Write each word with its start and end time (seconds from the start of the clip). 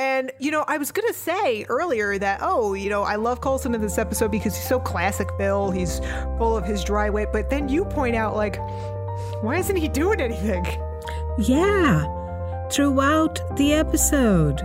And, 0.00 0.32
you 0.38 0.50
know, 0.50 0.64
I 0.66 0.78
was 0.78 0.92
going 0.92 1.06
to 1.08 1.12
say 1.12 1.66
earlier 1.68 2.16
that, 2.16 2.38
oh, 2.40 2.72
you 2.72 2.88
know, 2.88 3.02
I 3.02 3.16
love 3.16 3.42
Coulson 3.42 3.74
in 3.74 3.82
this 3.82 3.98
episode 3.98 4.30
because 4.30 4.56
he's 4.56 4.66
so 4.66 4.80
classic 4.80 5.28
Bill. 5.36 5.70
He's 5.70 6.00
full 6.38 6.56
of 6.56 6.64
his 6.64 6.82
dry 6.82 7.10
wit. 7.10 7.28
But 7.34 7.50
then 7.50 7.68
you 7.68 7.84
point 7.84 8.16
out, 8.16 8.34
like, 8.34 8.56
why 9.42 9.58
isn't 9.58 9.76
he 9.76 9.88
doing 9.88 10.22
anything? 10.22 10.64
Yeah, 11.38 12.06
throughout 12.70 13.42
the 13.58 13.74
episode. 13.74 14.62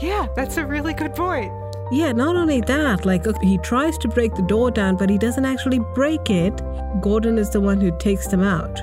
Yeah, 0.00 0.26
that's 0.36 0.58
a 0.58 0.66
really 0.66 0.92
good 0.92 1.14
point. 1.14 1.50
Yeah, 1.90 2.12
not 2.12 2.36
only 2.36 2.60
that, 2.60 3.06
like 3.06 3.24
he 3.40 3.56
tries 3.56 3.96
to 3.98 4.08
break 4.08 4.34
the 4.34 4.42
door 4.42 4.70
down, 4.70 4.96
but 4.96 5.08
he 5.08 5.16
doesn't 5.16 5.46
actually 5.46 5.80
break 5.94 6.28
it. 6.28 6.60
Gordon 7.00 7.38
is 7.38 7.48
the 7.48 7.60
one 7.60 7.80
who 7.80 7.96
takes 7.98 8.26
them 8.26 8.42
out. 8.42 8.82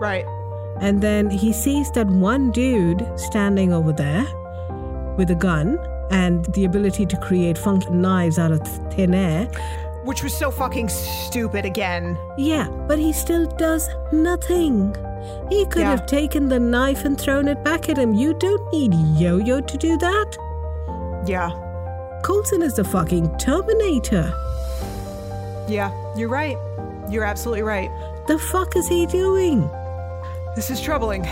Right. 0.00 0.24
And 0.80 1.00
then 1.00 1.30
he 1.30 1.52
sees 1.52 1.92
that 1.92 2.08
one 2.08 2.50
dude 2.50 3.06
standing 3.16 3.72
over 3.72 3.92
there 3.92 4.26
with 5.18 5.30
a 5.30 5.34
gun 5.34 5.78
and 6.10 6.46
the 6.54 6.64
ability 6.64 7.04
to 7.06 7.16
create 7.18 7.58
funky 7.58 7.90
knives 7.90 8.38
out 8.38 8.50
of 8.52 8.66
thin 8.94 9.14
air. 9.14 9.44
Which 10.04 10.22
was 10.22 10.34
so 10.34 10.50
fucking 10.50 10.88
stupid 10.88 11.66
again. 11.66 12.16
Yeah, 12.38 12.68
but 12.86 12.98
he 12.98 13.12
still 13.12 13.46
does 13.56 13.90
nothing. 14.10 14.96
He 15.50 15.66
could 15.66 15.82
Yeah. 15.82 15.90
have 15.90 16.06
taken 16.06 16.48
the 16.48 16.58
knife 16.58 17.04
and 17.04 17.20
thrown 17.20 17.48
it 17.48 17.62
back 17.62 17.90
at 17.90 17.98
him. 17.98 18.14
You 18.14 18.32
don't 18.38 18.72
need 18.72 18.94
Yo 19.18 19.36
Yo 19.36 19.60
to 19.60 19.76
do 19.76 19.98
that. 19.98 20.36
Yeah. 21.26 21.50
Coulson 22.22 22.62
is 22.62 22.74
the 22.74 22.84
fucking 22.84 23.36
Terminator. 23.36 24.32
Yeah, 25.68 25.90
you're 26.16 26.30
right. 26.30 26.56
You're 27.10 27.24
absolutely 27.24 27.62
right. 27.62 27.90
The 28.26 28.38
fuck 28.38 28.76
is 28.76 28.88
he 28.88 29.04
doing? 29.06 29.68
This 30.56 30.70
is 30.70 30.80
troubling. 30.80 31.26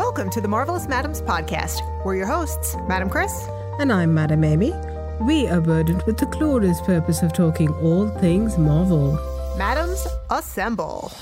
Welcome 0.00 0.30
to 0.30 0.40
the 0.40 0.48
Marvelous 0.48 0.86
Madames 0.86 1.22
podcast. 1.22 1.82
We're 2.06 2.16
your 2.16 2.26
hosts, 2.26 2.74
Madam 2.88 3.10
Chris. 3.10 3.46
And 3.78 3.92
I'm 3.92 4.14
Madam 4.14 4.42
Amy. 4.44 4.72
We 5.20 5.46
are 5.46 5.60
burdened 5.60 6.02
with 6.04 6.16
the 6.16 6.24
glorious 6.24 6.80
purpose 6.80 7.20
of 7.20 7.34
talking 7.34 7.68
all 7.82 8.08
things 8.08 8.56
Marvel. 8.56 9.18
Madams, 9.58 10.06
assemble. 10.30 11.12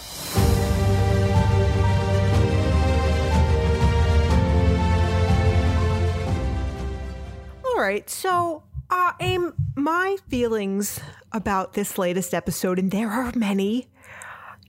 All 7.65 7.81
right, 7.81 8.09
so 8.09 8.63
uh, 8.91 9.13
aim 9.19 9.55
my 9.75 10.19
feelings 10.29 11.01
about 11.33 11.73
this 11.73 11.99
latest 11.99 12.33
episode, 12.33 12.79
and 12.79 12.93
there 12.93 13.11
are 13.11 13.33
many, 13.35 13.89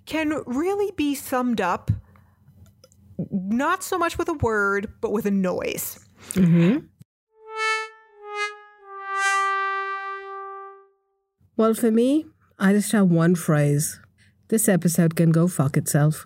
can 0.08 0.42
really 0.48 0.92
be 0.98 1.14
summed 1.14 1.62
up 1.62 1.92
not 3.32 3.84
so 3.84 3.98
much 3.98 4.18
with 4.18 4.30
a 4.30 4.34
word, 4.34 4.94
but 5.02 5.12
with 5.12 5.26
a 5.26 5.32
noise. 5.32 6.00
Mm-hmm. 6.32 6.86
Well, 11.58 11.74
for 11.74 11.92
me, 11.92 12.26
I 12.58 12.72
just 12.74 12.92
have 12.94 13.10
one 13.10 13.36
phrase. 13.36 14.00
This 14.48 14.70
episode 14.70 15.16
can 15.16 15.32
go 15.32 15.48
fuck 15.48 15.76
itself. 15.76 16.26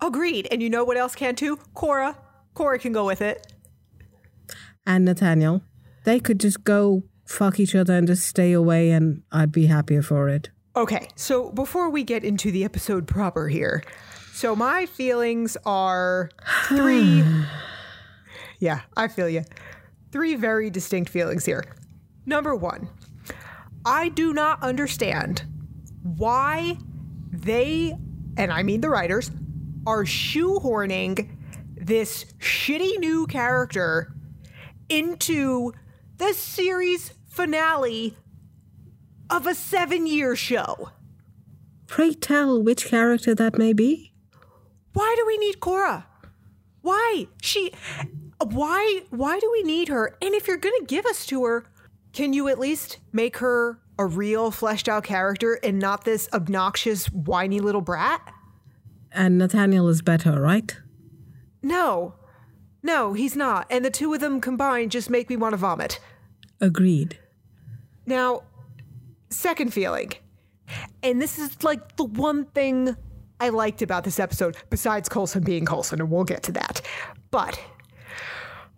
Agreed. 0.00 0.48
And 0.50 0.62
you 0.62 0.70
know 0.70 0.84
what 0.84 0.96
else 0.96 1.14
can 1.14 1.34
too? 1.34 1.58
Cora. 1.74 2.16
Cora 2.54 2.78
can 2.78 2.92
go 2.92 3.04
with 3.04 3.20
it. 3.20 3.46
And 4.86 5.04
Nathaniel, 5.04 5.62
they 6.04 6.20
could 6.20 6.40
just 6.40 6.64
go 6.64 7.04
fuck 7.26 7.58
each 7.58 7.74
other 7.74 7.94
and 7.94 8.06
just 8.06 8.26
stay 8.26 8.52
away, 8.52 8.90
and 8.90 9.22
I'd 9.32 9.52
be 9.52 9.66
happier 9.66 10.02
for 10.02 10.28
it. 10.28 10.50
Okay, 10.76 11.08
so 11.14 11.50
before 11.52 11.88
we 11.88 12.02
get 12.02 12.24
into 12.24 12.50
the 12.50 12.64
episode 12.64 13.06
proper 13.06 13.48
here, 13.48 13.82
so 14.34 14.56
my 14.56 14.84
feelings 14.84 15.56
are 15.64 16.28
three. 16.66 17.22
yeah, 18.58 18.80
I 18.96 19.06
feel 19.06 19.28
you. 19.28 19.44
Three 20.10 20.34
very 20.34 20.70
distinct 20.70 21.08
feelings 21.08 21.44
here. 21.44 21.64
Number 22.26 22.52
one, 22.52 22.88
I 23.86 24.08
do 24.08 24.34
not 24.34 24.60
understand 24.60 25.44
why 26.02 26.78
they, 27.30 27.96
and 28.36 28.52
I 28.52 28.64
mean 28.64 28.80
the 28.80 28.90
writers, 28.90 29.30
are 29.86 30.04
shoehorning 30.04 31.30
this 31.76 32.24
shitty 32.40 32.98
new 32.98 33.28
character 33.28 34.12
into 34.88 35.72
the 36.16 36.32
series 36.32 37.12
finale 37.28 38.16
of 39.30 39.46
a 39.46 39.54
seven 39.54 40.08
year 40.08 40.34
show. 40.34 40.90
Pray 41.86 42.14
tell 42.14 42.60
which 42.60 42.86
character 42.86 43.32
that 43.36 43.56
may 43.56 43.72
be. 43.72 44.13
Why 44.94 45.14
do 45.16 45.26
we 45.26 45.36
need 45.36 45.60
Cora? 45.60 46.06
Why? 46.80 47.26
She 47.42 47.72
why 48.42 49.02
why 49.10 49.38
do 49.38 49.50
we 49.52 49.62
need 49.62 49.88
her? 49.88 50.16
And 50.22 50.34
if 50.34 50.48
you're 50.48 50.56
going 50.56 50.78
to 50.80 50.86
give 50.86 51.04
us 51.06 51.26
to 51.26 51.44
her, 51.44 51.66
can 52.12 52.32
you 52.32 52.48
at 52.48 52.58
least 52.58 52.98
make 53.12 53.38
her 53.38 53.80
a 53.98 54.06
real 54.06 54.50
fleshed 54.50 54.88
out 54.88 55.04
character 55.04 55.58
and 55.62 55.78
not 55.78 56.04
this 56.04 56.28
obnoxious 56.32 57.06
whiny 57.06 57.60
little 57.60 57.80
brat? 57.80 58.32
And 59.12 59.38
Nathaniel 59.38 59.88
is 59.88 60.02
better, 60.02 60.40
right? 60.40 60.76
No. 61.62 62.14
No, 62.82 63.14
he's 63.14 63.34
not. 63.34 63.66
And 63.70 63.84
the 63.84 63.90
two 63.90 64.12
of 64.12 64.20
them 64.20 64.40
combined 64.40 64.90
just 64.90 65.08
make 65.08 65.30
me 65.30 65.36
want 65.36 65.54
to 65.54 65.56
vomit. 65.56 66.00
Agreed. 66.60 67.18
Now, 68.06 68.42
second 69.30 69.72
feeling. 69.72 70.12
And 71.02 71.20
this 71.20 71.38
is 71.38 71.62
like 71.62 71.96
the 71.96 72.04
one 72.04 72.44
thing 72.46 72.96
I 73.44 73.50
liked 73.50 73.82
about 73.82 74.04
this 74.04 74.18
episode, 74.18 74.56
besides 74.70 75.06
Coulson 75.06 75.44
being 75.44 75.66
Coulson, 75.66 76.00
and 76.00 76.10
we'll 76.10 76.24
get 76.24 76.42
to 76.44 76.52
that. 76.52 76.80
But, 77.30 77.60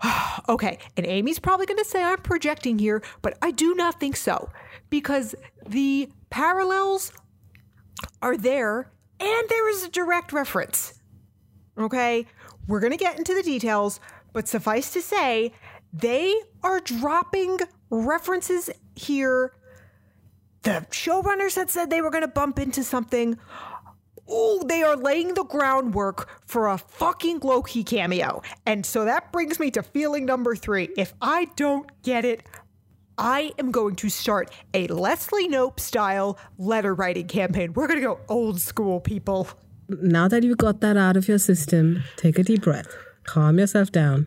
okay, 0.48 0.80
and 0.96 1.06
Amy's 1.06 1.38
probably 1.38 1.66
going 1.66 1.78
to 1.78 1.84
say 1.84 2.02
I'm 2.02 2.18
projecting 2.18 2.76
here, 2.80 3.00
but 3.22 3.38
I 3.40 3.52
do 3.52 3.76
not 3.76 4.00
think 4.00 4.16
so. 4.16 4.50
Because 4.90 5.36
the 5.64 6.10
parallels 6.30 7.12
are 8.22 8.36
there, 8.36 8.90
and 9.20 9.48
there 9.48 9.70
is 9.70 9.84
a 9.84 9.88
direct 9.88 10.32
reference. 10.32 10.94
Okay, 11.78 12.26
we're 12.66 12.80
going 12.80 12.90
to 12.90 12.98
get 12.98 13.18
into 13.18 13.34
the 13.34 13.44
details, 13.44 14.00
but 14.32 14.48
suffice 14.48 14.92
to 14.94 15.00
say, 15.00 15.52
they 15.92 16.34
are 16.64 16.80
dropping 16.80 17.58
references 17.90 18.68
here. 18.96 19.52
The 20.62 20.84
showrunners 20.90 21.54
had 21.54 21.70
said 21.70 21.88
they 21.88 22.02
were 22.02 22.10
going 22.10 22.22
to 22.22 22.28
bump 22.28 22.58
into 22.58 22.82
something. 22.82 23.38
Oh, 24.28 24.62
they 24.66 24.82
are 24.82 24.96
laying 24.96 25.34
the 25.34 25.44
groundwork 25.44 26.28
for 26.46 26.68
a 26.68 26.78
fucking 26.78 27.40
Loki 27.40 27.84
cameo. 27.84 28.42
And 28.64 28.84
so 28.84 29.04
that 29.04 29.32
brings 29.32 29.60
me 29.60 29.70
to 29.72 29.82
feeling 29.82 30.24
number 30.24 30.56
three. 30.56 30.88
If 30.96 31.14
I 31.20 31.46
don't 31.56 31.90
get 32.02 32.24
it, 32.24 32.42
I 33.18 33.52
am 33.58 33.70
going 33.70 33.96
to 33.96 34.08
start 34.08 34.50
a 34.74 34.86
Leslie 34.88 35.48
Knope 35.48 35.80
style 35.80 36.38
letter 36.58 36.94
writing 36.94 37.26
campaign. 37.26 37.72
We're 37.72 37.86
going 37.86 38.00
to 38.00 38.06
go 38.06 38.20
old 38.28 38.60
school, 38.60 39.00
people. 39.00 39.48
Now 39.88 40.28
that 40.28 40.42
you've 40.42 40.58
got 40.58 40.80
that 40.80 40.96
out 40.96 41.16
of 41.16 41.28
your 41.28 41.38
system, 41.38 42.02
take 42.16 42.38
a 42.38 42.42
deep 42.42 42.62
breath. 42.62 42.94
Calm 43.24 43.58
yourself 43.58 43.90
down. 43.90 44.26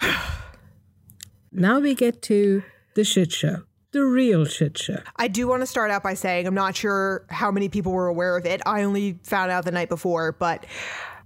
now 1.52 1.80
we 1.80 1.94
get 1.94 2.22
to 2.22 2.62
the 2.94 3.04
shit 3.04 3.32
show. 3.32 3.67
The 3.92 4.04
real 4.04 4.44
shit 4.44 4.76
show. 4.76 4.98
I 5.16 5.28
do 5.28 5.48
want 5.48 5.62
to 5.62 5.66
start 5.66 5.90
out 5.90 6.02
by 6.02 6.12
saying 6.12 6.46
I'm 6.46 6.54
not 6.54 6.76
sure 6.76 7.24
how 7.30 7.50
many 7.50 7.70
people 7.70 7.92
were 7.92 8.06
aware 8.06 8.36
of 8.36 8.44
it. 8.44 8.60
I 8.66 8.82
only 8.82 9.18
found 9.22 9.50
out 9.50 9.64
the 9.64 9.72
night 9.72 9.88
before, 9.88 10.32
but 10.32 10.66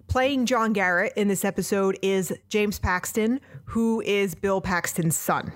playing 0.06 0.46
John 0.46 0.72
Garrett 0.72 1.12
in 1.16 1.26
this 1.26 1.44
episode 1.44 1.98
is 2.02 2.32
James 2.48 2.78
Paxton, 2.78 3.40
who 3.64 4.00
is 4.02 4.36
Bill 4.36 4.60
Paxton's 4.60 5.16
son. 5.16 5.52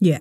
Yeah. 0.00 0.18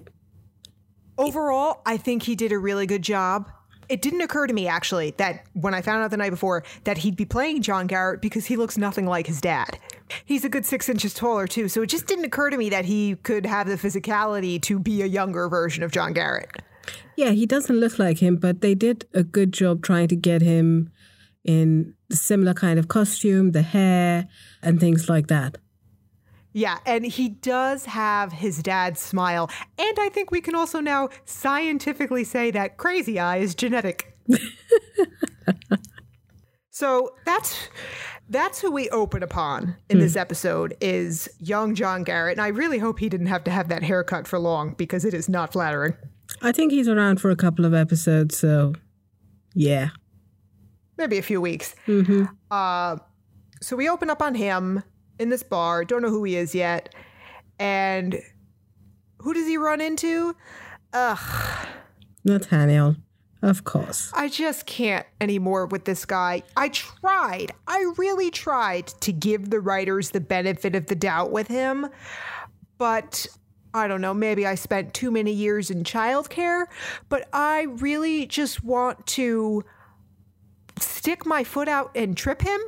Overall, 1.18 1.82
I 1.86 1.98
think 1.98 2.24
he 2.24 2.36
did 2.36 2.52
a 2.52 2.60
really 2.60 2.86
good 2.86 3.02
job. 3.02 3.52
It 3.90 4.04
didn't 4.04 4.22
occur 4.22 4.46
to 4.46 4.54
me 4.54 4.68
actually 4.68 5.12
that 5.18 5.46
when 5.54 5.74
I 5.74 5.82
found 5.82 6.04
out 6.04 6.12
the 6.12 6.18
night 6.18 6.30
before 6.30 6.64
that 6.84 7.00
he'd 7.00 7.16
be 7.16 7.26
playing 7.26 7.64
John 7.64 7.88
Garrett 7.88 8.22
because 8.22 8.46
he 8.46 8.56
looks 8.56 8.78
nothing 8.78 9.08
like 9.08 9.26
his 9.26 9.42
dad. 9.42 9.80
He's 10.26 10.46
a 10.46 10.50
good 10.50 10.66
six 10.66 10.90
inches 10.90 11.14
taller 11.14 11.48
too, 11.48 11.68
so 11.68 11.82
it 11.82 11.88
just 11.88 12.08
didn't 12.08 12.26
occur 12.26 12.50
to 12.50 12.58
me 12.58 12.70
that 12.70 12.86
he 12.86 13.16
could 13.16 13.46
have 13.46 13.68
the 13.68 13.76
physicality 13.76 14.62
to 14.64 14.80
be 14.80 15.02
a 15.02 15.06
younger 15.06 15.48
version 15.50 15.84
of 15.84 15.92
John 15.92 16.14
Garrett. 16.14 16.50
Yeah, 17.16 17.32
he 17.32 17.46
doesn't 17.46 17.76
look 17.76 18.00
like 18.00 18.20
him, 18.20 18.38
but 18.38 18.62
they 18.62 18.74
did 18.74 19.06
a 19.14 19.24
good 19.24 19.52
job 19.52 19.84
trying 19.84 20.08
to 20.10 20.16
get 20.16 20.42
him 20.42 20.92
in 21.44 21.94
the 22.10 22.16
similar 22.16 22.54
kind 22.54 22.80
of 22.80 22.88
costume, 22.88 23.52
the 23.52 23.62
hair, 23.62 24.28
and 24.62 24.80
things 24.80 25.10
like 25.10 25.28
that. 25.28 25.58
Yeah, 26.54 26.80
and 26.86 27.06
he 27.06 27.30
does 27.30 27.86
have 27.86 28.34
his 28.34 28.62
dad's 28.62 29.00
smile. 29.00 29.50
And 29.78 29.98
I 30.00 30.10
think 30.10 30.32
we 30.32 30.42
can 30.42 30.54
also 30.56 30.82
now 30.82 31.10
scientifically 31.26 32.24
say 32.24 32.52
that 32.52 32.78
crazy 32.78 33.20
eye 33.20 33.38
is 33.38 33.56
genetic. 33.56 34.18
so 36.70 37.16
that's 37.26 37.70
that's 38.32 38.62
who 38.62 38.72
we 38.72 38.90
open 38.90 39.24
upon 39.24 39.76
in 39.90 40.00
this 40.00 40.16
episode 40.16 40.76
is 40.80 41.30
young 41.40 41.76
John 41.76 42.04
Garrett. 42.04 42.38
And 42.38 42.42
I 42.42 42.48
really 42.48 42.80
hope 42.80 43.00
he 43.00 43.10
didn't 43.10 43.28
have 43.28 43.44
to 43.44 43.52
have 43.52 43.68
that 43.68 43.84
haircut 43.84 44.26
for 44.26 44.40
long 44.40 44.74
because 44.74 45.04
it 45.04 45.14
is 45.14 45.28
not 45.28 45.52
flattering. 45.52 45.94
I 46.42 46.54
think 46.54 46.72
he's 46.72 46.88
around 46.88 47.20
for 47.20 47.30
a 47.30 47.36
couple 47.36 47.66
of 47.66 47.74
episodes, 47.74 48.38
so 48.38 48.74
yeah. 49.54 49.90
Maybe 50.98 51.18
a 51.18 51.22
few 51.22 51.42
weeks. 51.42 51.76
Uh, 52.50 52.98
so 53.62 53.76
we 53.76 53.90
open 53.90 54.10
up 54.10 54.22
on 54.22 54.34
him 54.36 54.82
in 55.20 55.30
this 55.30 55.44
bar. 55.44 55.84
Don't 55.84 56.02
know 56.02 56.10
who 56.10 56.24
he 56.24 56.38
is 56.38 56.56
yet. 56.56 56.96
And 57.60 58.18
who 59.20 59.34
does 59.34 59.46
he 59.46 59.58
run 59.58 59.82
into? 59.82 60.36
Ugh. 60.94 61.68
Nathaniel, 62.24 62.96
of 63.42 63.64
course. 63.64 64.12
I 64.14 64.30
just 64.30 64.66
can't 64.66 65.06
anymore 65.20 65.66
with 65.66 65.86
this 65.86 66.06
guy. 66.06 66.44
I 66.56 66.70
tried. 66.70 67.52
I 67.68 67.94
really 67.98 68.32
tried 68.32 68.88
to 69.02 69.12
give 69.12 69.50
the 69.50 69.60
writers 69.60 70.12
the 70.12 70.20
benefit 70.20 70.76
of 70.76 70.86
the 70.86 70.96
doubt 70.96 71.32
with 71.32 71.48
him. 71.48 71.88
But 72.78 73.28
I 73.74 73.88
don't 73.88 74.02
know, 74.02 74.14
maybe 74.14 74.46
I 74.46 74.56
spent 74.56 74.94
too 74.94 75.12
many 75.12 75.32
years 75.32 75.72
in 75.72 75.84
childcare, 75.84 76.66
but 77.10 77.28
I 77.32 77.64
really 77.64 78.26
just 78.26 78.64
want 78.64 79.06
to 79.08 79.64
stick 80.80 81.26
my 81.26 81.44
foot 81.44 81.68
out 81.68 81.92
and 81.96 82.18
trip 82.18 82.42
him. 82.42 82.60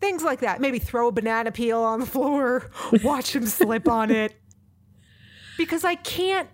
Things 0.00 0.22
like 0.22 0.40
that. 0.40 0.60
Maybe 0.60 0.78
throw 0.78 1.08
a 1.08 1.12
banana 1.12 1.50
peel 1.50 1.80
on 1.80 2.00
the 2.00 2.06
floor, 2.06 2.70
watch 3.02 3.34
him 3.34 3.46
slip 3.46 3.88
on 3.88 4.10
it. 4.10 4.34
Because 5.56 5.82
I 5.82 5.96
can't, 5.96 6.48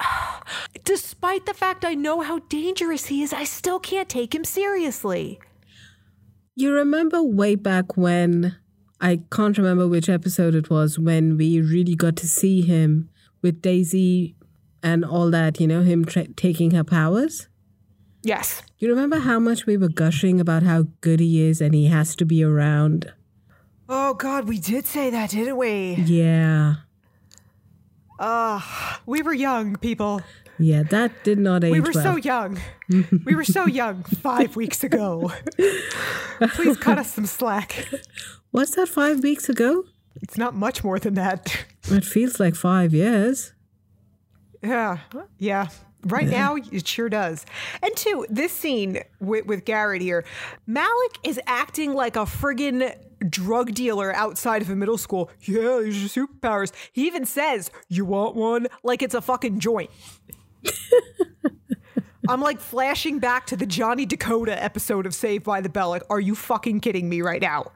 despite 0.84 1.46
the 1.46 1.54
fact 1.54 1.84
I 1.84 1.94
know 1.94 2.20
how 2.20 2.40
dangerous 2.48 3.06
he 3.06 3.22
is, 3.22 3.32
I 3.32 3.44
still 3.44 3.80
can't 3.80 4.08
take 4.08 4.34
him 4.34 4.44
seriously. 4.44 5.40
You 6.54 6.72
remember 6.72 7.22
way 7.22 7.54
back 7.54 7.96
when, 7.96 8.56
I 9.00 9.20
can't 9.32 9.56
remember 9.56 9.88
which 9.88 10.08
episode 10.08 10.54
it 10.54 10.68
was, 10.68 10.98
when 10.98 11.36
we 11.36 11.60
really 11.60 11.94
got 11.94 12.16
to 12.16 12.28
see 12.28 12.62
him 12.62 13.08
with 13.42 13.62
Daisy 13.62 14.36
and 14.82 15.04
all 15.04 15.30
that, 15.30 15.60
you 15.60 15.66
know, 15.66 15.82
him 15.82 16.04
tra- 16.04 16.28
taking 16.28 16.72
her 16.72 16.84
powers? 16.84 17.48
Yes. 18.22 18.62
You 18.78 18.88
remember 18.88 19.18
how 19.18 19.38
much 19.38 19.66
we 19.66 19.76
were 19.76 19.88
gushing 19.88 20.40
about 20.40 20.62
how 20.62 20.86
good 21.00 21.20
he 21.20 21.42
is 21.42 21.60
and 21.60 21.74
he 21.74 21.86
has 21.86 22.14
to 22.16 22.26
be 22.26 22.44
around? 22.44 23.12
Oh, 23.88 24.14
God, 24.14 24.46
we 24.46 24.58
did 24.58 24.86
say 24.86 25.10
that, 25.10 25.30
didn't 25.30 25.56
we? 25.56 25.94
Yeah. 25.94 26.74
Uh, 28.18 28.60
we 29.06 29.22
were 29.22 29.34
young, 29.34 29.76
people. 29.76 30.22
Yeah, 30.58 30.82
that 30.84 31.24
did 31.24 31.38
not 31.38 31.64
age 31.64 31.72
We 31.72 31.80
were 31.80 31.92
well. 31.94 32.04
so 32.04 32.16
young. 32.16 32.58
we 33.24 33.34
were 33.34 33.44
so 33.44 33.66
young 33.66 34.02
five 34.02 34.56
weeks 34.56 34.84
ago. 34.84 35.32
Please 36.52 36.76
cut 36.76 36.98
us 36.98 37.12
some 37.14 37.26
slack. 37.26 37.88
What's 38.50 38.74
that 38.74 38.88
five 38.88 39.22
weeks 39.22 39.48
ago? 39.48 39.84
It's 40.20 40.36
not 40.36 40.54
much 40.54 40.84
more 40.84 40.98
than 40.98 41.14
that. 41.14 41.64
It 41.90 42.04
feels 42.04 42.38
like 42.38 42.54
five 42.54 42.92
years. 42.92 43.52
Yeah, 44.62 44.98
yeah. 45.38 45.68
Right 46.04 46.28
now, 46.28 46.56
it 46.56 46.86
sure 46.86 47.08
does. 47.08 47.44
And 47.82 47.94
two, 47.96 48.26
this 48.28 48.52
scene 48.52 48.98
with, 49.20 49.46
with 49.46 49.64
Garrett 49.64 50.02
here, 50.02 50.24
Malick 50.68 51.16
is 51.24 51.38
acting 51.46 51.94
like 51.94 52.16
a 52.16 52.20
friggin' 52.20 52.94
drug 53.28 53.74
dealer 53.74 54.14
outside 54.14 54.62
of 54.62 54.70
a 54.70 54.76
middle 54.76 54.98
school. 54.98 55.30
Yeah, 55.40 55.80
these 55.82 56.16
are 56.16 56.26
superpowers. 56.26 56.72
He 56.92 57.06
even 57.06 57.24
says, 57.24 57.70
You 57.88 58.04
want 58.04 58.36
one? 58.36 58.66
Like 58.82 59.02
it's 59.02 59.14
a 59.14 59.20
fucking 59.20 59.60
joint. 59.60 59.90
I'm 62.28 62.40
like 62.40 62.60
flashing 62.60 63.18
back 63.18 63.46
to 63.46 63.56
the 63.56 63.66
Johnny 63.66 64.06
Dakota 64.06 64.62
episode 64.62 65.04
of 65.04 65.14
Saved 65.14 65.44
by 65.44 65.60
the 65.60 65.68
Bell. 65.68 65.88
Like, 65.88 66.04
are 66.10 66.20
you 66.20 66.34
fucking 66.34 66.80
kidding 66.80 67.08
me 67.08 67.22
right 67.22 67.40
now? 67.42 67.72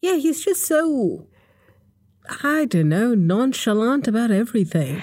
Yeah, 0.00 0.14
he's 0.14 0.44
just 0.44 0.64
so, 0.64 1.26
I 2.42 2.64
don't 2.64 2.88
know, 2.88 3.14
nonchalant 3.14 4.08
about 4.08 4.30
everything. 4.30 5.02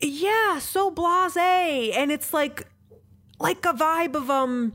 Yeah, 0.00 0.58
so 0.58 0.90
blasé, 0.90 1.96
and 1.96 2.12
it's 2.12 2.34
like, 2.34 2.68
like 3.40 3.64
a 3.64 3.72
vibe 3.72 4.14
of 4.14 4.30
um, 4.30 4.74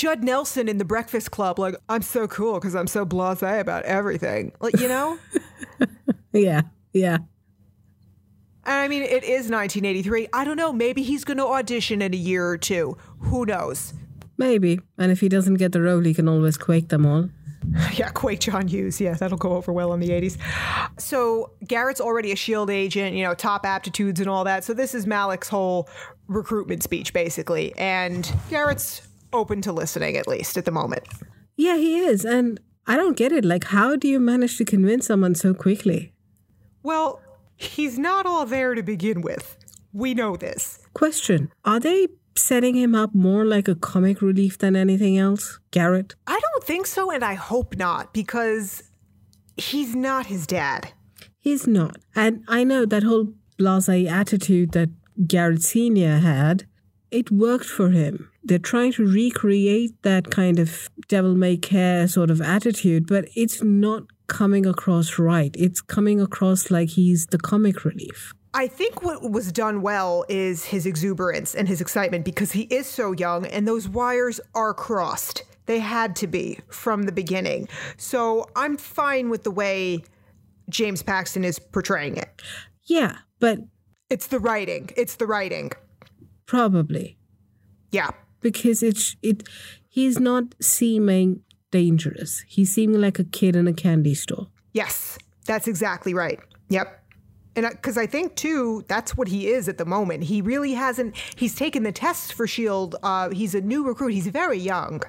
Judd 0.00 0.24
Nelson 0.24 0.66
in 0.66 0.78
The 0.78 0.84
Breakfast 0.86 1.30
Club. 1.30 1.58
Like, 1.58 1.74
I'm 1.90 2.00
so 2.00 2.26
cool 2.26 2.54
because 2.54 2.74
I'm 2.74 2.86
so 2.86 3.04
blasé 3.04 3.60
about 3.60 3.84
everything. 3.84 4.50
Like, 4.58 4.80
you 4.80 4.88
know. 4.88 5.18
Yeah, 6.32 6.62
yeah. 6.92 7.18
And 8.64 8.74
I 8.76 8.86
mean, 8.86 9.02
it 9.02 9.24
is 9.24 9.50
1983. 9.50 10.28
I 10.32 10.44
don't 10.44 10.56
know. 10.56 10.72
Maybe 10.72 11.02
he's 11.02 11.24
going 11.24 11.38
to 11.38 11.44
audition 11.44 12.00
in 12.02 12.14
a 12.14 12.16
year 12.16 12.46
or 12.46 12.56
two. 12.56 12.96
Who 13.18 13.44
knows? 13.44 13.94
Maybe. 14.38 14.78
And 14.96 15.10
if 15.10 15.18
he 15.18 15.28
doesn't 15.28 15.54
get 15.54 15.72
the 15.72 15.82
role, 15.82 16.02
he 16.02 16.14
can 16.14 16.28
always 16.28 16.56
quake 16.56 16.88
them 16.88 17.04
all. 17.04 17.28
Yeah, 17.94 18.10
Quake 18.10 18.40
John 18.40 18.68
Hughes. 18.68 19.00
Yeah, 19.00 19.14
that'll 19.14 19.36
go 19.36 19.52
over 19.52 19.72
well 19.72 19.92
in 19.92 20.00
the 20.00 20.08
80s. 20.08 20.38
So 20.98 21.50
Garrett's 21.66 22.00
already 22.00 22.32
a 22.32 22.36
SHIELD 22.36 22.70
agent, 22.70 23.16
you 23.16 23.24
know, 23.24 23.34
top 23.34 23.66
aptitudes 23.66 24.20
and 24.20 24.30
all 24.30 24.44
that. 24.44 24.64
So 24.64 24.72
this 24.72 24.94
is 24.94 25.04
Malick's 25.04 25.48
whole 25.48 25.88
recruitment 26.28 26.82
speech, 26.84 27.12
basically. 27.12 27.76
And 27.76 28.32
Garrett's 28.48 29.02
open 29.32 29.62
to 29.62 29.72
listening, 29.72 30.16
at 30.16 30.28
least 30.28 30.56
at 30.56 30.64
the 30.64 30.70
moment. 30.70 31.04
Yeah, 31.56 31.76
he 31.76 31.98
is. 31.98 32.24
And 32.24 32.60
I 32.86 32.96
don't 32.96 33.16
get 33.16 33.32
it. 33.32 33.44
Like, 33.44 33.64
how 33.64 33.96
do 33.96 34.08
you 34.08 34.18
manage 34.20 34.56
to 34.58 34.64
convince 34.64 35.06
someone 35.06 35.34
so 35.34 35.54
quickly? 35.54 36.12
Well, 36.82 37.20
he's 37.56 37.98
not 37.98 38.26
all 38.26 38.46
there 38.46 38.74
to 38.74 38.82
begin 38.82 39.20
with. 39.20 39.56
We 39.92 40.14
know 40.14 40.36
this. 40.36 40.78
Question 40.94 41.50
Are 41.64 41.80
they 41.80 42.08
setting 42.36 42.76
him 42.76 42.94
up 42.94 43.14
more 43.14 43.44
like 43.44 43.68
a 43.68 43.74
comic 43.74 44.22
relief 44.22 44.58
than 44.58 44.76
anything 44.76 45.18
else? 45.18 45.58
Garrett? 45.70 46.14
I 46.26 46.38
don't 46.40 46.64
think 46.64 46.86
so, 46.86 47.10
and 47.10 47.24
I 47.24 47.34
hope 47.34 47.76
not, 47.76 48.12
because 48.14 48.82
he's 49.56 49.94
not 49.94 50.26
his 50.26 50.46
dad. 50.46 50.92
He's 51.38 51.66
not. 51.66 51.98
And 52.14 52.44
I 52.48 52.64
know 52.64 52.86
that 52.86 53.02
whole 53.02 53.34
blase 53.58 53.88
attitude 53.88 54.72
that 54.72 54.90
Garrett 55.26 55.62
Sr. 55.62 56.18
had, 56.18 56.66
it 57.10 57.30
worked 57.30 57.66
for 57.66 57.90
him. 57.90 58.30
They're 58.42 58.58
trying 58.58 58.92
to 58.92 59.06
recreate 59.06 60.02
that 60.02 60.30
kind 60.30 60.58
of 60.58 60.88
devil 61.08 61.34
may 61.34 61.56
care 61.56 62.08
sort 62.08 62.30
of 62.30 62.40
attitude, 62.40 63.06
but 63.06 63.26
it's 63.34 63.62
not 63.62 64.04
coming 64.28 64.64
across 64.66 65.18
right. 65.18 65.54
It's 65.58 65.80
coming 65.80 66.20
across 66.20 66.70
like 66.70 66.90
he's 66.90 67.26
the 67.26 67.38
comic 67.38 67.84
relief. 67.84 68.32
I 68.54 68.66
think 68.66 69.02
what 69.02 69.30
was 69.30 69.52
done 69.52 69.82
well 69.82 70.24
is 70.28 70.64
his 70.64 70.86
exuberance 70.86 71.54
and 71.54 71.68
his 71.68 71.80
excitement 71.80 72.24
because 72.24 72.52
he 72.52 72.62
is 72.62 72.86
so 72.86 73.12
young 73.12 73.46
and 73.46 73.66
those 73.66 73.88
wires 73.88 74.40
are 74.54 74.74
crossed. 74.74 75.44
They 75.66 75.78
had 75.78 76.16
to 76.16 76.26
be 76.26 76.58
from 76.68 77.04
the 77.04 77.12
beginning. 77.12 77.68
So 77.96 78.48
I'm 78.56 78.76
fine 78.76 79.30
with 79.30 79.44
the 79.44 79.52
way 79.52 80.02
James 80.68 81.02
Paxton 81.02 81.44
is 81.44 81.58
portraying 81.58 82.16
it. 82.16 82.42
Yeah, 82.86 83.18
but 83.38 83.60
It's 84.08 84.26
the 84.26 84.40
writing. 84.40 84.90
It's 84.96 85.14
the 85.14 85.26
writing. 85.26 85.70
Probably 86.50 87.16
Yeah. 87.92 88.10
because 88.40 88.82
it's 88.82 89.16
it 89.22 89.38
he's 89.98 90.18
not 90.18 90.44
seeming 90.60 91.28
dangerous. 91.70 92.32
He's 92.54 92.74
seeming 92.74 93.00
like 93.00 93.18
a 93.20 93.24
kid 93.38 93.54
in 93.60 93.66
a 93.68 93.72
candy 93.84 94.14
store. 94.14 94.46
Yes. 94.72 95.18
That's 95.46 95.68
exactly 95.68 96.14
right. 96.14 96.38
Yep. 96.68 96.86
And 97.56 97.66
because 97.70 97.96
I 98.04 98.06
think 98.14 98.26
too, 98.36 98.84
that's 98.92 99.16
what 99.16 99.28
he 99.28 99.40
is 99.56 99.68
at 99.68 99.76
the 99.78 99.84
moment. 99.84 100.24
He 100.24 100.42
really 100.42 100.74
hasn't. 100.74 101.10
He's 101.42 101.54
taken 101.54 101.82
the 101.82 101.92
tests 101.92 102.30
for 102.36 102.46
Shield. 102.46 102.94
Uh, 103.02 103.30
he's 103.30 103.54
a 103.54 103.60
new 103.60 103.80
recruit. 103.90 104.12
He's 104.18 104.28
very 104.28 104.58
young, 104.58 105.00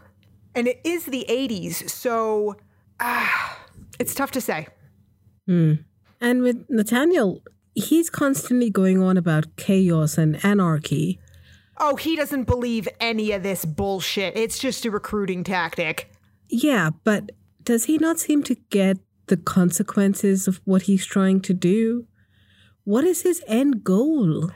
and 0.56 0.68
it 0.68 0.80
is 0.84 1.06
the 1.06 1.24
'80s, 1.30 1.88
so 1.90 2.56
ah, 3.00 3.60
it's 4.00 4.16
tough 4.16 4.32
to 4.32 4.42
say. 4.42 4.68
And 5.48 6.42
with 6.42 6.66
Nathaniel, 6.70 7.42
he's 7.76 8.10
constantly 8.10 8.70
going 8.70 9.02
on 9.02 9.18
about 9.18 9.46
chaos 9.58 10.18
and 10.18 10.44
anarchy. 10.44 11.20
Oh, 11.82 11.96
he 11.96 12.16
doesn't 12.16 12.44
believe 12.44 12.88
any 13.00 13.32
of 13.32 13.44
this 13.44 13.66
bullshit. 13.66 14.38
It's 14.38 14.60
just 14.60 14.86
a 14.86 14.92
recruiting 14.92 15.44
tactic. 15.44 16.12
Yeah, 16.48 16.92
but 17.04 17.32
does 17.64 17.86
he 17.86 17.98
not 17.98 18.20
seem 18.20 18.44
to 18.44 18.56
get 18.70 18.98
the 19.28 19.38
consequences 19.38 20.48
of 20.48 20.62
what 20.64 20.84
he's 20.84 21.06
trying 21.06 21.42
to 21.42 21.54
do? 21.54 22.06
What 22.84 23.04
is 23.04 23.24
his 23.24 23.44
end 23.48 23.84
goal? 23.84 24.52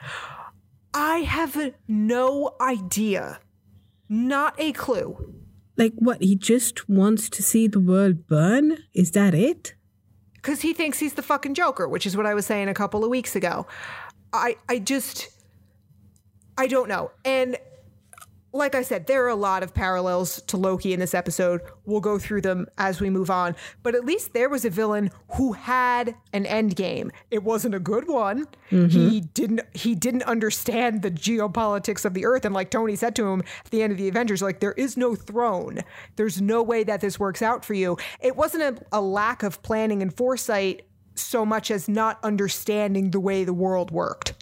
I 0.93 1.17
have 1.19 1.73
no 1.87 2.55
idea. 2.61 3.39
Not 4.07 4.55
a 4.59 4.71
clue. 4.71 5.33
Like, 5.77 5.93
what? 5.97 6.21
He 6.21 6.35
just 6.35 6.87
wants 6.87 7.27
to 7.29 7.43
see 7.43 7.67
the 7.67 7.79
world 7.79 8.27
burn? 8.27 8.77
Is 8.93 9.11
that 9.11 9.33
it? 9.33 9.73
because 10.45 10.61
he 10.61 10.73
thinks 10.73 10.99
he's 10.99 11.15
the 11.15 11.23
fucking 11.23 11.55
Joker, 11.55 11.87
which 11.89 12.05
is 12.05 12.15
what 12.15 12.27
I 12.27 12.35
was 12.35 12.45
saying 12.45 12.69
a 12.69 12.73
couple 12.75 13.03
of 13.03 13.09
weeks 13.09 13.35
ago. 13.35 13.65
I 14.31 14.57
I 14.69 14.77
just 14.77 15.29
I 16.57 16.67
don't 16.67 16.87
know. 16.87 17.11
And 17.23 17.57
like 18.55 18.73
I 18.73 18.83
said, 18.83 19.07
there 19.07 19.25
are 19.25 19.29
a 19.29 19.35
lot 19.35 19.63
of 19.63 19.73
parallels 19.73 20.41
to 20.43 20.55
Loki 20.55 20.93
in 20.93 20.99
this 20.99 21.13
episode. 21.13 21.59
We'll 21.85 21.99
go 21.99 22.17
through 22.17 22.41
them 22.41 22.67
as 22.77 23.01
we 23.01 23.09
move 23.09 23.29
on. 23.29 23.55
But 23.83 23.95
at 23.95 24.05
least 24.05 24.33
there 24.33 24.47
was 24.47 24.63
a 24.63 24.69
villain 24.69 25.11
who 25.35 25.51
had 25.51 26.15
an 26.31 26.45
end 26.45 26.77
game. 26.77 27.11
It 27.29 27.43
wasn't 27.43 27.75
a 27.75 27.79
good 27.79 28.07
one. 28.07 28.45
Mm-hmm. 28.71 28.87
He 28.87 29.19
didn't 29.19 29.61
he 29.73 29.93
didn't 29.93 30.23
understand 30.23 31.01
the 31.01 31.11
geopolitics 31.11 32.05
of 32.05 32.13
the 32.13 32.25
earth. 32.25 32.45
And 32.45 32.55
like 32.55 32.71
Tony 32.71 32.95
said 32.95 33.15
to 33.17 33.27
him 33.27 33.43
at 33.65 33.71
the 33.71 33.83
end 33.83 33.91
of 33.91 33.97
the 33.97 34.07
Avengers, 34.07 34.41
like 34.41 34.61
there 34.61 34.73
is 34.73 34.95
no 34.95 35.15
throne. 35.15 35.81
There's 36.15 36.41
no 36.41 36.63
way 36.63 36.85
that 36.85 37.01
this 37.01 37.19
works 37.19 37.41
out 37.41 37.65
for 37.65 37.73
you. 37.73 37.97
It 38.21 38.37
wasn't 38.37 38.63
a, 38.63 38.97
a 38.97 39.01
lack 39.01 39.43
of 39.43 39.61
planning 39.63 40.01
and 40.01 40.15
foresight 40.15 40.87
so 41.15 41.45
much 41.45 41.71
as 41.71 41.87
not 41.87 42.19
understanding 42.23 43.11
the 43.11 43.19
way 43.19 43.43
the 43.43 43.53
world 43.53 43.91
worked. 43.91 44.33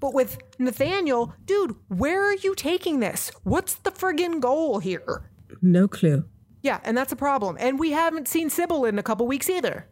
But 0.00 0.14
with 0.14 0.38
Nathaniel, 0.58 1.34
dude, 1.44 1.76
where 1.88 2.22
are 2.24 2.36
you 2.36 2.54
taking 2.54 3.00
this? 3.00 3.30
What's 3.44 3.74
the 3.74 3.90
friggin' 3.90 4.40
goal 4.40 4.78
here? 4.78 5.30
No 5.60 5.88
clue. 5.88 6.24
Yeah, 6.62 6.80
and 6.84 6.96
that's 6.96 7.12
a 7.12 7.16
problem. 7.16 7.56
And 7.58 7.78
we 7.78 7.90
haven't 7.90 8.28
seen 8.28 8.48
Sybil 8.48 8.84
in 8.84 8.98
a 8.98 9.02
couple 9.02 9.26
weeks 9.26 9.50
either. 9.50 9.88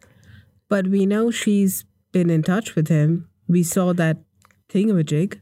But 0.69 0.87
we 0.87 1.05
know 1.05 1.31
she's 1.31 1.85
been 2.11 2.29
in 2.29 2.43
touch 2.43 2.75
with 2.75 2.87
him. 2.87 3.27
We 3.47 3.63
saw 3.63 3.93
that 3.93 4.17
thingamajig. 4.69 5.41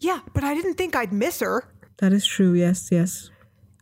Yeah, 0.00 0.20
but 0.34 0.44
I 0.44 0.54
didn't 0.54 0.74
think 0.74 0.94
I'd 0.94 1.12
miss 1.12 1.40
her. 1.40 1.64
That 1.98 2.12
is 2.12 2.26
true, 2.26 2.52
yes, 2.52 2.90
yes. 2.92 3.30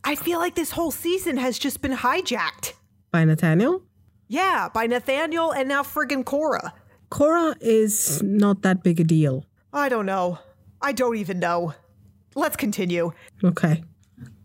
I 0.05 0.15
feel 0.15 0.39
like 0.39 0.55
this 0.55 0.71
whole 0.71 0.91
season 0.91 1.37
has 1.37 1.59
just 1.59 1.81
been 1.81 1.91
hijacked. 1.91 2.73
By 3.11 3.25
Nathaniel? 3.25 3.81
Yeah, 4.27 4.69
by 4.73 4.87
Nathaniel 4.87 5.51
and 5.51 5.69
now 5.69 5.83
friggin' 5.83 6.25
Cora. 6.25 6.73
Cora 7.09 7.55
is 7.61 8.21
not 8.23 8.61
that 8.63 8.83
big 8.83 8.99
a 8.99 9.03
deal. 9.03 9.45
I 9.71 9.89
don't 9.89 10.05
know. 10.05 10.39
I 10.81 10.91
don't 10.91 11.17
even 11.17 11.39
know. 11.39 11.73
Let's 12.35 12.55
continue. 12.55 13.11
Okay. 13.43 13.83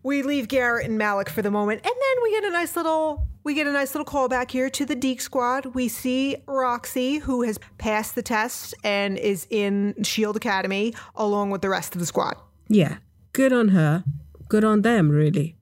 We 0.03 0.23
leave 0.23 0.49
Garrett 0.49 0.89
and 0.89 0.99
Malick 1.01 1.29
for 1.29 1.43
the 1.43 1.51
moment, 1.51 1.81
and 1.85 1.93
then 1.93 2.23
we 2.23 2.31
get 2.31 2.45
a 2.45 2.51
nice 2.51 2.77
little 2.77 3.27
we 3.43 3.55
get 3.55 3.67
a 3.67 3.73
nice 3.73 3.95
little 3.95 4.05
callback 4.05 4.51
here 4.51 4.69
to 4.71 4.85
the 4.85 4.95
Deke 4.95 5.21
squad. 5.21 5.67
We 5.75 5.89
see 5.89 6.37
Roxy, 6.47 7.19
who 7.19 7.43
has 7.43 7.59
passed 7.79 8.15
the 8.15 8.23
test 8.23 8.75
and 8.85 9.17
is 9.17 9.47
in 9.51 9.95
Shield 10.03 10.37
Academy 10.37 10.95
along 11.15 11.51
with 11.51 11.63
the 11.63 11.71
rest 11.71 11.95
of 11.95 12.01
the 12.01 12.07
squad. 12.07 12.37
Yeah. 12.69 12.99
Good 13.33 13.53
on 13.53 13.69
her. 13.69 14.05
Good 14.49 14.65
on 14.65 14.83
them, 14.83 15.09
really. 15.09 15.57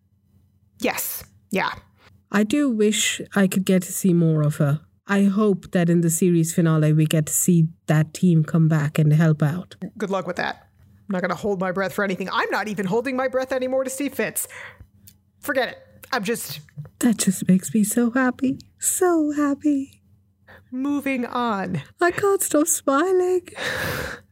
Yes. 0.80 1.22
Yeah. 1.50 1.72
I 2.30 2.44
do 2.44 2.70
wish 2.70 3.20
I 3.35 3.47
could 3.47 3.64
get 3.64 3.82
to 3.82 3.92
see 3.92 4.12
more 4.12 4.42
of 4.42 4.56
her. 4.56 4.80
I 5.06 5.25
hope 5.25 5.70
that 5.70 5.88
in 5.88 6.02
the 6.02 6.11
series 6.11 6.54
finale 6.54 6.92
we 6.92 7.06
get 7.06 7.26
to 7.26 7.32
see 7.32 7.68
that 7.87 8.12
team 8.12 8.44
come 8.44 8.68
back 8.68 8.99
and 8.99 9.12
help 9.12 9.42
out. 9.42 9.76
Good 9.97 10.11
luck 10.11 10.26
with 10.26 10.37
that. 10.37 10.68
I'm 11.08 11.12
not 11.14 11.23
going 11.23 11.30
to 11.30 11.37
hold 11.37 11.58
my 11.61 11.73
breath 11.73 11.94
for 11.94 12.04
anything. 12.04 12.28
I'm 12.30 12.50
not 12.50 12.68
even 12.68 12.85
holding 12.85 13.16
my 13.16 13.28
breath 13.28 13.50
anymore 13.50 13.85
to 13.85 13.90
see 13.90 14.11
Fitz. 14.11 14.47
Forget 15.40 15.68
it. 15.70 15.78
I'm 16.12 16.25
just 16.25 16.61
That 16.99 17.16
just 17.16 17.49
makes 17.49 17.73
me 17.73 17.85
so 17.85 18.11
happy. 18.11 18.58
So 18.78 19.32
happy. 19.32 20.02
moving 20.70 21.25
on. 21.25 21.80
I 22.00 22.11
can't 22.11 22.42
stop 22.42 22.66
smiling. 22.66 23.49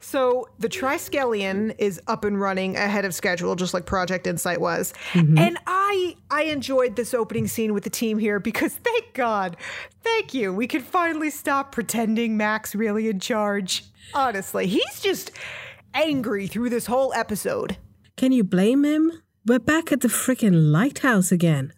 So 0.00 0.48
the 0.58 0.68
Triskelion 0.68 1.74
is 1.78 2.00
up 2.06 2.24
and 2.24 2.40
running 2.40 2.76
ahead 2.76 3.04
of 3.04 3.14
schedule, 3.14 3.54
just 3.56 3.74
like 3.74 3.86
Project 3.86 4.26
Insight 4.26 4.60
was. 4.60 4.94
Mm-hmm. 5.12 5.38
And 5.38 5.58
I 5.66 6.16
I 6.30 6.44
enjoyed 6.44 6.96
this 6.96 7.14
opening 7.14 7.46
scene 7.46 7.74
with 7.74 7.84
the 7.84 7.90
team 7.90 8.18
here 8.18 8.40
because 8.40 8.74
thank 8.84 9.14
God, 9.14 9.56
thank 10.02 10.34
you, 10.34 10.52
we 10.52 10.66
can 10.66 10.82
finally 10.82 11.30
stop 11.30 11.72
pretending 11.72 12.36
Mack's 12.36 12.74
really 12.74 13.08
in 13.08 13.20
charge. 13.20 13.84
Honestly, 14.12 14.66
he's 14.66 15.00
just 15.00 15.30
angry 15.94 16.46
through 16.46 16.70
this 16.70 16.86
whole 16.86 17.12
episode. 17.14 17.76
Can 18.16 18.32
you 18.32 18.44
blame 18.44 18.84
him? 18.84 19.10
We're 19.46 19.58
back 19.58 19.92
at 19.92 20.00
the 20.00 20.08
frickin' 20.08 20.72
lighthouse 20.72 21.30
again. 21.30 21.72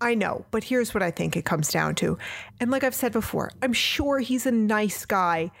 I 0.00 0.14
know, 0.14 0.44
but 0.50 0.64
here's 0.64 0.94
what 0.94 1.02
I 1.02 1.12
think 1.12 1.36
it 1.36 1.44
comes 1.44 1.68
down 1.68 1.94
to. 1.96 2.18
And 2.58 2.70
like 2.70 2.82
I've 2.82 2.94
said 2.94 3.12
before, 3.12 3.52
I'm 3.62 3.72
sure 3.72 4.18
he's 4.18 4.46
a 4.46 4.50
nice 4.50 5.04
guy 5.06 5.52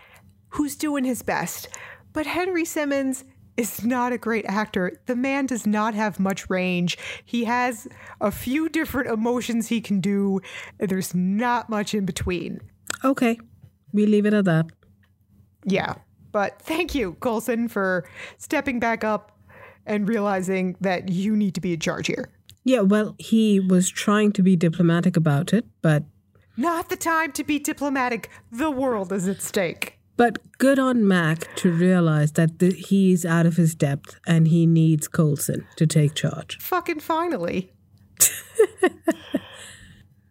who's 0.52 0.76
doing 0.76 1.04
his 1.04 1.22
best. 1.22 1.68
But 2.12 2.26
Henry 2.26 2.64
Simmons 2.64 3.24
is 3.56 3.84
not 3.84 4.12
a 4.12 4.18
great 4.18 4.44
actor. 4.46 5.00
The 5.06 5.16
man 5.16 5.46
does 5.46 5.66
not 5.66 5.94
have 5.94 6.18
much 6.18 6.48
range. 6.48 6.96
He 7.24 7.44
has 7.44 7.86
a 8.20 8.30
few 8.30 8.68
different 8.68 9.10
emotions 9.10 9.68
he 9.68 9.80
can 9.80 10.00
do, 10.00 10.40
and 10.80 10.88
there's 10.88 11.14
not 11.14 11.68
much 11.68 11.94
in 11.94 12.06
between. 12.06 12.60
Okay, 13.04 13.38
we 13.92 14.06
leave 14.06 14.26
it 14.26 14.32
at 14.34 14.44
that. 14.46 14.66
Yeah. 15.64 15.94
But 16.32 16.62
thank 16.62 16.94
you, 16.94 17.12
Coulson, 17.20 17.68
for 17.68 18.08
stepping 18.38 18.80
back 18.80 19.04
up 19.04 19.38
and 19.84 20.08
realizing 20.08 20.76
that 20.80 21.10
you 21.10 21.36
need 21.36 21.54
to 21.54 21.60
be 21.60 21.74
in 21.74 21.80
charge 21.80 22.06
here. 22.06 22.30
Yeah, 22.64 22.80
well, 22.80 23.14
he 23.18 23.60
was 23.60 23.90
trying 23.90 24.32
to 24.32 24.42
be 24.42 24.56
diplomatic 24.56 25.16
about 25.16 25.52
it, 25.52 25.66
but 25.82 26.04
Not 26.56 26.88
the 26.88 26.96
time 26.96 27.32
to 27.32 27.44
be 27.44 27.58
diplomatic. 27.58 28.30
The 28.50 28.70
world 28.70 29.12
is 29.12 29.26
at 29.28 29.42
stake. 29.42 29.98
But 30.22 30.38
good 30.58 30.78
on 30.78 31.08
Mack 31.08 31.52
to 31.56 31.72
realize 31.72 32.30
that 32.34 32.60
the, 32.60 32.72
he's 32.72 33.26
out 33.26 33.44
of 33.44 33.56
his 33.56 33.74
depth 33.74 34.20
and 34.24 34.46
he 34.46 34.66
needs 34.66 35.08
Coulson 35.08 35.66
to 35.74 35.84
take 35.84 36.14
charge. 36.14 36.58
Fucking 36.60 37.00
finally. 37.00 37.72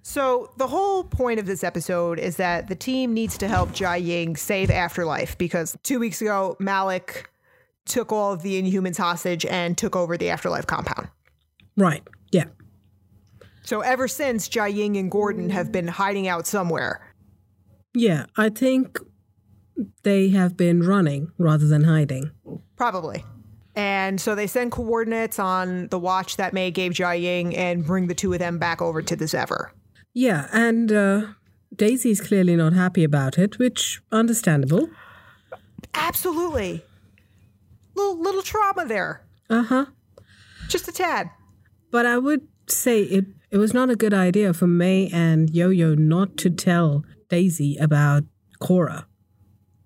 so, 0.01 0.53
the 0.55 0.67
whole 0.67 1.03
point 1.03 1.41
of 1.41 1.45
this 1.45 1.62
episode 1.62 2.19
is 2.19 2.38
that 2.38 2.69
the 2.69 2.75
team 2.75 3.13
needs 3.13 3.38
to 3.39 3.50
help 3.50 3.71
Jiaying 3.71 4.38
save 4.38 4.71
Afterlife 4.71 5.38
because 5.38 5.77
two 5.83 6.00
weeks 6.00 6.21
ago, 6.21 6.55
Malick 6.62 7.25
took 7.83 8.13
all 8.13 8.31
of 8.31 8.43
the 8.43 8.63
Inhumans 8.63 8.98
hostage 8.98 9.45
and 9.45 9.77
took 9.77 9.98
over 9.98 10.15
the 10.15 10.29
Afterlife 10.29 10.67
compound. 10.67 11.10
Right. 11.75 12.07
Yeah. 12.31 12.45
So, 13.63 13.81
ever 13.81 14.07
since, 14.07 14.48
Jiaying 14.48 14.98
and 14.98 15.12
Gordon 15.12 15.50
have 15.50 15.69
been 15.69 15.89
hiding 15.89 16.29
out 16.29 16.48
somewhere. 16.48 17.13
Yeah, 17.93 18.27
I 18.38 18.48
think 18.48 18.98
they 20.04 20.30
have 20.30 20.58
been 20.58 20.82
running 20.84 21.32
rather 21.38 21.68
than 21.68 21.84
hiding. 21.84 22.32
Probably. 22.75 23.24
And 23.75 24.20
so 24.20 24.36
they 24.36 24.48
send 24.48 24.72
coordinates 24.72 25.40
on 25.40 25.88
the 25.88 26.00
watch 26.00 26.38
that 26.38 26.54
May 26.54 26.72
gave 26.72 26.92
Jiaying 26.92 27.58
and 27.58 27.86
bring 27.86 28.08
the 28.08 28.16
two 28.16 28.34
of 28.34 28.40
them 28.40 28.58
back 28.58 28.82
over 28.82 29.01
to 29.01 29.16
the 29.16 29.28
Zephyr. 29.28 29.72
Yeah, 30.13 30.48
and 30.51 30.92
uh, 30.92 31.28
Daisy's 31.75 32.20
clearly 32.20 32.56
not 32.56 32.74
happy 32.74 33.04
about 33.04 33.38
it, 33.38 33.58
which 33.60 34.01
understandable. 34.12 34.90
Absolutely. 35.94 36.84
Little 37.96 38.22
little 38.22 38.42
trauma 38.42 38.86
there. 38.86 39.24
Uh 39.50 39.63
huh. 39.63 39.86
Just 40.68 40.88
a 40.88 40.92
tad. 40.92 41.30
But 41.92 42.06
I 42.06 42.18
would 42.18 42.48
say 42.68 43.04
it 43.04 43.25
it 43.50 43.58
was 43.58 43.74
not 43.74 43.90
a 43.90 43.96
good 43.96 44.13
idea 44.13 44.54
for 44.54 44.68
May 44.68 45.10
and 45.13 45.50
Yo 45.50 45.70
Yo 45.70 45.96
not 45.96 46.38
to 46.38 46.50
tell 46.50 47.06
Daisy 47.30 47.78
about 47.78 48.24
Cora. 48.60 49.08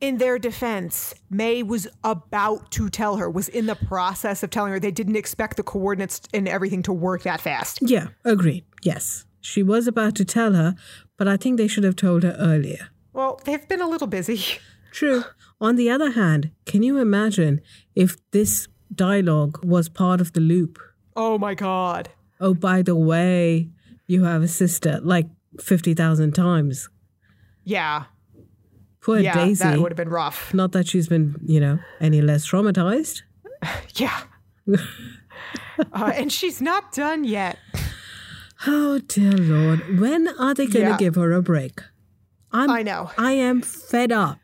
In 0.06 0.20
their 0.20 0.38
defense, 0.38 1.16
May 1.32 1.64
was 1.64 1.88
about 2.04 2.70
to 2.74 2.92
tell 2.92 3.16
her, 3.16 3.28
was 3.28 3.50
in 3.50 3.66
the 3.66 3.74
process 3.74 4.44
of 4.44 4.52
telling 4.52 4.72
her 4.72 4.80
they 4.80 4.92
didn't 4.92 5.16
expect 5.16 5.58
the 5.58 5.64
coordinates 5.64 6.22
and 6.32 6.48
everything 6.48 6.84
to 6.84 6.94
work 6.94 7.24
that 7.24 7.42
fast. 7.42 7.80
Yeah, 7.82 8.10
agreed. 8.24 8.66
Yes. 8.84 9.26
She 9.42 9.64
was 9.64 9.88
about 9.88 10.14
to 10.18 10.24
tell 10.24 10.54
her, 10.54 10.76
but 11.18 11.28
I 11.28 11.38
think 11.38 11.58
they 11.58 11.68
should 11.68 11.84
have 11.84 11.96
told 11.96 12.22
her 12.22 12.36
earlier. 12.38 12.90
Well, 13.14 13.42
they've 13.46 13.68
been 13.68 13.82
a 13.82 13.90
little 13.90 14.06
busy. 14.06 14.60
True. 14.92 15.24
On 15.60 15.76
the 15.76 15.90
other 15.90 16.12
hand, 16.12 16.52
can 16.68 16.84
you 16.84 17.00
imagine 17.00 17.62
if 17.96 18.18
this 18.30 18.68
dialogue 18.94 19.66
was 19.66 19.90
part 19.90 20.22
of 20.22 20.34
the 20.34 20.40
loop? 20.40 20.78
Oh 21.16 21.40
my 21.40 21.56
god. 21.56 22.10
Oh, 22.40 22.54
by 22.54 22.84
the 22.84 22.96
way, 22.96 23.72
you 24.06 24.26
have 24.26 24.44
a 24.44 24.48
sister, 24.48 25.00
like 25.02 25.26
50,000 25.60 26.36
times. 26.36 26.90
Yeah. 27.64 28.04
Poor 29.06 29.20
Yeah, 29.20 29.36
Daisy. 29.36 29.64
that 29.64 29.80
would 29.80 29.92
have 29.92 29.98
been 29.98 30.10
rough. 30.10 30.52
Not 30.54 30.72
that 30.72 30.88
she's 30.88 31.08
been, 31.08 31.36
you 31.46 31.60
know, 31.60 31.78
any 32.02 32.22
less 32.22 32.50
traumatized. 32.50 33.22
Yeah. 33.96 34.22
uh, 35.94 36.12
and 36.16 36.32
she's 36.32 36.62
not 36.62 36.92
done 36.92 37.24
yet. 37.24 37.58
Oh, 38.68 39.00
dear 39.00 39.32
Lord. 39.32 40.00
When 40.00 40.28
are 40.28 40.54
they 40.54 40.66
going 40.66 40.86
to 40.86 40.92
Yeah. 40.92 40.98
give 40.98 41.16
her 41.16 41.32
a 41.34 41.42
break? 41.42 41.82
I'm, 42.52 42.70
I 42.70 42.82
know. 42.84 43.12
I 43.18 43.32
am 43.34 43.62
fed 43.62 44.12
up. 44.12 44.40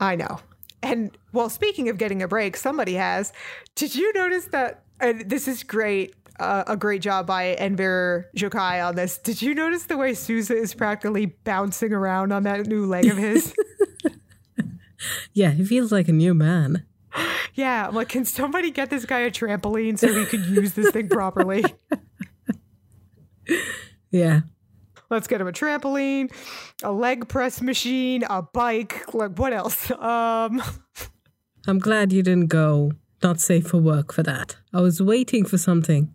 I 0.00 0.16
know. 0.16 0.40
And 0.82 1.16
well, 1.32 1.48
speaking 1.50 1.88
of 1.88 1.98
getting 1.98 2.22
a 2.22 2.28
break, 2.28 2.56
somebody 2.56 2.94
has. 2.94 3.32
Did 3.74 3.94
you 3.94 4.12
notice 4.14 4.46
that? 4.46 4.82
And 5.00 5.28
this 5.28 5.46
is 5.48 5.62
great. 5.62 6.14
Uh, 6.38 6.64
a 6.66 6.76
great 6.76 7.00
job 7.00 7.26
by 7.26 7.54
Enver 7.54 8.30
Gjokaj 8.36 8.86
on 8.86 8.94
this. 8.94 9.18
Did 9.18 9.40
you 9.40 9.54
notice 9.54 9.84
the 9.84 9.96
way 9.96 10.12
Sousa 10.14 10.54
is 10.54 10.74
practically 10.74 11.26
bouncing 11.26 11.92
around 11.92 12.32
on 12.32 12.42
that 12.42 12.66
new 12.66 12.84
leg 12.84 13.06
of 13.06 13.16
his? 13.16 13.54
Yeah, 15.32 15.50
he 15.50 15.64
feels 15.64 15.92
like 15.92 16.08
a 16.08 16.12
new 16.12 16.34
man. 16.34 16.84
yeah, 17.54 17.86
I'm 17.86 17.94
like, 17.94 18.08
can 18.08 18.24
somebody 18.24 18.70
get 18.70 18.90
this 18.90 19.04
guy 19.04 19.20
a 19.20 19.30
trampoline 19.30 19.98
so 19.98 20.12
he 20.12 20.24
could 20.24 20.46
use 20.46 20.72
this 20.72 20.90
thing 20.90 21.08
properly? 21.08 21.64
Yeah. 24.10 24.40
Let's 25.10 25.28
get 25.28 25.40
him 25.40 25.46
a 25.46 25.52
trampoline, 25.52 26.32
a 26.82 26.90
leg 26.90 27.28
press 27.28 27.60
machine, 27.60 28.24
a 28.28 28.42
bike. 28.42 29.12
Like, 29.12 29.38
what 29.38 29.52
else? 29.52 29.90
Um, 29.90 30.62
I'm 31.68 31.78
glad 31.78 32.12
you 32.12 32.22
didn't 32.22 32.46
go 32.46 32.92
not 33.22 33.40
safe 33.40 33.68
for 33.68 33.76
work 33.76 34.12
for 34.12 34.22
that. 34.22 34.56
I 34.72 34.80
was 34.80 35.02
waiting 35.02 35.44
for 35.44 35.58
something. 35.58 36.12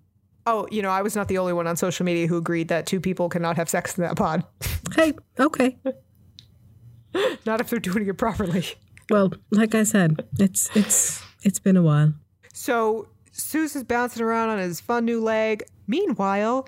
Oh, 0.52 0.68
you 0.70 0.82
know, 0.82 0.90
I 0.90 1.02
was 1.02 1.16
not 1.16 1.30
the 1.30 1.38
only 1.38 1.54
one 1.54 1.66
on 1.66 1.78
social 1.78 2.06
media 2.06 2.28
who 2.28 2.36
agreed 2.36 2.68
that 2.68 2.86
two 2.86 3.00
people 3.00 3.30
cannot 3.30 3.56
have 3.56 3.70
sex 3.70 3.98
in 3.98 4.04
that 4.04 4.18
pod. 4.18 4.44
Hey, 4.94 5.14
okay. 5.40 5.78
not 7.46 7.62
if 7.62 7.70
they're 7.70 7.80
doing 7.80 8.06
it 8.06 8.18
properly. 8.18 8.66
Well, 9.10 9.32
like 9.50 9.74
I 9.74 9.84
said, 9.84 10.28
it's 10.38 10.70
it's 10.76 11.24
it's 11.44 11.60
been 11.60 11.78
a 11.78 11.82
while. 11.82 12.14
So 12.52 13.08
Sousa 13.32 13.78
is 13.78 13.84
bouncing 13.86 14.22
around 14.22 14.50
on 14.50 14.58
his 14.58 14.82
fun 14.82 15.06
new 15.06 15.24
leg. 15.24 15.64
Meanwhile, 15.88 16.68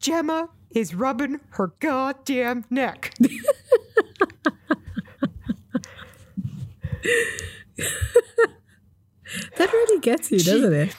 Jemma 0.00 0.50
is 0.70 0.94
rubbing 0.94 1.40
her 1.50 1.72
goddamn 1.80 2.64
neck. 2.70 3.12
That 9.56 9.72
really 9.72 10.00
gets 10.00 10.30
you, 10.30 10.38
doesn't 10.38 10.72
it? 10.72 10.96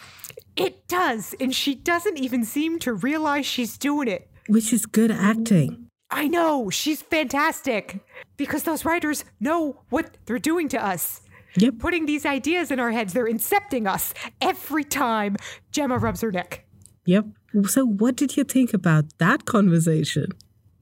It 0.56 0.88
does, 0.88 1.36
and 1.40 1.54
she 1.54 1.76
doesn't 1.76 2.18
even 2.18 2.46
seem 2.46 2.80
to 2.80 2.94
realize 2.94 3.46
she's 3.46 3.78
doing 3.78 4.08
it. 4.08 4.30
Which 4.48 4.72
is 4.72 4.86
good 4.86 5.12
acting. 5.12 5.88
I 6.10 6.28
know, 6.28 6.70
she's 6.70 7.02
fantastic. 7.02 8.00
Because 8.38 8.64
those 8.64 8.86
writers 8.86 9.26
know 9.40 9.82
what 9.90 10.18
they're 10.26 10.40
doing 10.40 10.70
to 10.70 10.84
us. 10.84 11.22
Yep. 11.58 11.80
Putting 11.80 12.06
these 12.06 12.26
ideas 12.26 12.72
in 12.72 12.80
our 12.80 12.92
heads, 12.92 13.14
they're 13.14 13.28
incepting 13.28 13.88
us 13.88 14.14
every 14.42 14.84
time 14.84 15.38
Jemma 15.72 16.02
rubs 16.02 16.22
her 16.22 16.32
neck. 16.32 16.66
Yep. 17.06 17.26
So, 17.68 17.86
what 17.86 18.16
did 18.16 18.36
you 18.36 18.44
think 18.44 18.74
about 18.74 19.06
that 19.20 19.46
conversation? 19.46 20.30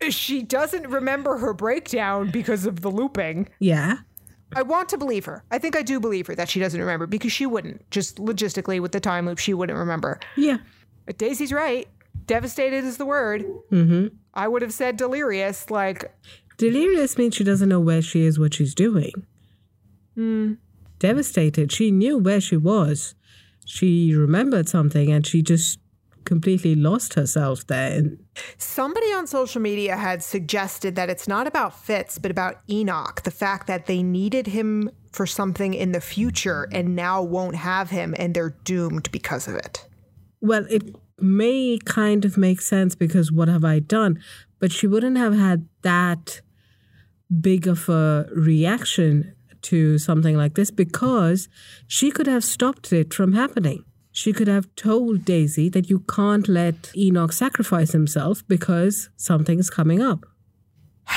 She 0.10 0.42
doesn't 0.42 0.88
remember 0.88 1.38
her 1.38 1.53
breakdown 1.53 2.30
because 2.30 2.65
of 2.65 2.82
the 2.82 2.89
looping. 2.89 3.50
Yeah. 3.60 3.98
I 4.56 4.62
want 4.62 4.90
to 4.90 4.98
believe 4.98 5.26
her. 5.26 5.44
I 5.52 5.58
think 5.60 5.76
I 5.76 5.82
do 5.82 6.00
believe 6.00 6.28
her 6.28 6.36
that 6.36 6.50
she 6.50 6.60
doesn't 6.60 6.80
remember 6.80 7.08
because 7.08 7.32
she 7.32 7.46
wouldn't. 7.46 7.90
Just 7.92 8.18
logistically, 8.18 8.80
with 8.80 8.92
the 8.92 9.00
time 9.00 9.26
loop, 9.26 9.38
she 9.40 9.54
wouldn't 9.54 9.78
remember. 9.78 10.20
Yeah. 10.36 10.58
But 11.06 11.18
Daisy's 11.18 11.52
right. 11.52 11.88
Devastated 12.26 12.84
is 12.84 12.98
the 12.98 13.06
word. 13.06 13.46
Mm-hmm. 13.72 14.16
I 14.34 14.48
would 14.48 14.62
have 14.62 14.74
said 14.74 14.98
delirious. 14.98 15.70
Like, 15.70 16.14
Delirious 16.58 17.18
means 17.18 17.36
she 17.36 17.44
doesn't 17.44 17.70
know 17.70 17.80
where 17.80 18.02
she 18.02 18.26
is, 18.26 18.40
what 18.40 18.54
she's 18.54 18.76
doing. 18.76 19.12
Devastated. 21.00 21.72
She 21.72 21.92
knew 21.92 22.18
where 22.20 22.40
she 22.40 22.56
was. 22.56 23.16
She 23.66 24.14
remembered 24.16 24.70
something 24.70 25.12
and 25.12 25.26
she 25.26 25.42
just 25.42 25.80
completely 26.25 26.75
lost 26.75 27.13
herself 27.13 27.65
there. 27.68 28.03
Somebody 28.58 29.08
on 29.13 29.27
social 29.27 29.62
media 29.62 29.96
had 29.96 30.24
suggested 30.24 30.96
that 30.96 31.10
it's 31.10 31.27
not 31.27 31.48
about 31.48 31.77
Fitz, 31.80 32.18
but 32.18 32.32
about 32.32 32.62
Enoch. 32.70 33.24
The 33.24 33.32
fact 33.32 33.68
that 33.68 33.86
they 33.86 34.03
needed 34.03 34.48
him 34.48 34.89
for 35.12 35.25
something 35.27 35.74
in 35.74 35.92
the 35.92 36.01
future 36.01 36.68
and 36.72 36.96
now 36.96 37.22
won't 37.22 37.56
have 37.56 37.89
him 37.89 38.15
and 38.18 38.34
they're 38.34 38.56
doomed 38.63 39.12
because 39.12 39.48
of 39.48 39.56
it. 39.56 39.88
well, 40.42 40.65
it 40.70 40.96
may 41.20 41.80
kind 41.86 42.25
of 42.25 42.38
make 42.38 42.60
sense 42.62 42.96
because 42.96 43.32
what 43.32 43.48
have 43.48 43.63
I 43.63 43.80
done? 43.80 44.22
But 44.60 44.72
she 44.72 44.88
wouldn't 44.88 45.18
have 45.18 45.34
had 45.34 45.68
that 45.84 46.42
big 47.39 47.68
of 47.68 47.88
a 47.89 48.27
reaction 48.36 49.34
to 49.63 49.98
something 49.98 50.36
like 50.36 50.56
this 50.56 50.72
because 50.72 51.48
she 51.88 52.12
could 52.12 52.27
have 52.27 52.44
stopped 52.44 52.92
it 52.92 53.13
from 53.13 53.34
happening. 53.34 53.86
She 54.15 54.32
could 54.32 54.48
have 54.48 54.74
told 54.75 55.25
Daisy 55.25 55.70
that 55.70 55.89
you 55.89 56.00
can't 56.01 56.48
let 56.48 56.91
Enoch 56.96 57.34
sacrifice 57.34 57.93
himself 57.93 58.48
because 58.48 59.10
something's 59.17 59.72
coming 59.72 60.03
up. 60.03 60.27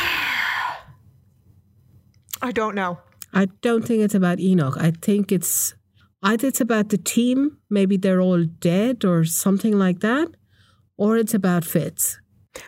I 2.40 2.52
don't 2.52 2.74
know. 2.74 2.98
I 3.34 3.48
don't 3.60 3.84
think 3.86 4.02
it's 4.02 4.14
about 4.14 4.40
Enoch. 4.40 4.78
I 4.78 4.92
think 4.92 5.30
it's 5.30 5.74
either 6.22 6.48
it's 6.48 6.62
about 6.62 6.88
the 6.88 6.96
team, 6.96 7.58
maybe 7.68 7.98
they're 7.98 8.22
all 8.22 8.44
dead 8.44 9.04
or 9.04 9.26
something 9.26 9.78
like 9.78 10.00
that, 10.00 10.28
or 10.96 11.18
it's 11.18 11.34
about 11.34 11.66
Fitz. 11.66 12.18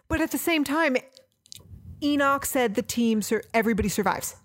But 0.08 0.20
at 0.20 0.30
the 0.30 0.38
same 0.38 0.62
time, 0.62 0.98
Enoch 2.02 2.44
said 2.44 2.74
the 2.74 2.82
team, 2.82 3.22
sur- 3.22 3.44
everybody 3.54 3.88
survives. 3.88 4.36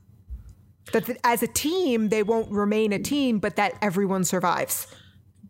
That 0.94 1.08
the, 1.08 1.18
as 1.26 1.44
a 1.44 1.48
team, 1.48 2.08
they 2.08 2.24
won't 2.24 2.50
remain 2.50 2.94
a 2.94 3.00
team, 3.00 3.40
but 3.40 3.58
that 3.58 3.74
everyone 3.82 4.24
survives. 4.24 4.88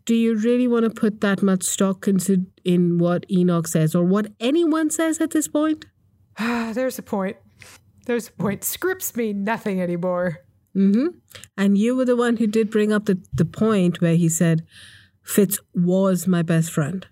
Do 0.04 0.14
you 0.14 0.36
really 0.36 0.68
want 0.68 0.84
to 0.84 0.90
put 0.90 1.20
that 1.22 1.42
much 1.42 1.62
stock 1.62 2.06
into 2.06 2.46
in 2.64 2.98
what 2.98 3.24
Enoch 3.30 3.66
says 3.66 3.94
or 3.94 4.04
what 4.04 4.26
anyone 4.38 4.90
says 4.90 5.20
at 5.20 5.30
this 5.30 5.48
point? 5.48 5.86
There's 6.38 6.98
a 6.98 7.02
point. 7.02 7.36
There's 8.06 8.28
a 8.28 8.32
point. 8.32 8.64
Scripts 8.64 9.16
mean 9.16 9.44
nothing 9.44 9.80
anymore. 9.80 10.40
Mm-hmm. 10.76 11.06
And 11.56 11.78
you 11.78 11.96
were 11.96 12.04
the 12.04 12.16
one 12.16 12.36
who 12.36 12.46
did 12.46 12.70
bring 12.70 12.92
up 12.92 13.06
the, 13.06 13.18
the 13.32 13.44
point 13.44 14.00
where 14.00 14.16
he 14.16 14.28
said, 14.28 14.66
Fitz 15.22 15.58
was 15.74 16.26
my 16.26 16.42
best 16.42 16.70
friend. 16.70 17.06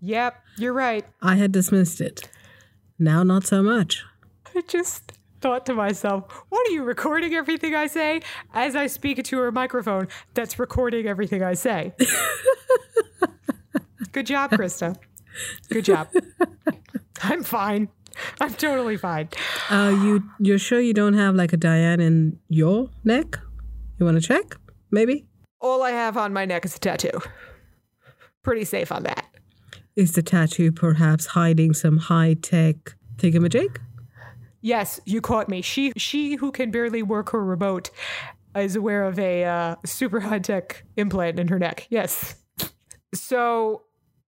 Yep, 0.00 0.42
you're 0.56 0.72
right. 0.72 1.04
I 1.22 1.36
had 1.36 1.52
dismissed 1.52 2.00
it. 2.00 2.28
Now, 2.98 3.22
not 3.22 3.46
so 3.46 3.62
much. 3.62 4.04
I 4.56 4.62
just 4.62 5.17
thought 5.40 5.66
to 5.66 5.74
myself, 5.74 6.24
what 6.48 6.68
are 6.68 6.70
you 6.70 6.82
recording 6.82 7.34
everything 7.34 7.74
I 7.74 7.86
say? 7.86 8.20
As 8.54 8.76
I 8.76 8.86
speak 8.86 9.22
to 9.22 9.38
her 9.38 9.52
microphone, 9.52 10.08
that's 10.34 10.58
recording 10.58 11.06
everything 11.06 11.42
I 11.42 11.54
say. 11.54 11.94
Good 14.12 14.26
job, 14.26 14.50
Krista. 14.50 14.96
Good 15.68 15.84
job. 15.84 16.08
I'm 17.22 17.42
fine. 17.42 17.88
I'm 18.40 18.52
totally 18.54 18.96
fine. 18.96 19.28
Uh, 19.70 19.96
you 20.02 20.24
you're 20.40 20.58
sure 20.58 20.80
you 20.80 20.92
don't 20.92 21.14
have 21.14 21.36
like 21.36 21.52
a 21.52 21.56
Diane 21.56 22.00
in 22.00 22.38
your 22.48 22.90
neck? 23.04 23.38
You 23.98 24.06
want 24.06 24.20
to 24.20 24.26
check? 24.26 24.56
Maybe. 24.90 25.26
All 25.60 25.82
I 25.82 25.90
have 25.90 26.16
on 26.16 26.32
my 26.32 26.44
neck 26.44 26.64
is 26.64 26.76
a 26.76 26.80
tattoo. 26.80 27.20
Pretty 28.42 28.64
safe 28.64 28.90
on 28.90 29.04
that. 29.04 29.24
Is 29.96 30.12
the 30.12 30.22
tattoo 30.22 30.72
perhaps 30.72 31.26
hiding 31.26 31.74
some 31.74 31.98
high 31.98 32.34
tech 32.34 32.76
thingamajig? 33.16 33.78
Yes, 34.68 35.00
you 35.06 35.22
caught 35.22 35.48
me. 35.48 35.62
She 35.62 35.94
she 35.96 36.34
who 36.34 36.52
can 36.52 36.70
barely 36.70 37.02
work 37.02 37.30
her 37.30 37.42
remote 37.42 37.88
is 38.54 38.76
aware 38.76 39.04
of 39.04 39.18
a 39.18 39.42
uh, 39.42 39.76
super 39.86 40.20
high 40.20 40.40
tech 40.40 40.84
implant 40.98 41.40
in 41.40 41.48
her 41.48 41.58
neck. 41.58 41.86
Yes. 41.88 42.34
So 43.14 43.84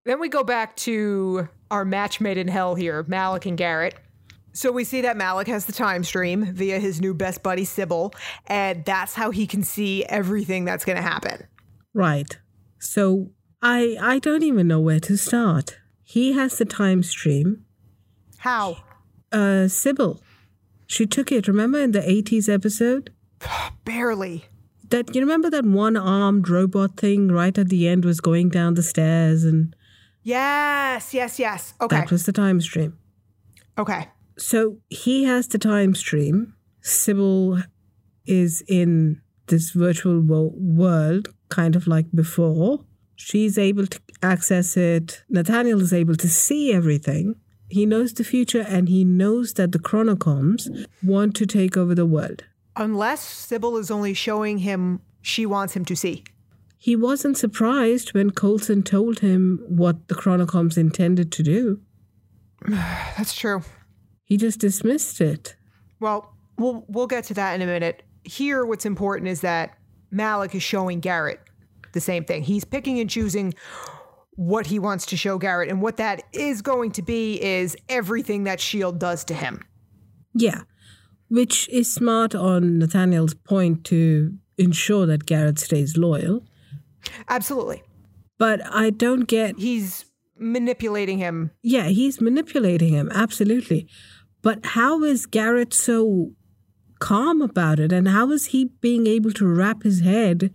then 0.06 0.18
we 0.18 0.30
go 0.30 0.42
back 0.42 0.76
to 0.76 1.46
our 1.70 1.84
match 1.84 2.22
made 2.22 2.38
in 2.38 2.48
hell 2.48 2.74
here, 2.74 3.04
Malick 3.04 3.44
and 3.44 3.58
Garrett. 3.58 3.96
So 4.54 4.72
we 4.72 4.82
see 4.82 5.02
that 5.02 5.14
Malick 5.14 5.46
has 5.46 5.66
the 5.66 5.74
time 5.74 6.04
stream 6.04 6.54
via 6.54 6.78
his 6.78 7.02
new 7.02 7.12
best 7.12 7.42
buddy 7.42 7.66
Sybil, 7.66 8.14
and 8.46 8.82
that's 8.86 9.12
how 9.12 9.30
he 9.30 9.46
can 9.46 9.62
see 9.62 10.06
everything 10.06 10.64
that's 10.64 10.86
going 10.86 10.96
to 10.96 11.02
happen. 11.02 11.46
Right. 11.92 12.38
So 12.78 13.32
I 13.60 13.98
I 14.00 14.18
don't 14.20 14.42
even 14.42 14.68
know 14.68 14.80
where 14.80 15.00
to 15.00 15.18
start. 15.18 15.76
He 16.02 16.32
has 16.32 16.56
the 16.56 16.64
time 16.64 17.02
stream. 17.02 17.66
How? 18.38 18.78
Uh, 19.30 19.68
Sybil, 19.68 20.20
she 20.94 21.04
took 21.06 21.28
it. 21.32 21.46
Remember 21.48 21.78
in 21.86 21.92
the 21.92 22.00
'80s 22.00 22.48
episode 22.52 23.04
Barely. 23.84 24.36
that 24.90 25.14
you 25.14 25.20
remember 25.20 25.48
that 25.50 25.64
one 25.64 25.96
armed 25.96 26.48
robot 26.48 26.96
thing 26.96 27.28
right 27.40 27.56
at 27.62 27.68
the 27.68 27.82
end 27.92 28.04
was 28.04 28.20
going 28.20 28.48
down 28.48 28.74
the 28.74 28.82
stairs, 28.82 29.44
and 29.44 29.74
Yes, 30.22 31.14
yes, 31.14 31.38
yes. 31.38 31.74
Okay. 31.80 31.96
that 31.96 32.10
was 32.10 32.24
the 32.26 32.32
time 32.32 32.60
stream. 32.60 32.92
Okay. 33.78 34.08
So 34.36 34.78
he 34.88 35.24
has 35.24 35.48
the 35.48 35.58
time 35.58 35.94
stream. 35.94 36.54
Sybil 36.82 37.62
is 38.26 38.62
in 38.68 39.20
this 39.46 39.70
virtual 39.70 40.20
wo- 40.20 40.52
world, 40.56 41.28
kind 41.48 41.74
of 41.76 41.86
like 41.86 42.06
before. 42.14 42.84
She's 43.16 43.56
able 43.58 43.86
to 43.86 44.00
access 44.22 44.76
it. 44.76 45.22
Nathaniel 45.28 45.80
is 45.80 45.92
able 45.92 46.16
to 46.16 46.28
see 46.28 46.72
everything. 46.72 47.34
He 47.70 47.86
knows 47.86 48.12
the 48.14 48.24
future 48.24 48.64
and 48.68 48.88
he 48.88 49.04
knows 49.04 49.54
that 49.54 49.72
the 49.72 49.78
Chronicoms 49.78 50.86
want 51.02 51.36
to 51.36 51.46
take 51.46 51.76
over 51.76 51.94
the 51.94 52.06
world. 52.06 52.44
Unless 52.76 53.22
Sybil 53.22 53.76
is 53.76 53.90
only 53.90 54.14
showing 54.14 54.58
him 54.58 55.00
she 55.22 55.46
wants 55.46 55.74
him 55.74 55.84
to 55.84 55.96
see. 55.96 56.24
He 56.76 56.96
wasn't 56.96 57.36
surprised 57.36 58.14
when 58.14 58.30
Coulson 58.30 58.82
told 58.82 59.20
him 59.20 59.62
what 59.68 60.08
the 60.08 60.14
Chronicoms 60.14 60.78
intended 60.78 61.30
to 61.32 61.42
do. 61.42 61.80
That's 62.68 63.34
true. 63.34 63.62
He 64.24 64.36
just 64.36 64.60
dismissed 64.60 65.20
it. 65.20 65.56
Well, 65.98 66.34
we'll 66.56 66.84
we'll 66.88 67.06
get 67.06 67.24
to 67.24 67.34
that 67.34 67.54
in 67.54 67.62
a 67.62 67.66
minute. 67.66 68.02
Here, 68.24 68.64
what's 68.64 68.86
important 68.86 69.28
is 69.28 69.42
that 69.42 69.76
Malick 70.12 70.54
is 70.54 70.62
showing 70.62 71.00
Garrett 71.00 71.40
the 71.92 72.00
same 72.00 72.24
thing. 72.24 72.42
He's 72.42 72.64
picking 72.64 72.98
and 72.98 73.10
choosing 73.10 73.54
what 74.40 74.66
he 74.68 74.78
wants 74.78 75.04
to 75.04 75.18
show 75.18 75.36
Garrett, 75.36 75.68
and 75.68 75.82
what 75.82 75.98
that 75.98 76.22
is 76.32 76.62
going 76.62 76.90
to 76.92 77.02
be 77.02 77.38
is 77.42 77.76
everything 77.90 78.44
that 78.44 78.58
Shield 78.58 78.98
does 78.98 79.22
to 79.24 79.34
him. 79.34 79.62
Yeah, 80.32 80.62
which 81.28 81.68
is 81.68 81.92
smart 81.92 82.34
on 82.34 82.78
Nathaniel's 82.78 83.34
point 83.34 83.84
to 83.84 84.32
ensure 84.56 85.04
that 85.04 85.26
Garrett 85.26 85.58
stays 85.58 85.98
loyal. 85.98 86.42
Absolutely, 87.28 87.82
But 88.38 88.62
I 88.72 88.88
don't 88.88 89.26
get, 89.28 89.58
he's 89.58 90.06
manipulating 90.38 91.18
him. 91.18 91.50
yeah, 91.62 91.88
he's 91.88 92.18
manipulating 92.22 92.94
him, 92.94 93.10
absolutely. 93.12 93.86
But 94.40 94.64
how 94.64 95.04
is 95.04 95.26
Garrett 95.26 95.74
so 95.74 96.32
calm 96.98 97.42
about 97.42 97.78
it? 97.78 97.92
And 97.92 98.08
how 98.08 98.30
is 98.30 98.46
he 98.46 98.70
being 98.80 99.06
able 99.06 99.32
to 99.32 99.46
wrap 99.46 99.82
his 99.82 100.00
head 100.00 100.50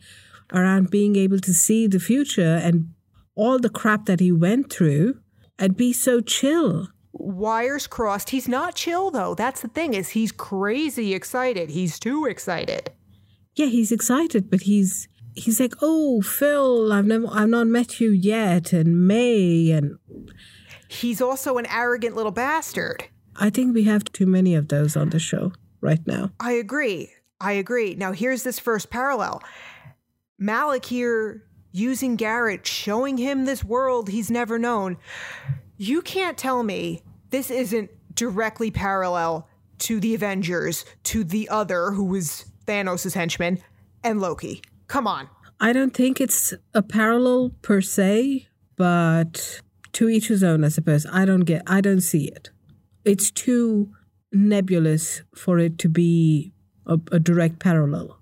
around 0.52 0.89
being 0.89 1.15
able 1.15 1.39
to 1.39 1.54
see 1.54 1.86
the 1.86 2.00
future 2.00 2.56
and 2.63 2.89
all 3.36 3.60
the 3.60 3.69
crap 3.69 4.06
that 4.06 4.19
he 4.19 4.32
went 4.32 4.71
through 4.71 5.19
and 5.60 5.76
be 5.78 5.93
so 5.93 6.21
chill? 6.21 6.89
Wires 7.13 7.88
crossed. 7.88 8.32
He's 8.32 8.48
not 8.48 8.76
chill 8.76 9.12
though. 9.12 9.36
That's 9.36 9.62
the 9.62 9.69
thing 9.69 9.93
is 9.93 10.10
he's 10.10 10.32
crazy 10.32 11.13
excited. 11.13 11.69
He's 11.69 12.00
too 12.00 12.26
excited. 12.26 12.91
yeah, 13.56 13.67
he's 13.67 13.91
excited, 13.91 14.50
but 14.52 14.62
he's 14.63 15.08
he's 15.34 15.60
like, 15.60 15.74
"Oh, 15.82 16.21
Phil, 16.21 16.91
I've 16.91 17.06
never, 17.06 17.28
I've 17.32 17.50
not 17.50 17.67
met 17.67 18.02
you 18.02 18.10
yet," 18.12 18.74
and 18.74 19.08
May, 19.08 19.71
and 19.71 19.98
He's 20.89 21.21
also 21.21 21.58
an 21.58 21.65
arrogant 21.67 22.15
little 22.15 22.32
bastard. 22.34 23.06
I 23.38 23.50
think 23.50 23.74
we 23.74 23.84
have 23.84 24.04
too 24.06 24.26
many 24.26 24.56
of 24.56 24.67
those 24.67 24.95
on 24.95 25.10
the 25.10 25.19
show 25.19 25.54
right 25.82 26.06
now. 26.06 26.32
I 26.39 26.54
agree. 26.54 27.12
I 27.39 27.54
agree. 27.54 27.95
Now, 27.95 28.12
here's 28.12 28.43
this 28.43 28.60
first 28.60 28.89
parallel 28.89 29.41
Malick 30.41 30.86
here 30.86 31.44
using 31.76 32.16
Garrett, 32.16 32.66
showing 32.66 33.18
him 33.18 33.44
this 33.46 33.64
world 33.64 34.08
he's 34.10 34.32
never 34.32 34.58
known. 34.58 34.98
You 35.78 36.02
can't 36.02 36.38
tell 36.38 36.64
me 36.64 37.04
this 37.32 37.52
isn't 37.52 37.92
directly 38.16 38.72
parallel 38.72 39.50
to 39.80 40.00
the 40.00 40.16
Avengers, 40.16 40.86
to 41.04 41.26
the 41.26 41.50
other 41.50 41.92
who 41.92 42.06
was 42.06 42.46
Thanos' 42.66 43.14
henchman, 43.14 43.60
and 44.04 44.22
Loki. 44.22 44.62
Come 44.88 45.06
on. 45.06 45.30
I 45.60 45.74
don't 45.74 45.94
think 45.94 46.22
it's 46.22 46.54
a 46.74 46.82
parallel 46.82 47.52
per 47.62 47.82
se, 47.82 48.48
but 48.78 49.62
to 49.94 50.08
each 50.10 50.30
his 50.30 50.44
own, 50.44 50.64
I 50.64 50.70
suppose. 50.70 51.06
I 51.12 51.26
don't 51.26 51.42
get, 51.42 51.62
I 51.68 51.82
don't 51.82 52.02
see 52.02 52.26
it. 52.30 52.52
It's 53.04 53.30
too 53.32 53.92
nebulous 54.32 55.24
for 55.36 55.60
it 55.60 55.78
to 55.80 55.90
be 55.90 56.54
a, 56.86 56.98
a 57.12 57.20
direct 57.20 57.60
parallel. 57.60 58.18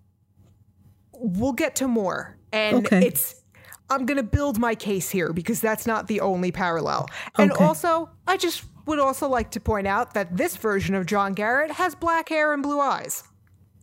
We'll 1.13 1.54
get 1.54 1.76
to 1.78 1.88
more. 1.88 2.38
And 2.52 2.78
Okay. 2.78 3.06
it's, 3.06 3.42
I'm 3.89 4.06
going 4.06 4.17
to 4.17 4.24
build 4.24 4.58
my 4.60 4.76
case 4.76 5.10
here 5.10 5.34
because 5.34 5.62
that's 5.62 5.86
not 5.86 6.08
the 6.08 6.22
only 6.22 6.52
parallel. 6.52 7.08
And 7.38 7.52
Okay. 7.52 7.63
also, 7.63 8.10
I 8.28 8.38
just 8.38 8.63
would 8.86 9.00
also 9.00 9.28
like 9.30 9.52
to 9.52 9.60
point 9.60 9.88
out 9.88 10.13
that 10.13 10.36
this 10.38 10.56
version 10.58 10.96
of 10.96 11.06
John 11.06 11.34
Garrett 11.34 11.72
has 11.72 11.96
black 11.96 12.30
hair 12.30 12.54
and 12.54 12.63
blue 12.63 12.80
eyes. 12.80 13.24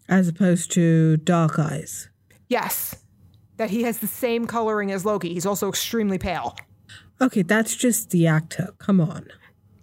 As 0.09 0.27
opposed 0.29 0.73
to 0.73 1.17
Dark 1.19 1.59
Eyes. 1.59 2.09
Yes. 2.49 2.97
That 3.59 3.71
he 3.71 3.83
has 3.85 3.99
the 3.99 4.07
same 4.07 4.47
coloring 4.47 4.91
as 4.91 5.05
Loki. 5.05 5.33
He's 5.35 5.47
also 5.47 5.69
extremely 5.69 6.19
pale. 6.19 6.57
Okay, 7.21 7.43
that's 7.43 7.77
just 7.77 8.11
the 8.11 8.27
actor. 8.27 8.71
Come 8.79 9.01
on. 9.01 9.29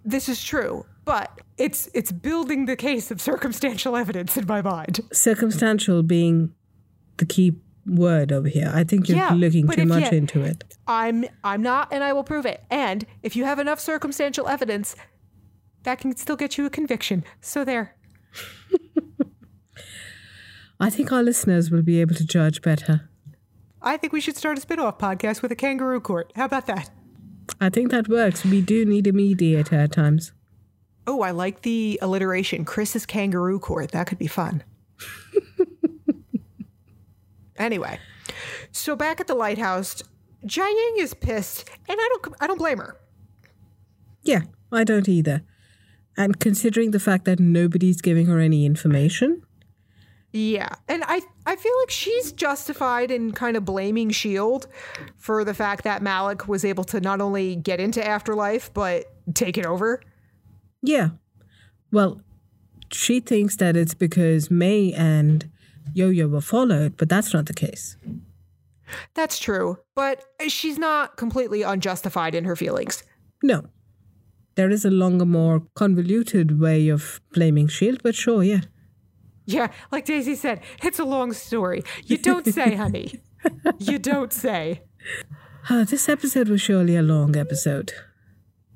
This 0.04 0.28
is 0.28 0.42
true, 0.42 0.84
but 1.04 1.40
it's 1.58 1.88
it's 1.94 2.10
building 2.10 2.66
the 2.66 2.76
case 2.76 3.10
of 3.10 3.20
circumstantial 3.20 3.94
evidence 3.96 4.36
in 4.36 4.46
my 4.46 4.60
mind. 4.62 5.00
Circumstantial 5.12 6.02
being 6.02 6.52
the 7.18 7.26
key 7.26 7.56
word 7.88 8.32
over 8.32 8.48
here. 8.48 8.70
I 8.74 8.84
think 8.84 9.08
you're 9.08 9.18
Yeah, 9.18 9.32
looking 9.34 9.66
too 9.68 9.86
much 9.86 10.12
you- 10.12 10.18
into 10.18 10.42
it. 10.42 10.64
I'm 10.86 11.24
I'm 11.44 11.62
not 11.62 11.88
and 11.92 12.02
I 12.04 12.12
will 12.12 12.24
prove 12.24 12.46
it. 12.46 12.62
And 12.70 13.06
if 13.22 13.34
you 13.36 13.44
have 13.44 13.58
enough 13.58 13.80
circumstantial 13.80 14.48
evidence, 14.48 14.94
that 15.84 15.98
can 15.98 16.14
still 16.16 16.36
get 16.36 16.58
you 16.58 16.66
a 16.66 16.70
conviction. 16.70 17.24
So 17.40 17.64
there. 17.64 17.94
I 20.80 20.90
think 20.90 21.10
our 21.12 21.22
listeners 21.22 21.70
will 21.70 21.82
be 21.82 22.00
able 22.00 22.14
to 22.14 22.24
judge 22.24 22.62
better. 22.62 23.08
I 23.82 23.96
think 23.96 24.12
we 24.12 24.20
should 24.20 24.36
start 24.36 24.58
a 24.58 24.60
spin-off 24.60 24.98
podcast 24.98 25.42
with 25.42 25.52
a 25.52 25.56
kangaroo 25.56 26.00
court. 26.00 26.32
How 26.36 26.44
about 26.44 26.66
that? 26.66 26.90
I 27.60 27.68
think 27.68 27.90
that 27.90 28.08
works. 28.08 28.44
We 28.44 28.60
do 28.60 28.84
need 28.84 29.06
a 29.06 29.12
mediator 29.12 29.76
at 29.76 29.92
times. 29.92 30.32
Oh, 31.06 31.22
I 31.22 31.30
like 31.30 31.62
the 31.62 31.98
alliteration. 32.02 32.64
Chris's 32.64 33.06
kangaroo 33.06 33.58
court. 33.58 33.92
That 33.92 34.06
could 34.06 34.18
be 34.18 34.26
fun. 34.26 34.62
anyway, 37.58 37.98
so 38.72 38.96
back 38.96 39.20
at 39.20 39.26
the 39.26 39.34
lighthouse, 39.34 40.02
Jiaying 40.46 40.98
is 40.98 41.14
pissed, 41.14 41.68
and 41.88 41.98
I 42.00 42.08
don't 42.22 42.34
I 42.40 42.46
don't 42.46 42.58
blame 42.58 42.78
her. 42.78 42.96
Yeah, 44.22 44.42
I 44.72 44.84
don't 44.84 45.08
either. 45.08 45.42
And 46.16 46.38
considering 46.40 46.90
the 46.90 47.00
fact 47.00 47.24
that 47.26 47.38
nobody's 47.38 48.00
giving 48.00 48.26
her 48.26 48.38
any 48.40 48.66
information, 48.66 49.42
Yeah, 50.32 50.68
and 50.88 51.02
I 51.06 51.22
I 51.46 51.56
feel 51.56 51.72
like 51.80 51.90
she's 51.90 52.32
justified 52.32 53.10
in 53.10 53.32
kind 53.32 53.56
of 53.56 53.64
blaming 53.64 54.10
Shield 54.10 54.66
for 55.16 55.44
the 55.44 55.54
fact 55.54 55.84
that 55.84 56.02
Malick 56.02 56.46
was 56.48 56.64
able 56.64 56.84
to 56.84 57.00
not 57.00 57.20
only 57.20 57.56
get 57.56 57.80
into 57.80 58.04
Afterlife 58.06 58.72
but 58.74 59.06
take 59.34 59.56
it 59.56 59.64
over. 59.66 60.00
yeah. 60.82 61.10
Well, 61.90 62.20
she 62.92 63.20
thinks 63.20 63.56
that 63.56 63.76
it's 63.76 63.94
because 63.94 64.50
May 64.50 64.92
and 64.92 65.50
Yo 65.94 66.08
Yo 66.10 66.28
were 66.28 66.40
followed, 66.40 66.96
but 66.96 67.08
that's 67.08 67.32
not 67.32 67.46
the 67.46 67.54
case. 67.54 67.96
That's 69.14 69.38
true, 69.38 69.78
but 69.94 70.24
she's 70.48 70.78
not 70.78 71.16
completely 71.16 71.62
unjustified 71.62 72.34
in 72.34 72.44
her 72.44 72.56
feelings. 72.56 73.02
No. 73.42 73.64
There 74.54 74.70
is 74.70 74.84
a 74.84 74.90
longer, 74.90 75.24
more 75.24 75.62
convoluted 75.74 76.58
way 76.58 76.88
of 76.88 77.20
blaming 77.32 77.66
S.H.I.E.L.D., 77.66 78.00
but 78.02 78.14
sure, 78.14 78.42
yeah. 78.42 78.62
Yeah, 79.46 79.68
like 79.92 80.04
Daisy 80.04 80.34
said, 80.34 80.60
it's 80.82 80.98
a 80.98 81.04
long 81.04 81.32
story. 81.32 81.82
You 82.04 82.18
don't 82.18 82.46
say, 82.46 82.74
honey. 82.74 83.20
You 83.78 83.98
don't 84.00 84.32
say. 84.32 84.82
Uh, 85.70 85.84
this 85.84 86.08
episode 86.08 86.48
was 86.48 86.60
surely 86.60 86.96
a 86.96 87.02
long 87.02 87.36
episode. 87.36 87.92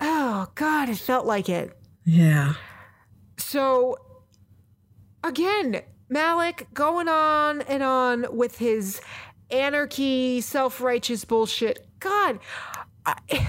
Oh, 0.01 0.47
God, 0.55 0.89
it 0.89 0.99
felt 0.99 1.27
like 1.27 1.49
it. 1.49 1.77
Yeah. 2.05 2.55
So, 3.39 3.97
again, 5.25 5.83
Malick 6.13 6.67
going 6.75 7.09
on 7.09 7.63
and 7.63 7.83
on 7.83 8.37
with 8.37 8.59
his 8.59 9.01
anarchy, 9.51 10.41
self 10.41 10.81
righteous 10.81 11.25
bullshit. 11.25 11.87
God, 12.01 12.39
I, 13.07 13.17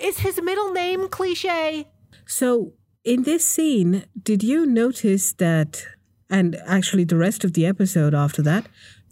is 0.00 0.18
his 0.18 0.40
middle 0.42 0.72
name 0.72 1.08
cliche? 1.08 1.88
So, 2.26 2.72
in 3.04 3.22
this 3.22 3.46
scene, 3.46 4.04
did 4.22 4.42
you 4.42 4.66
notice 4.66 5.32
that, 5.34 5.84
and 6.28 6.56
actually 6.66 7.04
the 7.04 7.16
rest 7.16 7.44
of 7.44 7.54
the 7.54 7.64
episode 7.64 8.14
after 8.14 8.42
that, 8.42 8.66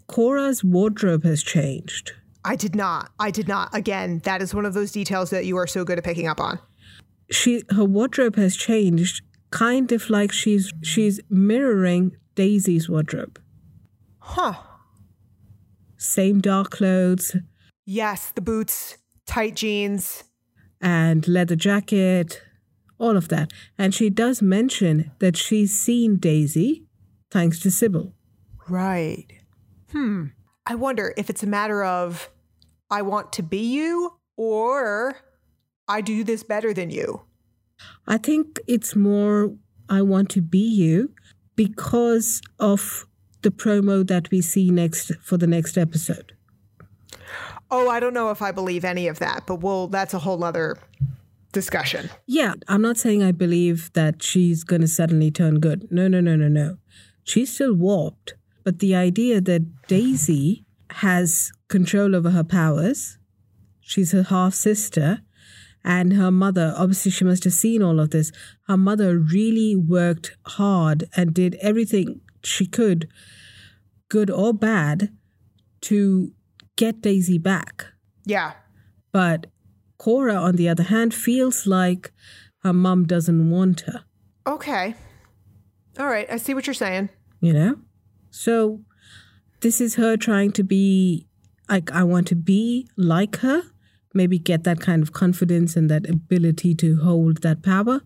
Cora's 0.07 0.63
wardrobe 0.63 1.23
has 1.23 1.43
changed? 1.43 2.13
I 2.45 2.55
did 2.55 2.75
not. 2.75 3.11
I 3.19 3.31
did 3.31 3.47
not. 3.47 3.75
Again, 3.75 4.19
that 4.23 4.41
is 4.41 4.53
one 4.53 4.65
of 4.65 4.73
those 4.73 4.91
details 4.91 5.29
that 5.31 5.45
you 5.45 5.57
are 5.57 5.67
so 5.67 5.83
good 5.83 5.97
at 5.97 6.03
picking 6.03 6.27
up 6.27 6.39
on. 6.39 6.59
She 7.31 7.63
her 7.71 7.85
wardrobe 7.85 8.37
has 8.37 8.55
changed, 8.55 9.21
kind 9.51 9.91
of 9.91 10.09
like 10.09 10.31
she's 10.31 10.71
she's 10.83 11.19
mirroring 11.29 12.15
Daisy's 12.35 12.87
wardrobe. 12.89 13.39
Huh. 14.19 14.53
Same 15.97 16.39
dark 16.39 16.69
clothes 16.71 17.35
Yes, 17.85 18.31
the 18.31 18.41
boots, 18.41 18.97
tight 19.25 19.55
jeans. 19.55 20.23
and 20.79 21.27
leather 21.27 21.55
jacket, 21.55 22.41
all 22.99 23.17
of 23.17 23.27
that. 23.29 23.51
And 23.77 23.93
she 23.95 24.09
does 24.11 24.41
mention 24.41 25.11
that 25.19 25.35
she's 25.35 25.77
seen 25.79 26.17
Daisy 26.17 26.85
thanks 27.31 27.59
to 27.61 27.71
Sybil. 27.71 28.13
Right. 28.69 29.25
Hmm. 29.91 30.25
I 30.67 30.75
wonder 30.75 31.13
if 31.17 31.29
it's 31.31 31.41
a 31.43 31.47
matter 31.47 31.83
of 31.83 32.29
I 32.91 33.01
want 33.01 33.33
to 33.33 33.43
be 33.43 33.57
you 33.73 34.19
or 34.37 35.17
I 35.87 36.01
do 36.01 36.23
this 36.23 36.43
better 36.43 36.71
than 36.73 36.91
you. 36.91 37.23
I 38.07 38.17
think 38.17 38.59
it's 38.67 38.95
more 38.95 39.53
I 39.89 40.01
want 40.01 40.29
to 40.31 40.41
be 40.41 40.59
you 40.59 41.13
because 41.55 42.41
of 42.59 43.05
the 43.41 43.51
promo 43.51 44.05
that 44.07 44.31
we 44.31 44.41
see 44.41 44.69
next 44.69 45.11
for 45.21 45.37
the 45.37 45.47
next 45.47 45.77
episode. 45.77 46.33
Oh, 47.71 47.89
I 47.89 47.99
don't 47.99 48.13
know 48.13 48.31
if 48.31 48.41
I 48.41 48.51
believe 48.51 48.83
any 48.83 49.07
of 49.07 49.19
that, 49.19 49.43
but 49.45 49.57
we'll 49.57 49.87
that's 49.87 50.13
a 50.13 50.19
whole 50.19 50.43
other 50.43 50.77
discussion. 51.51 52.09
Yeah, 52.25 52.53
I'm 52.67 52.81
not 52.81 52.97
saying 52.97 53.23
I 53.23 53.31
believe 53.31 53.91
that 53.93 54.21
she's 54.23 54.63
going 54.63 54.81
to 54.81 54.87
suddenly 54.87 55.31
turn 55.31 55.59
good. 55.59 55.87
No, 55.91 56.07
no, 56.07 56.19
no, 56.19 56.35
no, 56.35 56.47
no. 56.47 56.77
She's 57.23 57.53
still 57.53 57.73
warped. 57.73 58.33
But 58.63 58.79
the 58.79 58.95
idea 58.95 59.41
that 59.41 59.87
Daisy 59.87 60.65
has 60.91 61.51
control 61.69 62.15
over 62.15 62.31
her 62.31 62.43
powers, 62.43 63.17
she's 63.79 64.11
her 64.11 64.23
half 64.23 64.53
sister, 64.53 65.21
and 65.89 66.13
her 66.13 66.29
mother, 66.29 66.73
obviously, 66.77 67.09
she 67.11 67.25
must 67.25 67.43
have 67.45 67.53
seen 67.53 67.81
all 67.81 67.99
of 67.99 68.11
this. 68.11 68.31
Her 68.67 68.77
mother 68.77 69.17
really 69.17 69.75
worked 69.75 70.37
hard 70.45 71.05
and 71.15 71.33
did 71.33 71.55
everything 71.69 72.21
she 72.43 72.65
could, 72.67 73.07
good 74.07 74.29
or 74.29 74.53
bad, 74.53 75.09
to 75.81 76.31
get 76.75 77.01
Daisy 77.01 77.39
back. 77.39 77.87
Yeah. 78.25 78.51
But 79.11 79.47
Cora, 79.97 80.35
on 80.35 80.55
the 80.57 80.69
other 80.69 80.83
hand, 80.83 81.13
feels 81.13 81.65
like 81.65 82.11
her 82.63 82.73
mum 82.73 83.05
doesn't 83.05 83.49
want 83.49 83.81
her, 83.81 84.03
Okay. 84.45 84.95
All 85.99 86.07
right, 86.07 86.27
I 86.31 86.37
see 86.37 86.53
what 86.53 86.65
you're 86.67 86.73
saying. 86.73 87.09
you 87.41 87.53
know? 87.53 87.75
So 88.31 88.81
this 89.61 89.81
is 89.81 89.95
her 89.95 90.17
trying 90.17 90.51
to 90.53 90.63
be 90.63 91.27
like, 91.67 91.91
I 91.91 92.03
want 92.03 92.27
to 92.27 92.35
be 92.35 92.87
like 92.95 93.37
her, 93.37 93.63
maybe 94.13 94.39
get 94.39 94.63
that 94.63 94.79
kind 94.79 95.01
of 95.03 95.13
confidence 95.13 95.75
and 95.75 95.89
that 95.89 96.09
ability 96.09 96.75
to 96.75 96.97
hold 96.97 97.41
that 97.41 97.63
power. 97.63 98.01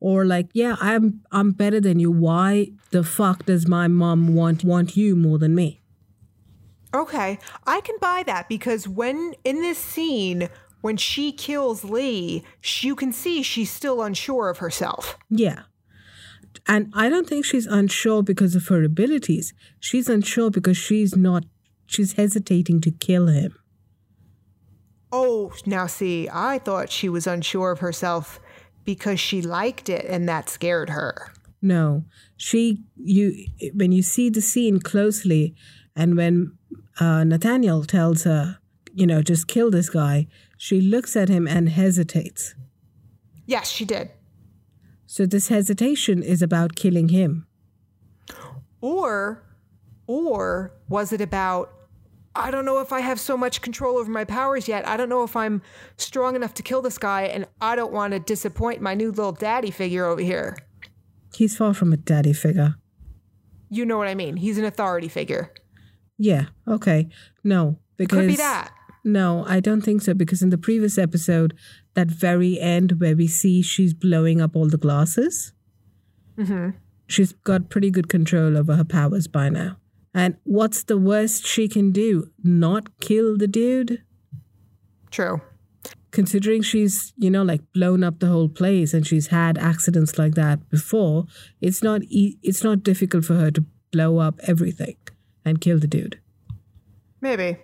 Or 0.00 0.24
like, 0.24 0.48
yeah, 0.54 0.76
I'm 0.80 1.20
I'm 1.30 1.52
better 1.52 1.80
than 1.80 1.98
you. 1.98 2.10
Why 2.10 2.68
the 2.90 3.04
fuck 3.04 3.44
does 3.44 3.68
my 3.68 3.86
mom 3.86 4.34
want 4.34 4.64
want 4.64 4.96
you 4.96 5.14
more 5.14 5.38
than 5.38 5.54
me? 5.54 5.82
Okay, 6.92 7.38
I 7.66 7.80
can 7.82 7.96
buy 8.00 8.24
that 8.26 8.48
because 8.48 8.88
when 8.88 9.34
in 9.44 9.60
this 9.60 9.78
scene, 9.78 10.48
when 10.80 10.96
she 10.96 11.32
kills 11.32 11.84
Lee, 11.84 12.42
sh- 12.60 12.84
you 12.84 12.96
can 12.96 13.12
see 13.12 13.42
she's 13.42 13.70
still 13.70 14.02
unsure 14.02 14.48
of 14.48 14.58
herself. 14.58 15.16
Yeah. 15.28 15.62
And 16.66 16.92
I 16.94 17.08
don't 17.08 17.28
think 17.28 17.44
she's 17.44 17.66
unsure 17.66 18.22
because 18.22 18.56
of 18.56 18.66
her 18.68 18.82
abilities. 18.82 19.52
She's 19.78 20.08
unsure 20.08 20.50
because 20.50 20.76
she's 20.76 21.16
not, 21.16 21.44
she's 21.86 22.14
hesitating 22.14 22.80
to 22.82 22.90
kill 22.90 23.28
him. 23.28 23.54
Oh, 25.12 25.52
now 25.66 25.86
see, 25.86 26.28
I 26.32 26.58
thought 26.58 26.90
she 26.90 27.08
was 27.08 27.26
unsure 27.26 27.72
of 27.72 27.80
herself 27.80 28.40
because 28.84 29.18
she 29.20 29.42
liked 29.42 29.88
it 29.88 30.04
and 30.06 30.28
that 30.28 30.48
scared 30.48 30.90
her. 30.90 31.32
No, 31.60 32.04
she, 32.36 32.84
you, 32.96 33.46
when 33.74 33.92
you 33.92 34.02
see 34.02 34.30
the 34.30 34.40
scene 34.40 34.80
closely 34.80 35.54
and 35.94 36.16
when 36.16 36.56
uh, 36.98 37.24
Nathaniel 37.24 37.84
tells 37.84 38.24
her, 38.24 38.58
you 38.94 39.06
know, 39.06 39.22
just 39.22 39.46
kill 39.46 39.70
this 39.70 39.90
guy, 39.90 40.26
she 40.56 40.80
looks 40.80 41.16
at 41.16 41.28
him 41.28 41.46
and 41.46 41.68
hesitates. 41.68 42.54
Yes, 43.46 43.68
she 43.68 43.84
did. 43.84 44.10
So 45.06 45.26
this 45.26 45.48
hesitation 45.48 46.22
is 46.22 46.40
about 46.40 46.76
killing 46.76 47.08
him. 47.08 47.46
Or, 48.80 49.42
or 50.06 50.72
was 50.88 51.12
it 51.12 51.20
about, 51.20 51.72
I 52.34 52.50
don't 52.50 52.64
know 52.64 52.78
if 52.80 52.92
I 52.92 53.00
have 53.00 53.18
so 53.18 53.36
much 53.36 53.60
control 53.60 53.98
over 53.98 54.10
my 54.10 54.24
powers 54.24 54.68
yet. 54.68 54.86
I 54.86 54.96
don't 54.96 55.08
know 55.08 55.24
if 55.24 55.34
I'm 55.34 55.62
strong 55.96 56.36
enough 56.36 56.54
to 56.54 56.62
kill 56.62 56.80
this 56.80 56.96
guy, 56.98 57.22
and 57.22 57.46
I 57.60 57.74
don't 57.74 57.92
want 57.92 58.12
to 58.12 58.20
disappoint 58.20 58.80
my 58.80 58.94
new 58.94 59.08
little 59.10 59.32
daddy 59.32 59.70
figure 59.72 60.06
over 60.06 60.20
here. 60.22 60.56
He's 61.34 61.56
far 61.56 61.74
from 61.74 61.92
a 61.92 61.96
daddy 61.96 62.32
figure. 62.32 62.76
You 63.68 63.84
know 63.84 63.98
what 63.98 64.08
I 64.08 64.14
mean? 64.14 64.36
He's 64.36 64.58
an 64.58 64.64
authority 64.64 65.08
figure. 65.08 65.52
Yeah, 66.18 66.46
okay. 66.68 67.08
No, 67.42 67.78
because. 67.96 68.18
Could 68.20 68.28
be 68.28 68.36
that. 68.36 68.72
No, 69.02 69.44
I 69.48 69.60
don't 69.60 69.80
think 69.80 70.02
so 70.02 70.12
because 70.12 70.42
in 70.42 70.50
the 70.50 70.58
previous 70.58 70.98
episode, 70.98 71.56
that 71.94 72.08
very 72.08 72.60
end 72.60 73.00
where 73.00 73.16
we 73.16 73.26
see 73.26 73.62
she's 73.62 73.94
blowing 73.94 74.40
up 74.40 74.54
all 74.54 74.68
the 74.68 74.76
glasses, 74.76 75.52
Mm-hmm. 76.38 76.70
she's 77.06 77.32
got 77.32 77.70
pretty 77.70 77.90
good 77.90 78.08
control 78.08 78.56
over 78.56 78.76
her 78.76 78.84
powers 78.84 79.26
by 79.26 79.48
now. 79.48 79.76
And 80.12 80.36
what's 80.44 80.82
the 80.82 80.98
worst 80.98 81.46
she 81.46 81.68
can 81.68 81.92
do? 81.92 82.30
Not 82.42 82.98
kill 83.00 83.36
the 83.36 83.46
dude? 83.46 84.02
True. 85.10 85.40
Considering 86.10 86.62
she's, 86.62 87.12
you 87.16 87.30
know, 87.30 87.44
like 87.44 87.60
blown 87.72 88.02
up 88.02 88.18
the 88.18 88.26
whole 88.26 88.48
place 88.48 88.92
and 88.92 89.06
she's 89.06 89.28
had 89.28 89.56
accidents 89.56 90.18
like 90.18 90.34
that 90.34 90.68
before, 90.68 91.26
it's 91.60 91.82
not 91.82 92.02
e- 92.08 92.38
it's 92.42 92.64
not 92.64 92.82
difficult 92.82 93.24
for 93.24 93.34
her 93.34 93.50
to 93.52 93.64
blow 93.92 94.18
up 94.18 94.40
everything 94.42 94.96
and 95.44 95.60
kill 95.60 95.78
the 95.78 95.86
dude. 95.86 96.18
Maybe. 97.20 97.58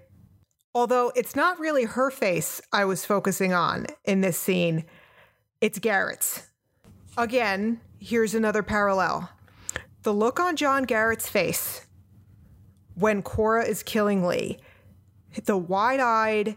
Although 0.75 1.11
it's 1.17 1.35
not 1.35 1.59
really 1.59 1.85
her 1.85 2.11
face 2.11 2.61
I 2.73 2.85
was 2.85 3.05
focusing 3.05 3.53
on 3.53 3.87
in 4.05 4.21
this 4.21 4.39
scene, 4.39 4.85
it's 5.61 5.79
Garrett's. 5.79 6.47
Again, 7.17 7.81
here's 7.99 8.35
another 8.35 8.63
parallel. 8.63 9.31
The 10.03 10.13
look 10.13 10.39
on 10.39 10.55
John 10.55 10.85
Garrett's 10.85 11.29
face 11.29 11.86
when 12.97 13.23
Cora 13.23 13.65
is 13.65 13.83
killing 13.83 14.25
Lee, 14.27 14.59
the 15.45 15.57
wide 15.57 16.01
eyed 16.01 16.57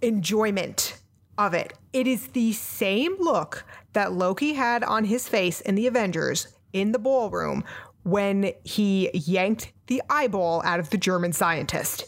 enjoyment 0.00 0.98
of 1.36 1.54
it. 1.54 1.72
It 1.92 2.06
is 2.06 2.28
the 2.28 2.52
same 2.52 3.16
look 3.18 3.64
that 3.92 4.12
Loki 4.12 4.54
had 4.54 4.84
on 4.84 5.04
his 5.04 5.28
face 5.28 5.60
in 5.60 5.74
the 5.74 5.86
Avengers 5.86 6.48
in 6.72 6.92
the 6.92 6.98
ballroom 6.98 7.64
when 8.04 8.52
he 8.64 9.10
yanked 9.12 9.72
the 9.86 10.02
eyeball 10.08 10.62
out 10.64 10.78
of 10.78 10.90
the 10.90 10.98
German 10.98 11.32
scientist. 11.32 12.04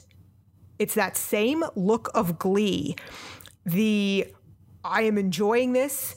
It's 0.79 0.95
that 0.95 1.17
same 1.17 1.65
look 1.75 2.11
of 2.15 2.39
glee. 2.39 2.97
The 3.65 4.27
I 4.85 5.03
am 5.03 5.19
enjoying 5.19 5.73
this. 5.73 6.17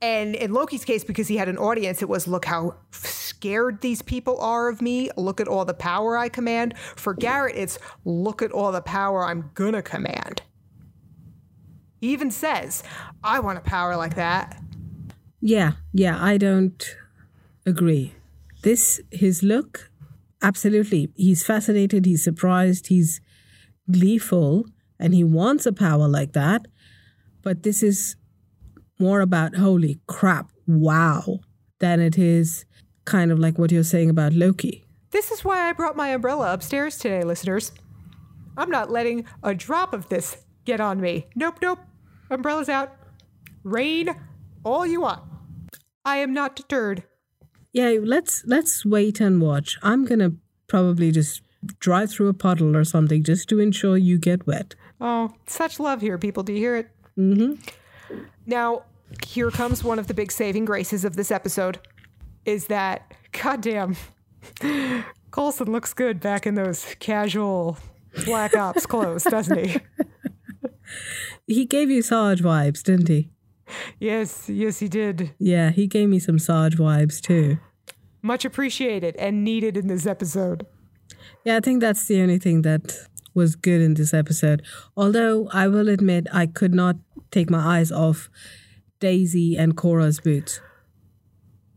And 0.00 0.34
in 0.34 0.52
Loki's 0.52 0.84
case, 0.84 1.04
because 1.04 1.28
he 1.28 1.36
had 1.36 1.48
an 1.48 1.58
audience, 1.58 2.02
it 2.02 2.08
was 2.08 2.26
look 2.26 2.44
how 2.44 2.76
scared 3.38 3.80
these 3.82 4.02
people 4.02 4.40
are 4.40 4.68
of 4.68 4.82
me. 4.82 5.10
Look 5.16 5.40
at 5.40 5.46
all 5.46 5.64
the 5.64 5.72
power 5.72 6.18
I 6.18 6.28
command. 6.28 6.76
For 6.96 7.14
Garrett, 7.14 7.54
it's 7.54 7.78
look 8.04 8.42
at 8.42 8.50
all 8.50 8.72
the 8.72 8.80
power 8.80 9.24
I'm 9.24 9.52
gonna 9.54 9.80
command. 9.80 10.42
He 12.00 12.12
even 12.12 12.32
says, 12.32 12.82
I 13.22 13.38
want 13.38 13.58
a 13.58 13.60
power 13.60 13.96
like 13.96 14.16
that. 14.16 14.60
Yeah, 15.40 15.72
yeah, 15.92 16.18
I 16.20 16.36
don't 16.36 16.96
agree. 17.64 18.12
This, 18.62 19.00
his 19.12 19.44
look, 19.44 19.88
absolutely. 20.42 21.12
He's 21.14 21.44
fascinated, 21.44 22.06
he's 22.06 22.24
surprised, 22.24 22.88
he's 22.88 23.20
gleeful, 23.88 24.64
and 24.98 25.14
he 25.14 25.22
wants 25.22 25.64
a 25.64 25.72
power 25.72 26.08
like 26.08 26.32
that. 26.32 26.66
But 27.42 27.62
this 27.62 27.84
is 27.84 28.16
more 28.98 29.20
about 29.20 29.54
holy 29.54 30.00
crap, 30.08 30.50
wow, 30.66 31.38
than 31.78 32.00
it 32.00 32.18
is 32.18 32.64
kind 33.08 33.32
of 33.32 33.38
like 33.38 33.58
what 33.58 33.72
you're 33.72 33.82
saying 33.82 34.10
about 34.10 34.34
Loki. 34.34 34.84
This 35.10 35.30
is 35.30 35.42
why 35.42 35.68
I 35.68 35.72
brought 35.72 35.96
my 35.96 36.08
umbrella 36.08 36.52
upstairs 36.52 36.98
today, 36.98 37.22
listeners. 37.24 37.72
I'm 38.56 38.70
not 38.70 38.90
letting 38.90 39.24
a 39.42 39.54
drop 39.54 39.94
of 39.94 40.08
this 40.10 40.36
get 40.66 40.80
on 40.80 41.00
me. 41.00 41.26
Nope, 41.34 41.58
nope. 41.62 41.78
Umbrella's 42.30 42.68
out. 42.68 42.94
Rain 43.64 44.14
all 44.62 44.84
you 44.84 45.00
want. 45.00 45.22
I 46.04 46.16
am 46.18 46.34
not 46.34 46.54
deterred. 46.54 47.04
Yeah, 47.72 47.96
let's 48.02 48.44
let's 48.46 48.84
wait 48.84 49.20
and 49.20 49.40
watch. 49.40 49.78
I'm 49.82 50.04
gonna 50.04 50.32
probably 50.66 51.10
just 51.10 51.42
drive 51.80 52.10
through 52.10 52.28
a 52.28 52.34
puddle 52.34 52.76
or 52.76 52.84
something 52.84 53.22
just 53.22 53.48
to 53.48 53.58
ensure 53.58 53.96
you 53.96 54.18
get 54.18 54.46
wet. 54.46 54.74
Oh, 55.00 55.32
such 55.46 55.80
love 55.80 56.02
here, 56.02 56.18
people. 56.18 56.42
Do 56.42 56.52
you 56.52 56.58
hear 56.58 56.76
it? 56.76 56.90
Mm-hmm. 57.16 57.54
Now, 58.46 58.82
here 59.26 59.50
comes 59.50 59.82
one 59.82 59.98
of 59.98 60.08
the 60.08 60.14
big 60.14 60.30
saving 60.30 60.66
graces 60.66 61.04
of 61.04 61.16
this 61.16 61.30
episode 61.30 61.78
is 62.48 62.66
that, 62.66 63.12
goddamn, 63.32 63.96
Coulson 65.30 65.70
looks 65.70 65.92
good 65.92 66.20
back 66.20 66.46
in 66.46 66.54
those 66.54 66.94
casual 66.98 67.78
Black 68.24 68.56
Ops 68.56 68.86
clothes, 68.86 69.24
doesn't 69.24 69.66
he? 69.66 69.80
He 71.46 71.64
gave 71.64 71.90
you 71.90 72.02
Sarge 72.02 72.42
vibes, 72.42 72.82
didn't 72.82 73.08
he? 73.08 73.30
Yes, 73.98 74.48
yes, 74.48 74.78
he 74.80 74.88
did. 74.88 75.32
Yeah, 75.38 75.70
he 75.70 75.86
gave 75.86 76.08
me 76.08 76.18
some 76.18 76.38
Sarge 76.38 76.76
vibes 76.76 77.20
too. 77.20 77.58
Much 78.20 78.44
appreciated 78.44 79.16
and 79.16 79.44
needed 79.44 79.76
in 79.76 79.86
this 79.86 80.06
episode. 80.06 80.66
Yeah, 81.44 81.56
I 81.56 81.60
think 81.60 81.80
that's 81.80 82.06
the 82.06 82.20
only 82.20 82.38
thing 82.38 82.62
that 82.62 82.94
was 83.34 83.56
good 83.56 83.80
in 83.80 83.94
this 83.94 84.12
episode. 84.12 84.62
Although 84.96 85.48
I 85.52 85.68
will 85.68 85.88
admit 85.88 86.26
I 86.32 86.46
could 86.46 86.74
not 86.74 86.96
take 87.30 87.48
my 87.48 87.78
eyes 87.78 87.90
off 87.90 88.28
Daisy 89.00 89.56
and 89.56 89.76
Cora's 89.76 90.20
boots. 90.20 90.60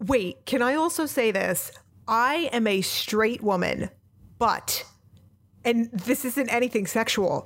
Wait, 0.01 0.45
can 0.45 0.63
I 0.63 0.73
also 0.73 1.05
say 1.05 1.31
this? 1.31 1.71
I 2.07 2.49
am 2.51 2.65
a 2.65 2.81
straight 2.81 3.43
woman, 3.43 3.89
but, 4.39 4.83
and 5.63 5.91
this 5.91 6.25
isn't 6.25 6.49
anything 6.49 6.87
sexual, 6.87 7.45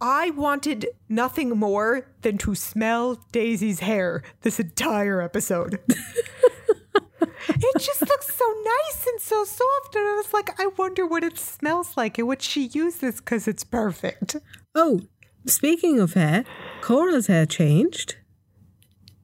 I 0.00 0.30
wanted 0.30 0.88
nothing 1.08 1.50
more 1.50 2.08
than 2.22 2.36
to 2.38 2.56
smell 2.56 3.24
Daisy's 3.30 3.78
hair 3.78 4.24
this 4.40 4.58
entire 4.58 5.22
episode. 5.22 5.78
it 5.88 7.78
just 7.78 8.00
looks 8.00 8.34
so 8.34 8.44
nice 8.64 9.06
and 9.06 9.20
so 9.20 9.44
soft. 9.44 9.94
And 9.94 10.04
I 10.04 10.14
was 10.14 10.32
like, 10.32 10.58
I 10.60 10.66
wonder 10.76 11.06
what 11.06 11.22
it 11.22 11.38
smells 11.38 11.96
like 11.96 12.18
and 12.18 12.26
would 12.26 12.42
she 12.42 12.66
use 12.66 12.96
this 12.96 13.20
because 13.20 13.46
it's 13.46 13.62
perfect. 13.62 14.34
Oh, 14.74 15.02
speaking 15.46 16.00
of 16.00 16.14
hair, 16.14 16.44
Cora's 16.80 17.28
hair 17.28 17.46
changed. 17.46 18.16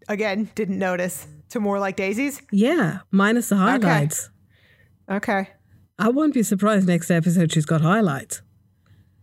Again, 0.07 0.51
didn't 0.55 0.79
notice. 0.79 1.27
To 1.51 1.61
more 1.61 1.79
like 1.79 1.97
Daisy's? 1.97 2.43
Yeah, 2.53 2.99
minus 3.11 3.49
the 3.49 3.57
highlights. 3.57 4.31
Okay. 5.11 5.49
I 5.99 6.11
won't 6.11 6.35
be 6.35 6.43
surprised 6.43 6.87
next 6.87 7.11
episode 7.11 7.53
she's 7.53 7.65
got 7.65 7.81
highlights. 7.81 8.43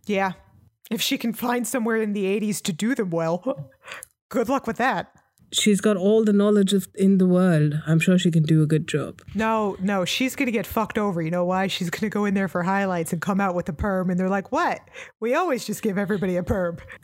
Yeah. 0.06 0.34
If 0.92 1.02
she 1.02 1.18
can 1.18 1.34
find 1.34 1.68
somewhere 1.68 1.98
in 1.98 2.14
the 2.14 2.26
80s 2.26 2.62
to 2.64 2.74
do 2.74 2.96
them 2.96 3.10
well, 3.10 3.72
good 4.30 4.50
luck 4.50 4.68
with 4.68 4.78
that. 4.78 5.12
She's 5.52 5.80
got 5.80 5.96
all 5.96 6.26
the 6.26 6.34
knowledge 6.34 6.74
of, 6.74 6.88
in 6.96 7.18
the 7.18 7.28
world. 7.28 7.76
I'm 7.88 8.00
sure 8.00 8.18
she 8.18 8.32
can 8.32 8.44
do 8.44 8.62
a 8.62 8.66
good 8.66 8.88
job. 8.88 9.22
No, 9.36 9.78
no, 9.80 10.04
she's 10.04 10.36
going 10.36 10.48
to 10.48 10.52
get 10.52 10.68
fucked 10.68 10.98
over. 10.98 11.22
You 11.22 11.32
know 11.32 11.46
why? 11.46 11.68
She's 11.68 11.90
going 11.90 12.02
to 12.02 12.10
go 12.10 12.26
in 12.26 12.34
there 12.34 12.48
for 12.48 12.64
highlights 12.64 13.14
and 13.14 13.22
come 13.22 13.40
out 13.40 13.56
with 13.56 13.70
a 13.70 13.74
perm. 13.74 14.10
And 14.10 14.20
they're 14.20 14.28
like, 14.28 14.52
what? 14.52 14.82
We 15.20 15.34
always 15.34 15.66
just 15.66 15.82
give 15.82 15.98
everybody 15.98 16.36
a 16.36 16.44
perm. 16.44 16.78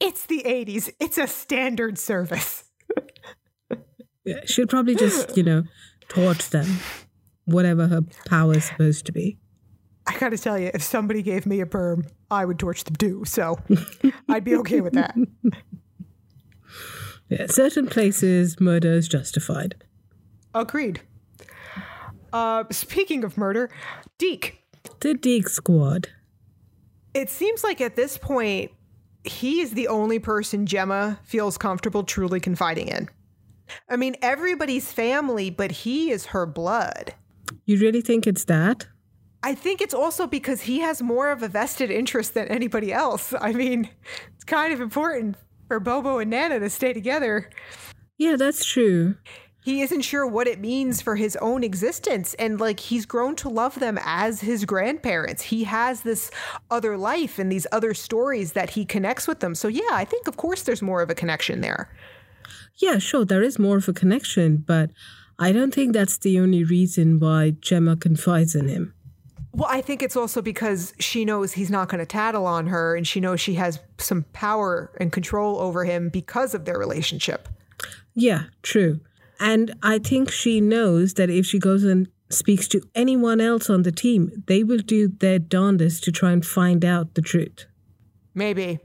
it's 0.00 0.26
the 0.26 0.42
80s. 0.46 0.90
It's 1.00 1.18
a 1.18 1.26
standard 1.26 1.98
service. 1.98 2.64
She'll 4.46 4.66
probably 4.66 4.94
just, 4.94 5.36
you 5.36 5.42
know, 5.42 5.64
torch 6.08 6.50
them, 6.50 6.66
whatever 7.44 7.88
her 7.88 8.02
power 8.26 8.54
is 8.54 8.64
supposed 8.64 9.06
to 9.06 9.12
be. 9.12 9.38
I 10.06 10.18
got 10.18 10.30
to 10.30 10.38
tell 10.38 10.58
you, 10.58 10.70
if 10.74 10.82
somebody 10.82 11.22
gave 11.22 11.46
me 11.46 11.60
a 11.60 11.66
perm, 11.66 12.04
I 12.30 12.44
would 12.44 12.58
torch 12.58 12.84
them 12.84 12.96
too. 12.96 13.24
So 13.24 13.58
I'd 14.28 14.44
be 14.44 14.56
okay 14.56 14.80
with 14.80 14.94
that. 14.94 15.14
Yeah, 17.28 17.46
certain 17.46 17.86
places, 17.86 18.60
murder 18.60 18.92
is 18.92 19.08
justified. 19.08 19.76
Agreed. 20.54 21.00
Uh, 22.32 22.64
speaking 22.70 23.24
of 23.24 23.38
murder, 23.38 23.70
Deke. 24.18 24.58
The 25.00 25.14
Deke 25.14 25.48
Squad. 25.48 26.08
It 27.14 27.30
seems 27.30 27.64
like 27.64 27.80
at 27.80 27.96
this 27.96 28.18
point, 28.18 28.70
he 29.24 29.60
is 29.60 29.70
the 29.70 29.88
only 29.88 30.18
person 30.18 30.66
Jemma 30.66 31.18
feels 31.24 31.56
comfortable 31.56 32.02
truly 32.04 32.40
confiding 32.40 32.88
in. 32.88 33.08
I 33.88 33.96
mean, 33.96 34.16
everybody's 34.22 34.92
family, 34.92 35.50
but 35.50 35.70
he 35.70 36.10
is 36.10 36.26
her 36.26 36.46
blood. 36.46 37.14
You 37.66 37.78
really 37.78 38.00
think 38.00 38.26
it's 38.26 38.44
that? 38.44 38.86
I 39.42 39.54
think 39.54 39.80
it's 39.80 39.94
also 39.94 40.26
because 40.26 40.62
he 40.62 40.80
has 40.80 41.02
more 41.02 41.30
of 41.30 41.42
a 41.42 41.48
vested 41.48 41.90
interest 41.90 42.34
than 42.34 42.48
anybody 42.48 42.92
else. 42.92 43.34
I 43.40 43.52
mean, 43.52 43.88
it's 44.34 44.44
kind 44.44 44.72
of 44.72 44.80
important 44.80 45.36
for 45.68 45.80
Bobo 45.80 46.18
and 46.18 46.30
Nana 46.30 46.60
to 46.60 46.70
stay 46.70 46.92
together. 46.92 47.50
Yeah, 48.18 48.36
that's 48.36 48.64
true. 48.64 49.16
he 49.64 49.80
isn't 49.82 50.02
sure 50.02 50.26
what 50.26 50.48
it 50.48 50.60
means 50.60 51.00
for 51.00 51.14
his 51.16 51.36
own 51.36 51.62
existence 51.64 52.34
and 52.34 52.60
like 52.60 52.80
he's 52.80 53.06
grown 53.06 53.36
to 53.36 53.48
love 53.48 53.78
them 53.78 53.98
as 54.04 54.40
his 54.40 54.64
grandparents 54.64 55.42
he 55.42 55.64
has 55.64 56.02
this 56.02 56.30
other 56.70 56.96
life 56.98 57.38
and 57.38 57.50
these 57.50 57.66
other 57.72 57.94
stories 57.94 58.52
that 58.52 58.70
he 58.70 58.84
connects 58.84 59.28
with 59.28 59.38
them 59.40 59.54
so 59.54 59.68
yeah 59.68 59.82
i 59.92 60.04
think 60.04 60.26
of 60.26 60.36
course 60.36 60.62
there's 60.62 60.82
more 60.82 61.00
of 61.00 61.10
a 61.10 61.14
connection 61.14 61.60
there 61.60 61.88
Yeah, 62.76 62.98
sure, 62.98 63.24
there 63.24 63.42
is 63.42 63.58
more 63.58 63.76
of 63.76 63.88
a 63.88 63.92
connection, 63.92 64.56
but 64.58 64.90
I 65.38 65.52
don't 65.52 65.72
think 65.74 65.92
that's 65.92 66.18
the 66.18 66.38
only 66.40 66.64
reason 66.64 67.18
why 67.20 67.52
Jemma 67.60 68.00
confides 68.00 68.54
in 68.54 68.68
him. 68.68 68.94
well 69.54 69.68
i 69.78 69.82
think 69.82 70.02
it's 70.02 70.16
also 70.16 70.40
because 70.40 70.94
she 70.98 71.24
knows 71.24 71.52
he's 71.52 71.70
not 71.70 71.88
going 71.90 71.98
to 71.98 72.06
tattle 72.06 72.46
on 72.46 72.68
her 72.68 72.96
and 72.96 73.06
she 73.06 73.20
knows 73.20 73.38
she 73.40 73.54
has 73.54 73.78
some 73.98 74.22
power 74.32 74.90
and 75.00 75.12
control 75.12 75.58
over 75.66 75.84
him 75.84 76.08
because 76.08 76.54
of 76.54 76.64
their 76.64 76.78
relationship 76.78 77.48
Yeah, 78.14 78.42
true. 78.62 79.00
And 79.40 79.66
I 79.82 79.98
think 79.98 80.30
she 80.30 80.60
knows 80.60 81.14
that 81.14 81.30
if 81.30 81.44
she 81.50 81.58
goes 81.58 81.82
and 81.92 82.06
speaks 82.30 82.68
to 82.68 82.78
anyone 82.94 83.40
else 83.40 83.68
on 83.74 83.82
the 83.82 83.92
team, 84.04 84.30
they 84.46 84.62
will 84.64 84.84
do 84.96 85.08
their 85.08 85.38
darndest 85.38 86.04
to 86.04 86.12
try 86.12 86.30
and 86.36 86.44
find 86.58 86.84
out 86.84 87.06
the 87.14 87.22
truth. 87.32 87.58
maybe 88.34 88.78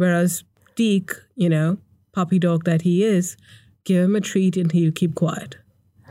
Whereas 0.00 0.44
Deke, 0.76 1.12
you 1.36 1.48
know, 1.54 1.78
puppy 2.14 2.38
dog 2.38 2.64
that 2.64 2.82
he 2.82 3.04
is, 3.04 3.36
give 3.84 4.04
him 4.04 4.16
a 4.16 4.20
treat 4.20 4.56
and 4.56 4.72
he'll 4.72 4.92
keep 4.92 5.14
quiet. 5.14 5.56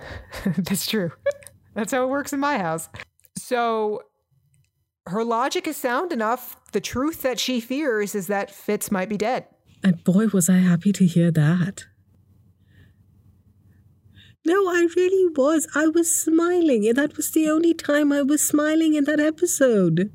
That's 0.58 0.86
true. 0.86 1.12
That's 1.74 1.92
how 1.92 2.04
it 2.04 2.10
works 2.10 2.34
in 2.34 2.40
my 2.40 2.58
house. 2.58 2.90
So 3.38 4.02
her 5.08 5.24
logic 5.24 5.68
is 5.68 5.78
sound 5.78 6.12
enough. 6.12 6.58
The 6.72 6.82
truth 6.82 7.22
that 7.24 7.40
she 7.40 7.60
fears 7.60 8.16
is 8.16 8.28
that 8.28 8.52
Fitz 8.52 8.92
might 8.92 9.10
be 9.10 9.18
dead. 9.18 9.48
And 9.84 10.04
boy, 10.04 10.28
was 10.28 10.50
I 10.50 10.58
happy 10.58 10.94
to 10.94 11.06
hear 11.06 11.32
that. 11.32 11.86
No, 14.46 14.68
I 14.68 14.88
really 14.96 15.34
was. 15.36 15.68
I 15.74 15.88
was 15.88 16.14
smiling. 16.14 16.88
And 16.88 16.98
that 16.98 17.16
was 17.16 17.32
the 17.32 17.50
only 17.50 17.74
time 17.74 18.12
I 18.12 18.22
was 18.22 18.46
smiling 18.46 18.94
in 18.94 19.06
that 19.06 19.20
episode. 19.20 20.12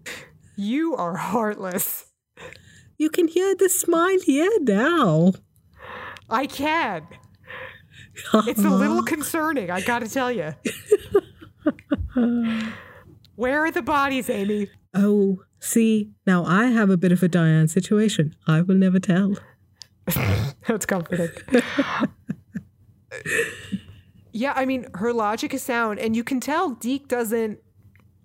You 0.56 0.94
are 0.96 1.16
heartless. 1.16 2.06
You 2.98 3.10
can 3.10 3.28
hear 3.28 3.54
the 3.54 3.68
smile 3.68 4.18
here 4.24 4.50
now. 4.60 5.32
I 6.28 6.46
can. 6.46 7.06
It's 8.34 8.64
a 8.64 8.68
little 8.68 9.04
concerning, 9.04 9.70
I 9.70 9.80
gotta 9.80 10.08
tell 10.08 10.32
you. 10.32 10.52
Where 13.36 13.64
are 13.64 13.70
the 13.70 13.82
bodies, 13.82 14.28
Amy? 14.28 14.70
Oh, 14.92 15.44
see, 15.60 16.10
now 16.26 16.44
I 16.44 16.66
have 16.66 16.90
a 16.90 16.96
bit 16.96 17.12
of 17.12 17.22
a 17.22 17.28
Diane 17.28 17.68
situation. 17.68 18.34
I 18.48 18.62
will 18.62 18.74
never 18.74 18.98
tell. 18.98 19.36
That's 20.66 20.84
comforting. 20.84 21.28
yeah, 24.32 24.52
I 24.56 24.64
mean, 24.64 24.88
her 24.94 25.12
logic 25.12 25.54
is 25.54 25.62
sound, 25.62 26.00
and 26.00 26.16
you 26.16 26.24
can 26.24 26.40
tell 26.40 26.70
Deke 26.70 27.06
doesn't 27.06 27.60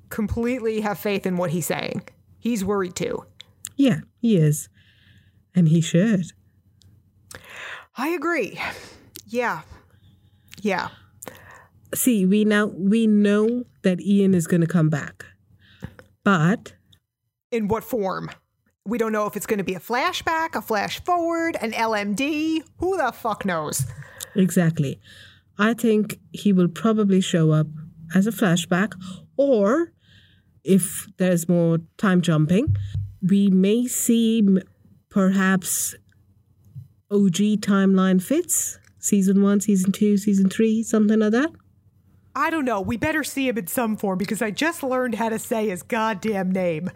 completely 0.10 0.82
have 0.82 0.98
faith 0.98 1.28
in 1.28 1.38
what 1.38 1.52
he's 1.52 1.68
saying. 1.68 2.08
He's 2.40 2.66
worried 2.66 2.96
too. 2.96 3.26
Yeah, 3.76 4.00
he 4.18 4.38
is. 4.38 4.70
And 5.56 5.68
he 5.68 5.82
should. 5.82 6.32
I 7.96 8.10
agree. 8.10 8.60
Yeah. 9.28 9.62
Yeah. 10.62 10.90
See, 11.94 12.26
we 12.26 12.44
now 12.46 12.66
we 12.68 13.06
know 13.08 13.64
that 13.84 14.00
Iain 14.00 14.34
is 14.34 14.48
going 14.48 14.62
to 14.62 14.68
come 14.68 14.90
back. 14.90 15.26
But 16.24 16.74
In 17.52 17.68
what 17.68 17.84
form? 17.84 18.30
We 18.86 18.98
don't 18.98 19.12
know 19.12 19.28
if 19.28 19.38
it's 19.38 19.46
going 19.46 19.60
to 19.60 19.64
be 19.64 19.76
a 19.76 19.80
flashback, 19.80 20.56
a 20.56 20.62
flash 20.62 21.02
forward, 21.04 21.56
an 21.62 21.72
LMD. 21.72 22.64
Who 22.78 22.98
the 22.98 23.12
fuck 23.12 23.46
knows? 23.46 23.86
exactly. 24.36 25.00
I 25.60 25.74
think 25.76 26.20
he 26.32 26.52
will 26.52 26.68
probably 26.68 27.22
show 27.22 27.52
up 27.52 27.68
as 28.16 28.26
a 28.26 28.32
flashback 28.32 28.94
or 29.38 29.92
if 30.64 31.08
there's 31.18 31.48
more 31.48 31.78
time 31.98 32.22
jumping, 32.22 32.76
we 33.22 33.50
may 33.50 33.86
see 33.86 34.42
perhaps 35.10 35.94
OG 37.14 37.62
timeline 37.62 38.22
Fitz 38.22 38.80
season 39.00 39.44
1, 39.44 39.62
season 39.62 39.92
2, 39.92 40.18
season 40.18 40.50
3, 40.50 40.82
something 40.82 41.20
like 41.20 41.32
that. 41.32 41.52
I 42.36 42.50
don't 42.50 42.66
know. 42.66 42.82
We 42.82 42.98
better 42.98 43.24
see 43.24 43.48
him 43.48 43.58
in 43.58 43.68
some 43.68 43.96
form 43.96 44.18
because 44.18 44.42
I 44.42 44.50
just 44.50 44.82
learned 44.82 45.16
how 45.16 45.30
to 45.30 45.38
say 45.38 45.70
his 45.70 45.84
goddamn 45.84 46.52
name. 46.52 46.90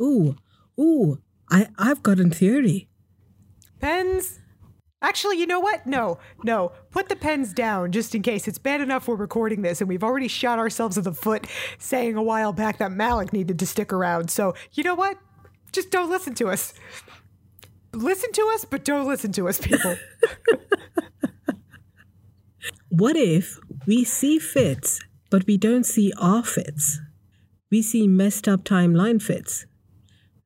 Ooh, 0.00 0.34
ooh, 0.80 1.18
I, 1.50 1.68
I've 1.78 2.02
got 2.02 2.18
a 2.18 2.28
theory. 2.28 2.88
Pens? 3.80 4.40
Actually, 5.02 5.38
you 5.38 5.46
know 5.46 5.60
what? 5.60 5.86
No, 5.86 6.18
no. 6.44 6.72
Put 6.90 7.08
the 7.08 7.16
pens 7.16 7.52
down 7.52 7.92
just 7.92 8.14
in 8.14 8.22
case. 8.22 8.48
It's 8.48 8.58
bad 8.58 8.80
enough 8.80 9.06
we're 9.06 9.16
recording 9.16 9.62
this 9.62 9.80
and 9.80 9.88
we've 9.88 10.04
already 10.04 10.28
shot 10.28 10.58
ourselves 10.58 10.96
in 10.96 11.04
the 11.04 11.12
foot 11.12 11.46
saying 11.78 12.16
a 12.16 12.22
while 12.22 12.52
back 12.52 12.78
that 12.78 12.92
Malick 12.92 13.32
needed 13.32 13.58
to 13.58 13.66
stick 13.66 13.92
around. 13.92 14.30
So, 14.30 14.54
you 14.72 14.84
know 14.84 14.94
what? 14.94 15.18
Just 15.72 15.90
don't 15.90 16.10
listen 16.10 16.34
to 16.34 16.48
us. 16.48 16.74
Listen 17.92 18.32
to 18.32 18.50
us, 18.54 18.64
but 18.64 18.84
don't 18.84 19.06
listen 19.06 19.32
to 19.32 19.48
us, 19.48 19.60
people. 19.60 19.96
What 22.88 23.16
if 23.16 23.58
we 23.86 24.04
see 24.04 24.38
Fitz, 24.38 25.00
but 25.30 25.46
we 25.46 25.56
don't 25.56 25.84
see 25.84 26.12
our 26.18 26.44
Fitz? 26.44 27.00
We 27.70 27.80
see 27.80 28.06
messed 28.06 28.46
up 28.46 28.64
timeline 28.64 29.20
Fitz. 29.20 29.64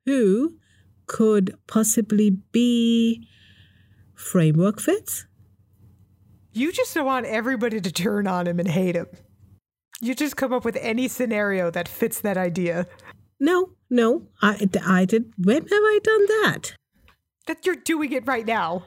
Who 0.04 0.54
could 1.06 1.58
possibly 1.66 2.30
be 2.52 3.26
framework 4.14 4.80
Fitz? 4.80 5.26
you 6.56 6.72
just 6.72 6.96
want 6.96 7.26
everybody 7.26 7.80
to 7.80 7.92
turn 7.92 8.26
on 8.26 8.46
him 8.46 8.58
and 8.58 8.68
hate 8.68 8.96
him. 8.96 9.06
You 10.00 10.14
just 10.14 10.36
come 10.36 10.52
up 10.52 10.64
with 10.64 10.76
any 10.80 11.06
scenario 11.06 11.70
that 11.70 11.88
fits 11.88 12.20
that 12.20 12.38
idea. 12.38 12.86
No, 13.38 13.70
no, 13.90 14.28
I, 14.40 14.66
I 14.86 15.04
did. 15.04 15.32
When 15.36 15.62
have 15.62 15.70
I 15.70 15.98
done 16.02 16.26
that? 16.26 16.72
That 17.46 17.64
you're 17.64 17.76
doing 17.76 18.12
it 18.12 18.26
right 18.26 18.46
now. 18.46 18.84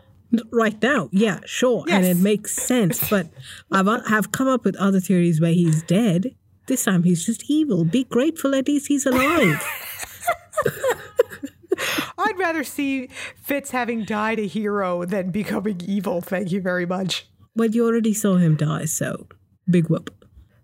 Right 0.51 0.79
now, 0.81 1.09
yeah, 1.11 1.39
sure, 1.45 1.85
and 1.89 2.05
it 2.05 2.17
makes 2.17 2.55
sense. 2.55 3.09
But 3.09 3.27
I've 3.71 3.87
uh, 3.87 4.01
have 4.09 4.31
come 4.31 4.47
up 4.47 4.63
with 4.63 4.75
other 4.75 4.99
theories 4.99 5.41
where 5.41 5.53
he's 5.53 5.81
dead. 5.83 6.35
This 6.67 6.83
time 6.83 7.01
he's 7.03 7.25
just 7.25 7.49
evil. 7.49 7.83
Be 7.83 8.03
grateful 8.03 8.53
at 8.53 8.67
least 8.67 8.87
he's 8.89 9.07
alive. 9.07 9.63
I'd 12.17 12.37
rather 12.37 12.63
see 12.63 13.07
Fitz 13.41 13.71
having 13.71 14.03
died 14.03 14.39
a 14.39 14.47
hero 14.47 15.05
than 15.05 15.31
becoming 15.31 15.81
evil. 15.85 16.21
Thank 16.21 16.51
you 16.51 16.61
very 16.61 16.85
much. 16.85 17.27
well, 17.55 17.69
you 17.69 17.85
already 17.85 18.13
saw 18.13 18.35
him 18.35 18.55
die, 18.55 18.85
so 18.85 19.27
big 19.69 19.89
whoop. 19.89 20.13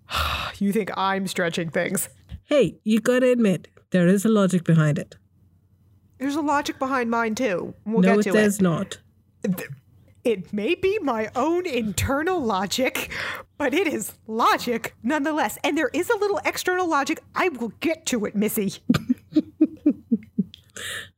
You 0.60 0.72
think 0.72 0.90
I'm 0.96 1.28
stretching 1.28 1.70
things? 1.70 2.08
Hey, 2.46 2.78
you 2.86 3.02
gotta 3.02 3.30
admit 3.30 3.68
there 3.92 4.08
is 4.08 4.24
a 4.24 4.30
logic 4.30 4.64
behind 4.64 4.98
it. 4.98 5.18
There's 6.18 6.36
a 6.36 6.42
logic 6.42 6.80
behind 6.80 7.10
mine 7.10 7.36
too. 7.36 7.74
We'll 7.86 8.02
no, 8.02 8.16
get 8.16 8.20
it 8.20 8.24
to 8.24 8.32
there's 8.34 8.58
it. 8.58 8.62
not. 8.62 9.00
It 10.24 10.52
may 10.52 10.74
be 10.74 10.98
my 11.00 11.30
own 11.36 11.68
internal 11.68 12.40
logic, 12.40 13.12
but 13.58 13.76
it 13.76 13.86
is 13.86 14.14
logic 14.26 14.96
nonetheless. 15.04 15.60
And 15.64 15.78
there 15.78 15.92
is 15.94 16.10
a 16.10 16.18
little 16.18 16.40
external 16.46 16.90
logic. 16.90 17.22
I 17.36 17.50
will 17.50 17.74
get 17.80 18.08
to 18.08 18.26
it, 18.26 18.36
Missy. 18.36 18.74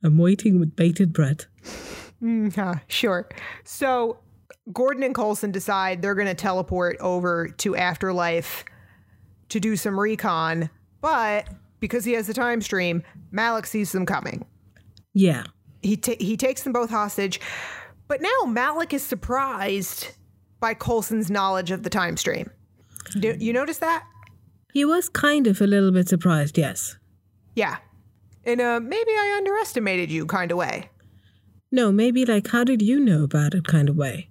I'm 0.03 0.17
waiting 0.17 0.59
with 0.59 0.75
bated 0.75 1.13
breath. 1.13 1.45
Uh, 2.57 2.75
sure. 2.87 3.29
So 3.63 4.19
Gordon 4.73 5.03
and 5.03 5.15
Coulson 5.15 5.51
decide 5.51 6.01
they're 6.01 6.15
going 6.15 6.27
to 6.27 6.33
teleport 6.33 6.97
over 6.99 7.47
to 7.47 7.75
Afterlife 7.75 8.65
to 9.49 9.59
do 9.59 9.77
some 9.77 9.99
recon, 9.99 10.69
but 10.99 11.47
because 11.79 12.03
he 12.03 12.13
has 12.13 12.27
the 12.27 12.33
time 12.33 12.61
stream, 12.61 13.03
Malick 13.31 13.65
sees 13.65 13.91
them 13.91 14.05
coming. 14.05 14.45
Yeah. 15.17 15.45
He 15.81 15.97
ta- 15.97 16.19
he 16.19 16.37
takes 16.37 16.61
them 16.61 16.73
both 16.73 16.91
hostage, 16.91 17.39
but 18.07 18.21
now 18.21 18.37
Malick 18.45 18.93
is 18.93 19.01
surprised 19.01 20.11
by 20.59 20.75
Coulson's 20.75 21.31
knowledge 21.31 21.71
of 21.71 21.81
the 21.81 21.89
time 21.89 22.17
stream. 22.17 22.51
Do 23.19 23.35
you 23.39 23.51
notice 23.51 23.79
that? 23.79 24.03
He 24.73 24.85
was 24.85 25.09
kind 25.09 25.47
of 25.47 25.59
a 25.59 25.65
little 25.65 25.91
bit 25.91 26.07
surprised, 26.07 26.55
yes. 26.57 26.97
Yeah. 27.55 27.77
In 28.43 28.59
a 28.59 28.79
maybe 28.79 29.11
I 29.11 29.35
underestimated 29.37 30.11
you 30.11 30.27
kind 30.27 30.51
of 30.51 30.57
way. 30.57 30.91
No, 31.71 31.91
maybe 31.91 32.23
like, 32.23 32.47
how 32.47 32.63
did 32.63 32.83
you 32.83 32.99
know 32.99 33.23
about 33.23 33.55
it 33.55 33.65
kind 33.65 33.89
of 33.89 33.97
way? 33.97 34.29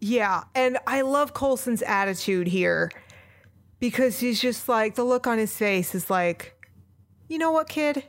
Yeah, 0.00 0.42
and 0.56 0.76
I 0.88 1.02
love 1.02 1.34
Coulson's 1.34 1.82
attitude 1.82 2.48
here 2.48 2.90
because 3.78 4.18
he's 4.18 4.40
just 4.40 4.68
like 4.68 4.96
the 4.96 5.04
look 5.04 5.28
on 5.28 5.38
his 5.38 5.56
face 5.56 5.94
is 5.94 6.10
like, 6.10 6.54
you 7.28 7.38
know 7.38 7.52
what, 7.52 7.68
kid, 7.68 8.04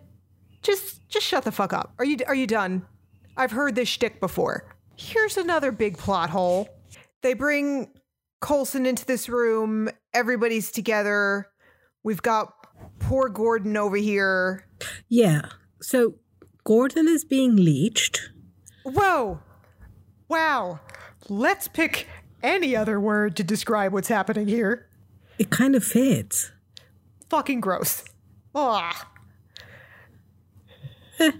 just 0.65 1.07
just 1.07 1.25
shut 1.25 1.43
the 1.43 1.51
fuck 1.51 1.73
up. 1.73 1.93
Are 1.99 2.05
you 2.05 2.17
are 2.27 2.35
you 2.35 2.47
done? 2.47 2.85
I've 3.37 3.51
heard 3.51 3.75
this 3.75 3.89
shtick 3.89 4.19
before. 4.19 4.75
Here's 4.97 5.37
another 5.37 5.71
big 5.71 5.97
plot 5.97 6.29
hole. 6.29 6.69
They 7.21 7.33
bring 7.33 7.89
Coulson 8.41 8.85
into 8.85 9.05
this 9.05 9.27
room. 9.29 9.89
Everybody's 10.13 10.71
together. 10.71 11.47
We've 12.03 12.21
got 12.21 12.53
poor 12.99 13.29
Gordon 13.29 13.75
over 13.77 13.97
here. 13.97 14.67
Yeah. 15.09 15.49
So 15.81 16.15
Gordon 16.63 17.07
is 17.07 17.25
being 17.25 17.57
leeched. 17.57 18.19
Whoa! 18.83 19.39
Wow! 20.27 20.79
Let's 21.27 21.67
pick 21.67 22.07
any 22.43 22.75
other 22.75 22.99
word 22.99 23.35
to 23.37 23.43
describe 23.43 23.93
what's 23.93 24.07
happening 24.07 24.47
here. 24.47 24.87
It 25.37 25.49
kind 25.49 25.75
of 25.75 25.83
fits. 25.83 26.51
Fucking 27.29 27.59
gross. 27.59 28.03
Ah. 28.53 29.11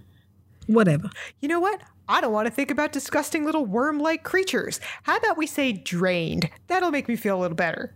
Whatever. 0.68 1.10
You 1.40 1.48
know 1.48 1.60
what? 1.60 1.82
I 2.08 2.22
don't 2.22 2.32
want 2.32 2.48
to 2.48 2.54
think 2.54 2.72
about 2.72 2.92
disgusting 2.92 3.46
little 3.46 3.66
worm 3.66 4.00
like 4.00 4.24
creatures. 4.24 4.80
How 5.04 5.18
about 5.18 5.38
we 5.38 5.48
say 5.48 5.72
drained? 5.74 6.50
That'll 6.68 6.92
make 6.92 7.08
me 7.08 7.16
feel 7.16 7.38
a 7.38 7.42
little 7.42 7.56
better. 7.56 7.96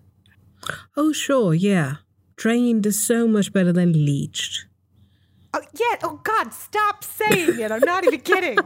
Oh, 0.97 1.11
sure, 1.11 1.53
yeah. 1.53 1.97
Drained 2.35 2.85
is 2.85 3.03
so 3.03 3.27
much 3.27 3.53
better 3.53 3.71
than 3.71 3.93
leached. 3.93 4.65
Oh, 5.53 5.61
yeah. 5.73 5.97
Oh, 6.03 6.21
God, 6.23 6.53
stop 6.53 7.03
saying 7.03 7.59
it. 7.59 7.71
I'm 7.71 7.81
not 7.81 8.05
even 8.05 8.21
kidding. 8.21 8.57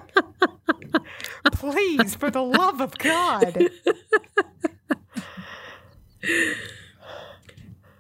Please, 1.54 2.16
for 2.16 2.30
the 2.30 2.42
love 2.42 2.82
of 2.82 2.98
God. 2.98 3.70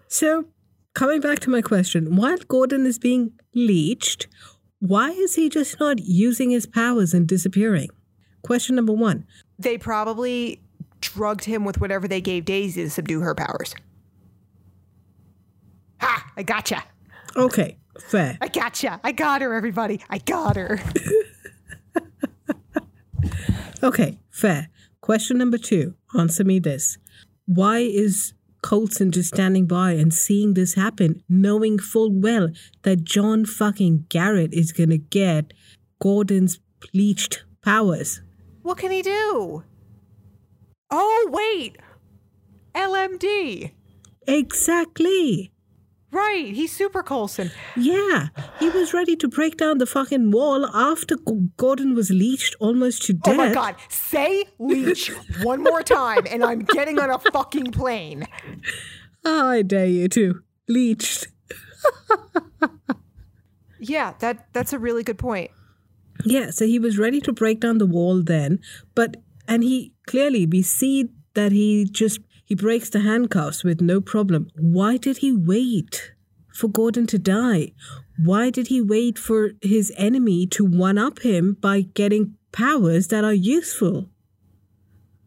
So, 0.08 0.46
coming 0.94 1.22
back 1.22 1.40
to 1.40 1.50
my 1.50 1.62
question, 1.62 2.16
while 2.16 2.38
Gordon 2.48 2.86
is 2.86 3.00
being 3.00 3.32
leached, 3.56 4.28
why 4.86 5.12
is 5.12 5.36
he 5.36 5.48
just 5.48 5.80
not 5.80 6.00
using 6.00 6.50
his 6.50 6.66
powers 6.66 7.14
and 7.14 7.26
disappearing? 7.28 7.90
Question 8.42 8.76
number 8.76 8.92
one. 8.92 9.26
They 9.58 9.78
probably 9.78 10.60
drugged 11.00 11.46
him 11.46 11.64
with 11.64 11.80
whatever 11.80 12.08
they 12.08 12.20
gave 12.20 12.44
Daisy 12.44 12.84
to 12.84 12.90
subdue 12.90 13.22
her 13.22 13.34
powers. 13.34 13.74
Ha! 16.02 16.32
I 16.36 16.44
gotcha. 16.44 16.84
Okay, 17.36 17.78
fair. 18.00 18.38
I 18.42 18.50
gotcha. 18.50 19.00
I 19.04 19.14
got 19.14 19.42
her, 19.42 19.54
everybody. 19.54 20.02
I 20.10 20.18
got 20.18 20.58
her. 20.58 20.80
Okay, 23.84 24.18
fair. 24.32 24.70
Question 25.02 25.38
number 25.38 25.58
two. 25.58 25.94
Answer 26.18 26.46
me 26.46 26.60
this. 26.60 26.98
Why 27.46 27.80
is 27.80 28.34
Coulson 28.64 29.12
just 29.12 29.30
standing 29.34 29.68
by 29.68 29.92
and 29.92 30.14
seeing 30.14 30.54
this 30.56 30.74
happen, 30.74 31.22
knowing 31.30 31.78
full 31.78 32.12
well 32.12 32.50
that 32.82 33.04
John 33.04 33.46
fucking 33.46 34.06
Garrett 34.10 34.54
is 34.54 34.72
gonna 34.72 34.98
get 34.98 35.54
Gordon's 36.02 36.60
bleached 36.92 37.44
powers? 37.62 38.22
what 38.64 38.78
can 38.78 38.92
he 38.92 39.02
do? 39.02 39.64
Oh, 40.90 41.30
wait. 41.32 41.78
LMD. 42.76 43.72
Exactly. 44.28 45.52
Right. 46.14 46.54
He's 46.54 46.72
Super 46.72 47.02
Coulson. 47.02 47.50
Yeah, 47.76 48.28
he 48.60 48.70
was 48.70 48.94
ready 48.94 49.16
to 49.16 49.28
break 49.28 49.58
down 49.58 49.80
the 49.80 49.88
fucking 49.88 50.30
wall 50.30 50.68
after 50.68 51.18
Gordon 51.58 51.96
was 51.96 52.12
leached 52.12 52.56
almost 52.60 53.02
to 53.08 53.14
death. 53.14 53.34
Oh 53.34 53.38
my 53.38 53.52
God. 53.52 53.76
Say 53.90 54.46
leech 54.60 55.08
one 55.42 55.64
more 55.64 55.82
time 55.82 56.28
and 56.30 56.44
I'm 56.44 56.60
getting 56.60 57.00
on 57.00 57.10
a 57.10 57.18
fucking 57.18 57.72
plane. 57.72 58.28
Ah, 59.26 59.50
I 59.50 59.62
dare 59.64 59.88
you 59.88 60.08
to. 60.10 60.42
Leached. 60.68 61.28
Yeah, 63.86 64.14
that 64.20 64.48
that's 64.54 64.72
a 64.72 64.80
really 64.80 65.04
good 65.04 65.18
point. 65.18 65.52
Yeah, 66.24 66.52
so 66.52 66.66
he 66.66 66.80
was 66.80 66.98
ready 66.98 67.20
to 67.20 67.34
break 67.34 67.60
down 67.60 67.80
the 67.80 67.86
wall 67.86 68.24
then, 68.24 68.60
but 68.96 69.18
and 69.46 69.62
he 69.62 69.92
clearly 70.08 70.46
we 70.46 70.62
see 70.62 71.10
that 71.34 71.52
he 71.52 71.84
just 71.84 72.20
he 72.54 72.56
breaks 72.56 72.92
the 72.92 73.00
handcuffs 73.00 73.64
with 73.64 73.82
no 73.82 74.00
problem. 74.00 74.48
Why 74.56 74.98
did 74.98 75.18
he 75.18 75.32
wait 75.36 76.14
for 76.54 76.68
Gordon 76.68 77.08
to 77.08 77.18
die? 77.18 77.72
Why 78.24 78.52
did 78.52 78.68
he 78.68 78.80
wait 78.80 79.18
for 79.18 79.54
his 79.64 79.92
enemy 79.98 80.46
to 80.52 80.64
one 80.64 81.00
up 81.00 81.22
him 81.22 81.58
by 81.60 81.82
getting 81.82 82.36
powers 82.52 83.08
that 83.08 83.24
are 83.24 83.34
useful? 83.34 84.08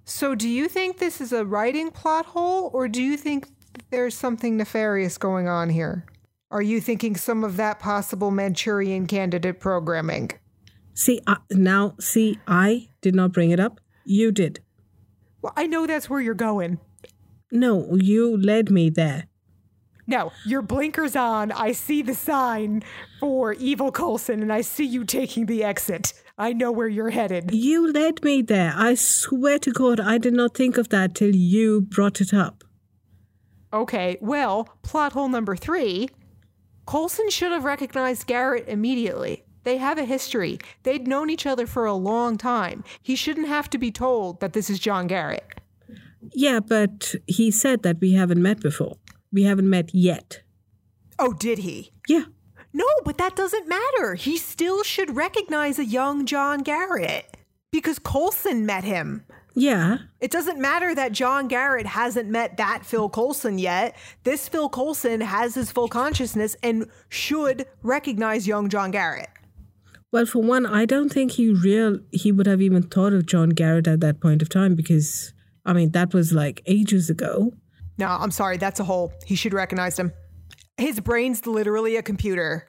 So, 0.05 0.37
do 0.37 0.49
you 0.49 0.68
think 0.68 0.99
this 0.99 1.20
is 1.20 1.33
a 1.33 1.45
writing 1.45 1.91
plot 1.91 2.27
hole, 2.27 2.70
or 2.72 2.87
do 2.87 3.03
you 3.03 3.16
think 3.16 3.49
there's 3.91 4.14
something 4.14 4.57
nefarious 4.57 5.18
going 5.18 5.49
on 5.49 5.68
here? 5.70 6.07
Are 6.53 6.62
you 6.62 6.81
thinking 6.81 7.16
some 7.16 7.43
of 7.43 7.57
that 7.57 7.81
possible 7.81 8.31
Manchurian 8.31 9.09
candidate 9.09 9.59
programming? 9.59 10.31
See, 10.95 11.20
uh, 11.27 11.39
now, 11.51 11.97
see, 11.99 12.39
I 12.47 12.87
did 13.01 13.16
not 13.16 13.33
bring 13.33 13.51
it 13.51 13.59
up. 13.59 13.81
You 14.05 14.31
did. 14.31 14.61
Well, 15.47 15.53
I 15.57 15.68
know 15.68 15.87
that's 15.87 16.11
where 16.11 16.20
you're 16.20 16.35
going. 16.35 16.81
No, 17.51 17.94
you 17.94 18.36
led 18.36 18.70
me 18.70 18.90
there. 18.90 19.28
No, 20.07 20.32
your 20.44 20.62
blinkers 20.62 21.16
on. 21.16 21.51
I 21.51 21.72
see 21.72 22.03
the 22.03 22.14
sign 22.14 22.82
for 23.18 23.55
Evil 23.55 23.90
Coulson, 23.90 24.40
and 24.40 24.53
I 24.53 24.61
see 24.61 24.84
you 24.84 25.05
taking 25.05 25.47
the 25.47 25.64
exit. 25.64 26.12
I 26.38 26.53
know 26.53 26.70
where 26.70 26.88
you're 26.88 27.11
headed. 27.11 27.53
You 27.53 27.90
led 27.92 28.22
me 28.22 28.42
there. 28.42 28.72
I 28.76 28.94
swear 28.94 29.59
to 29.61 29.72
God, 29.72 29.99
I 29.99 30.18
did 30.18 30.34
not 30.34 30.55
think 30.55 30.76
of 30.76 30.90
that 30.90 31.14
till 31.14 31.34
you 31.34 31.80
brought 31.80 32.20
it 32.20 32.32
up. 32.32 32.62
Okay, 33.72 34.16
well, 34.20 34.68
plot 34.82 35.12
hole 35.12 35.28
number 35.28 35.57
three 35.57 36.09
Coulson 36.86 37.28
should 37.30 37.51
have 37.51 37.64
recognized 37.64 38.28
Garrett 38.28 38.68
immediately. 38.68 39.44
They 39.64 39.78
have 39.78 39.99
a 39.99 40.05
history. 40.05 40.61
They'd 40.84 41.09
known 41.09 41.30
each 41.30 41.47
other 41.47 41.66
for 41.66 41.84
a 41.84 41.94
long 41.94 42.38
time. 42.38 42.84
He 43.03 43.16
shouldn't 43.16 43.49
have 43.49 43.68
to 43.70 43.78
be 43.78 43.90
told 43.90 44.38
that 44.38 44.53
this 44.53 44.70
is 44.70 44.78
John 44.78 45.09
Garrett. 45.09 45.44
Yeah, 46.33 46.61
but 46.61 47.14
he 47.27 47.51
said 47.51 47.83
that 47.83 48.01
we 48.01 48.12
haven't 48.12 48.43
met 48.43 48.61
before. 48.61 48.97
We 49.33 49.45
haven't 49.45 49.68
met 49.68 49.95
yet. 49.95 50.43
Oh, 51.18 51.33
did 51.33 51.59
he? 51.59 51.93
Yeah. 52.09 52.24
No, 52.72 52.87
but 53.05 53.18
that 53.18 53.37
doesn't 53.37 53.68
matter. 53.68 54.14
He 54.14 54.37
still 54.37 54.83
should 54.83 55.16
recognize 55.16 55.79
a 55.79 55.85
young 55.85 56.27
John 56.27 56.62
Garrett 56.62 57.37
because 57.72 57.99
Coulson 57.99 58.66
met 58.66 58.85
him. 58.85 59.24
Yeah. 59.55 59.99
It 60.20 60.31
doesn't 60.31 60.61
matter 60.61 60.95
that 60.95 61.12
John 61.12 61.49
Garrett 61.49 61.87
hasn't 61.87 62.29
met 62.29 62.59
that 62.59 62.85
Phil 62.85 63.09
Coulson 63.09 63.59
yet. 63.59 63.97
This 64.24 64.49
Phil 64.49 64.68
Coulson 64.68 65.22
has 65.22 65.55
his 65.55 65.72
full 65.72 65.89
consciousness 65.89 66.55
and 66.62 66.91
should 67.09 67.66
recognize 67.83 68.47
young 68.47 68.68
John 68.68 68.91
Garrett. 68.91 69.31
Well, 70.12 70.27
for 70.27 70.43
one, 70.43 70.66
I 70.66 70.85
don't 70.85 71.11
think 71.11 71.33
he 71.33 71.51
real 71.51 71.99
he 72.12 72.31
would 72.33 72.47
have 72.47 72.61
even 72.61 72.83
thought 72.83 73.14
of 73.14 73.27
John 73.27 73.51
Garrett 73.51 73.89
at 73.89 74.01
that 74.01 74.20
point 74.20 74.43
of 74.43 74.51
time 74.51 74.74
because 74.74 75.33
I 75.66 75.74
mean 75.74 75.90
that 75.90 76.14
was 76.14 76.32
like 76.32 76.62
ages 76.64 77.10
ago. 77.10 77.52
No, 77.98 78.06
I'm 78.06 78.30
sorry, 78.30 78.56
that's 78.56 78.80
a 78.80 78.84
hole. 78.84 79.12
He 79.26 79.34
should 79.34 79.52
recognize 79.52 79.98
him. 79.98 80.12
His 80.78 81.00
brain's 81.00 81.46
literally 81.46 81.96
a 81.96 82.02
computer. 82.02 82.68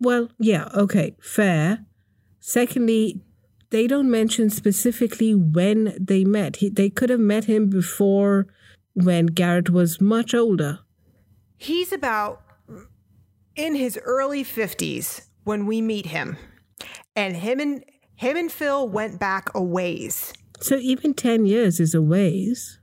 Well, 0.00 0.28
yeah, 0.38 0.68
okay, 0.74 1.16
fair. 1.20 1.86
Secondly, 2.40 3.22
they 3.70 3.86
don't 3.86 4.10
mention 4.10 4.50
specifically 4.50 5.34
when 5.34 5.96
they 6.00 6.24
met. 6.24 6.56
He, 6.56 6.68
they 6.68 6.90
could 6.90 7.10
have 7.10 7.20
met 7.20 7.44
him 7.44 7.68
before 7.68 8.46
when 8.94 9.26
Garrett 9.26 9.70
was 9.70 10.00
much 10.00 10.34
older. 10.34 10.80
He's 11.56 11.92
about 11.92 12.42
in 13.54 13.74
his 13.74 13.98
early 14.04 14.44
50s 14.44 15.28
when 15.44 15.66
we 15.66 15.80
meet 15.80 16.06
him. 16.06 16.36
And 17.14 17.36
him 17.36 17.60
and 17.60 17.84
him 18.16 18.36
and 18.36 18.52
Phil 18.52 18.88
went 18.88 19.18
back 19.18 19.50
a 19.54 19.62
ways. 19.62 20.32
So 20.60 20.76
even 20.76 21.14
10 21.14 21.46
years 21.46 21.80
is 21.80 21.94
a 21.94 22.02
ways. 22.02 22.78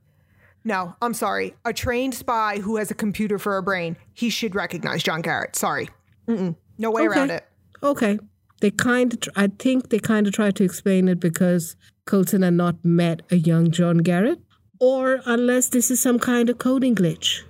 No, 0.64 0.96
I'm 1.02 1.14
sorry. 1.14 1.56
A 1.66 1.74
trained 1.74 2.16
spy 2.16 2.60
who 2.60 2.78
has 2.78 2.90
a 2.90 2.96
computer 2.96 3.38
for 3.38 3.58
a 3.58 3.64
brain, 3.64 3.98
he 4.14 4.30
should 4.30 4.56
recognize 4.56 5.04
John 5.04 5.22
Garrett. 5.22 5.56
Sorry. 5.56 5.90
Mm-mm. 6.28 6.56
No 6.78 6.92
way 6.92 7.06
around 7.06 7.32
it. 7.32 7.46
Okay. 7.82 8.20
They 8.62 8.72
kind 8.72 9.14
of, 9.14 9.34
I 9.36 9.48
think 9.48 9.90
they 9.90 10.00
kind 10.00 10.26
of 10.26 10.34
tried 10.34 10.56
to 10.56 10.64
explain 10.64 11.10
it 11.10 11.20
because 11.20 11.76
Coulson 12.06 12.44
had 12.44 12.54
not 12.54 12.76
met 12.84 13.22
a 13.30 13.36
young 13.36 13.72
John 13.72 13.98
Garrett, 13.98 14.40
or 14.80 15.20
unless 15.26 15.68
this 15.70 15.92
is 15.92 16.02
some 16.02 16.18
kind 16.18 16.50
of 16.50 16.60
coding 16.60 16.96
glitch. 16.96 17.42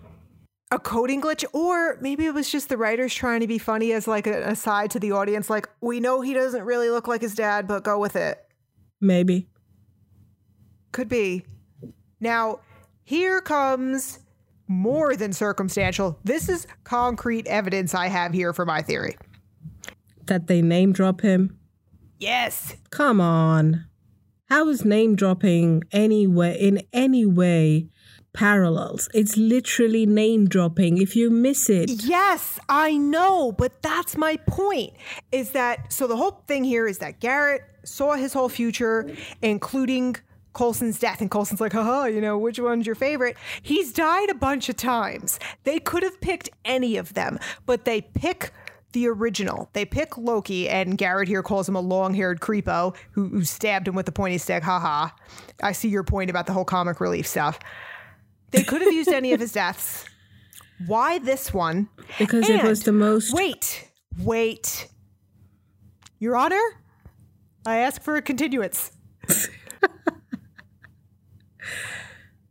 A 0.72 0.80
coding 0.80 1.22
glitch, 1.22 1.46
or 1.54 2.00
maybe 2.02 2.26
it 2.26 2.34
was 2.34 2.50
just 2.50 2.70
the 2.70 2.78
writers 2.78 3.14
trying 3.14 3.42
to 3.42 3.48
be 3.48 3.60
funny 3.60 3.92
as 3.92 4.08
like 4.08 4.26
an 4.26 4.42
aside 4.42 4.90
to 4.92 5.00
the 5.00 5.12
audience, 5.12 5.52
like, 5.52 5.70
we 5.82 6.00
know 6.00 6.22
he 6.22 6.34
doesn't 6.34 6.64
really 6.64 6.90
look 6.90 7.08
like 7.08 7.22
his 7.22 7.36
dad, 7.36 7.68
but 7.68 7.84
go 7.84 8.00
with 8.00 8.16
it. 8.16 8.44
Maybe. 9.00 9.48
Could 10.94 11.10
be. 11.10 11.44
Now, 12.22 12.60
here 13.04 13.42
comes 13.42 14.20
more 14.68 15.16
than 15.16 15.34
circumstantial. 15.34 16.20
This 16.24 16.48
is 16.48 16.66
concrete 16.86 17.48
evidence 17.48 17.94
I 17.94 18.08
have 18.08 18.32
here 18.34 18.54
for 18.54 18.66
my 18.66 18.82
theory. 18.82 19.18
That 20.28 20.48
they 20.48 20.62
name 20.62 20.94
drop 20.94 21.22
him. 21.22 21.60
Yes. 22.20 22.76
Come 22.92 23.20
on. 23.20 23.86
How 24.50 24.70
is 24.70 24.86
name 24.86 25.16
dropping 25.16 25.84
anyway 25.92 26.58
in 26.60 26.84
any 26.94 27.26
way 27.26 27.90
parallels? 28.34 29.10
It's 29.14 29.36
literally 29.36 30.06
name 30.06 30.48
dropping. 30.48 31.00
If 31.00 31.16
you 31.16 31.30
miss 31.30 31.70
it, 31.70 32.04
Yes, 32.04 32.60
I 32.70 32.96
know, 32.98 33.52
but 33.52 33.82
that's 33.82 34.16
my 34.16 34.38
point. 34.48 34.94
Is 35.32 35.52
that 35.52 35.92
so? 35.92 36.08
The 36.08 36.18
whole 36.18 36.44
thing 36.48 36.64
here 36.64 36.88
is 36.88 37.00
that 37.00 37.20
Garrett 37.20 37.64
saw 37.84 38.14
his 38.14 38.32
whole 38.32 38.50
future, 38.50 39.10
including 39.42 40.16
Coulson's 40.54 41.00
death, 41.00 41.20
and 41.20 41.30
Coulson's 41.30 41.60
like, 41.60 41.74
haha, 41.74 42.06
you 42.06 42.22
know, 42.22 42.38
which 42.38 42.60
one's 42.60 42.86
your 42.86 42.96
favorite? 42.96 43.36
He's 43.62 43.92
died 43.92 44.30
a 44.30 44.36
bunch 44.36 44.70
of 44.70 44.76
times. 44.76 45.40
They 45.64 45.80
could 45.80 46.04
have 46.04 46.22
picked 46.22 46.50
any 46.64 46.98
of 46.98 47.14
them, 47.16 47.40
but 47.66 47.86
they 47.86 48.02
pick 48.02 48.52
the 48.94 49.08
original. 49.08 49.70
They 49.74 49.86
pick 49.86 50.18
Loki, 50.18 50.70
and 50.70 50.98
Garrett 50.98 51.28
here 51.28 51.44
calls 51.44 51.68
him 51.68 51.76
a 51.76 51.82
long 51.82 52.14
haired 52.14 52.40
creepo 52.40 52.96
who, 53.12 53.28
who 53.28 53.44
stabbed 53.44 53.88
him 53.88 53.96
with 53.96 54.08
a 54.08 54.12
pointy 54.12 54.38
stick. 54.38 54.64
Haha. 54.64 55.10
I 55.62 55.72
see 55.72 55.90
your 55.90 56.04
point 56.04 56.30
about 56.30 56.46
the 56.46 56.54
whole 56.54 56.66
comic 56.66 57.02
relief 57.02 57.28
stuff. 57.28 57.60
They 58.52 58.64
could 58.64 58.82
have 58.82 58.94
used 58.94 59.10
any 59.10 59.34
of 59.34 59.40
his 59.40 59.52
deaths. 59.54 60.06
Why 60.86 61.18
this 61.20 61.54
one? 61.54 61.90
Because 62.20 62.48
it 62.50 62.64
was 62.64 62.84
the 62.84 62.92
most. 62.92 63.34
Wait, 63.34 63.90
wait. 64.20 64.88
Your 66.20 66.38
Honor, 66.38 66.62
I 67.66 67.78
ask 67.78 68.02
for 68.02 68.16
a 68.16 68.22
continuance. 68.22 68.92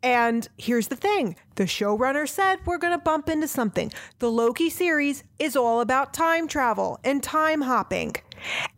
and 0.03 0.48
here's 0.59 0.88
the 0.88 0.96
thing 0.96 1.36
the 1.55 1.64
showrunner 1.64 2.28
said 2.28 2.59
we're 2.64 2.78
going 2.78 2.92
to 2.92 2.98
bump 2.98 3.28
into 3.28 3.48
something. 3.48 3.92
The 4.18 4.30
Loki 4.30 4.68
series 4.68 5.22
is 5.38 5.57
all 5.57 5.80
about 5.80 6.12
time 6.12 6.48
travel 6.48 6.98
and 7.05 7.22
time 7.22 7.62
hopping. 7.62 8.16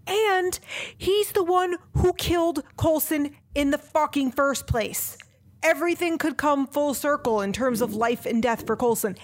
And 0.07 0.59
he's 0.99 1.33
the 1.33 1.45
one 1.45 1.77
who 1.97 2.13
killed 2.15 2.63
Coulson 2.77 3.35
in 3.55 3.71
the 3.71 3.79
fucking 3.79 4.33
first 4.33 4.67
place. 4.67 5.17
Everything 5.63 6.19
could 6.19 6.37
come 6.37 6.67
full 6.67 6.93
circle 6.93 7.41
in 7.41 7.53
terms 7.53 7.81
of 7.81 7.95
life 7.95 8.27
and 8.27 8.43
death 8.43 8.67
for 8.67 8.77
Coulson. 8.77 9.17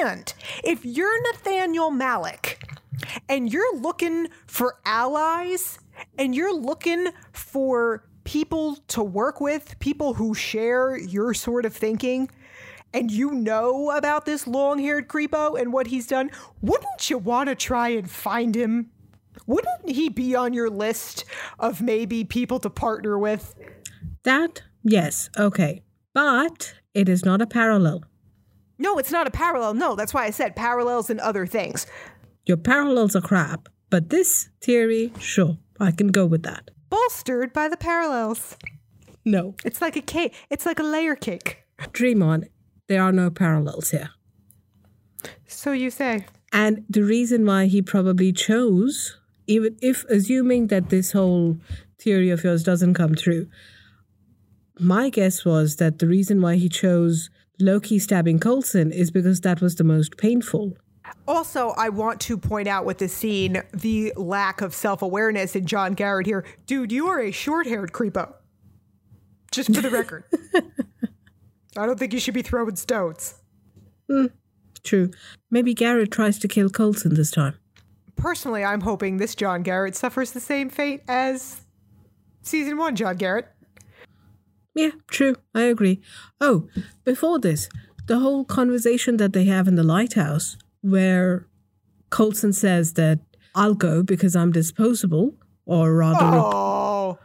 And 0.00 0.32
if 0.62 0.84
you're 0.84 1.32
Nathaniel 1.32 1.90
Malick 1.90 2.62
and 3.28 3.52
you're 3.52 3.76
looking 3.76 4.28
for 4.46 4.78
allies 4.84 5.80
and 6.16 6.36
you're 6.36 6.54
looking 6.54 7.08
for 7.32 8.04
people 8.28 8.76
to 8.88 9.02
work 9.02 9.40
with, 9.40 9.78
people 9.78 10.12
who 10.12 10.34
share 10.34 10.98
your 10.98 11.32
sort 11.32 11.64
of 11.64 11.74
thinking, 11.74 12.28
and 12.92 13.10
you 13.10 13.30
know 13.30 13.90
about 13.92 14.26
this 14.26 14.46
long 14.46 14.78
haired 14.78 15.08
creepo 15.08 15.58
and 15.58 15.72
what 15.72 15.86
he's 15.86 16.06
done, 16.06 16.30
wouldn't 16.60 17.08
you 17.08 17.16
want 17.16 17.48
to 17.48 17.54
try 17.54 17.88
and 17.88 18.10
find 18.10 18.54
him? 18.54 18.90
Wouldn't 19.46 19.88
he 19.88 20.10
be 20.10 20.34
on 20.34 20.52
your 20.52 20.68
list 20.68 21.24
of 21.58 21.80
maybe 21.80 22.22
people 22.22 22.58
to 22.58 22.68
partner 22.68 23.18
with? 23.18 23.54
That, 24.24 24.60
yes, 24.82 25.30
okay. 25.38 25.80
But 26.12 26.74
it 26.92 27.08
is 27.08 27.24
not 27.24 27.40
a 27.40 27.46
parallel. 27.46 28.04
No, 28.76 28.98
it's 28.98 29.10
not 29.10 29.26
a 29.26 29.30
parallel. 29.30 29.72
No, 29.72 29.96
that's 29.96 30.12
why 30.12 30.26
I 30.26 30.30
said 30.30 30.54
parallels 30.54 31.08
and 31.08 31.18
other 31.20 31.46
things. 31.46 31.86
Your 32.44 32.58
parallels 32.58 33.16
are 33.16 33.22
crap. 33.22 33.70
But 33.88 34.10
this 34.10 34.50
theory, 34.60 35.14
sure, 35.18 35.56
I 35.80 35.92
can 35.92 36.08
go 36.08 36.26
with 36.26 36.42
that. 36.42 36.70
Bolstered 36.90 37.52
by 37.52 37.68
the 37.68 37.76
parallels. 37.76 38.56
No. 39.24 39.54
It's 39.64 39.80
like 39.82 39.96
a 39.96 40.00
cake. 40.00 40.34
It's 40.50 40.66
like 40.66 40.78
a 40.78 40.82
layer 40.84 41.14
cake. 41.14 41.64
Dream 41.92 42.22
on. 42.22 42.46
There 42.88 43.02
are 43.02 43.12
no 43.12 43.30
parallels 43.30 43.90
here. 43.90 44.10
So 45.46 45.72
you 45.72 45.90
say. 45.90 46.26
And 46.52 46.84
the 46.88 47.02
reason 47.02 47.44
why 47.44 47.66
he 47.66 47.82
probably 47.82 48.32
chose, 48.32 49.18
even 49.46 49.76
if 49.82 50.04
assuming 50.04 50.68
that 50.68 50.88
this 50.88 51.12
whole 51.12 51.58
theory 51.98 52.30
of 52.30 52.44
yours 52.44 52.62
doesn't 52.62 52.94
come 52.94 53.14
true, 53.14 53.48
my 54.78 55.10
guess 55.10 55.44
was 55.44 55.76
that 55.76 55.98
the 55.98 56.06
reason 56.06 56.40
why 56.40 56.56
he 56.56 56.68
chose 56.68 57.28
Loki 57.60 57.98
stabbing 57.98 58.38
Coulson 58.38 58.92
is 58.92 59.10
because 59.10 59.40
that 59.40 59.60
was 59.60 59.74
the 59.74 59.84
most 59.84 60.16
painful. 60.16 60.76
Also, 61.26 61.70
I 61.76 61.88
want 61.88 62.20
to 62.22 62.38
point 62.38 62.68
out 62.68 62.84
with 62.84 62.98
this 62.98 63.12
scene 63.12 63.62
the 63.72 64.12
lack 64.16 64.60
of 64.60 64.74
self 64.74 65.02
awareness 65.02 65.54
in 65.54 65.66
John 65.66 65.94
Garrett 65.94 66.26
here. 66.26 66.44
Dude, 66.66 66.92
you 66.92 67.08
are 67.08 67.20
a 67.20 67.30
short 67.30 67.66
haired 67.66 67.92
creepo. 67.92 68.34
Just 69.50 69.74
for 69.74 69.80
the 69.80 69.90
record. 69.90 70.24
I 71.76 71.86
don't 71.86 71.98
think 71.98 72.12
you 72.12 72.20
should 72.20 72.34
be 72.34 72.42
throwing 72.42 72.76
stones. 72.76 73.34
Hmm, 74.10 74.26
true. 74.82 75.10
Maybe 75.50 75.74
Garrett 75.74 76.10
tries 76.10 76.38
to 76.40 76.48
kill 76.48 76.70
Coulson 76.70 77.14
this 77.14 77.30
time. 77.30 77.54
Personally, 78.16 78.64
I'm 78.64 78.80
hoping 78.80 79.18
this 79.18 79.34
John 79.34 79.62
Garrett 79.62 79.94
suffers 79.94 80.32
the 80.32 80.40
same 80.40 80.70
fate 80.70 81.02
as 81.06 81.62
season 82.42 82.76
one 82.76 82.96
John 82.96 83.16
Garrett. 83.16 83.48
Yeah, 84.74 84.90
true. 85.08 85.36
I 85.54 85.62
agree. 85.62 86.00
Oh, 86.40 86.68
before 87.04 87.38
this, 87.38 87.68
the 88.06 88.18
whole 88.18 88.44
conversation 88.44 89.16
that 89.18 89.32
they 89.32 89.44
have 89.44 89.68
in 89.68 89.76
the 89.76 89.82
lighthouse 89.82 90.56
where 90.80 91.46
Coulson 92.10 92.52
says 92.52 92.94
that 92.94 93.20
I'll 93.54 93.74
go 93.74 94.02
because 94.02 94.36
I'm 94.36 94.52
disposable, 94.52 95.34
or 95.66 95.94
rather, 95.94 96.18
Oh, 96.38 97.18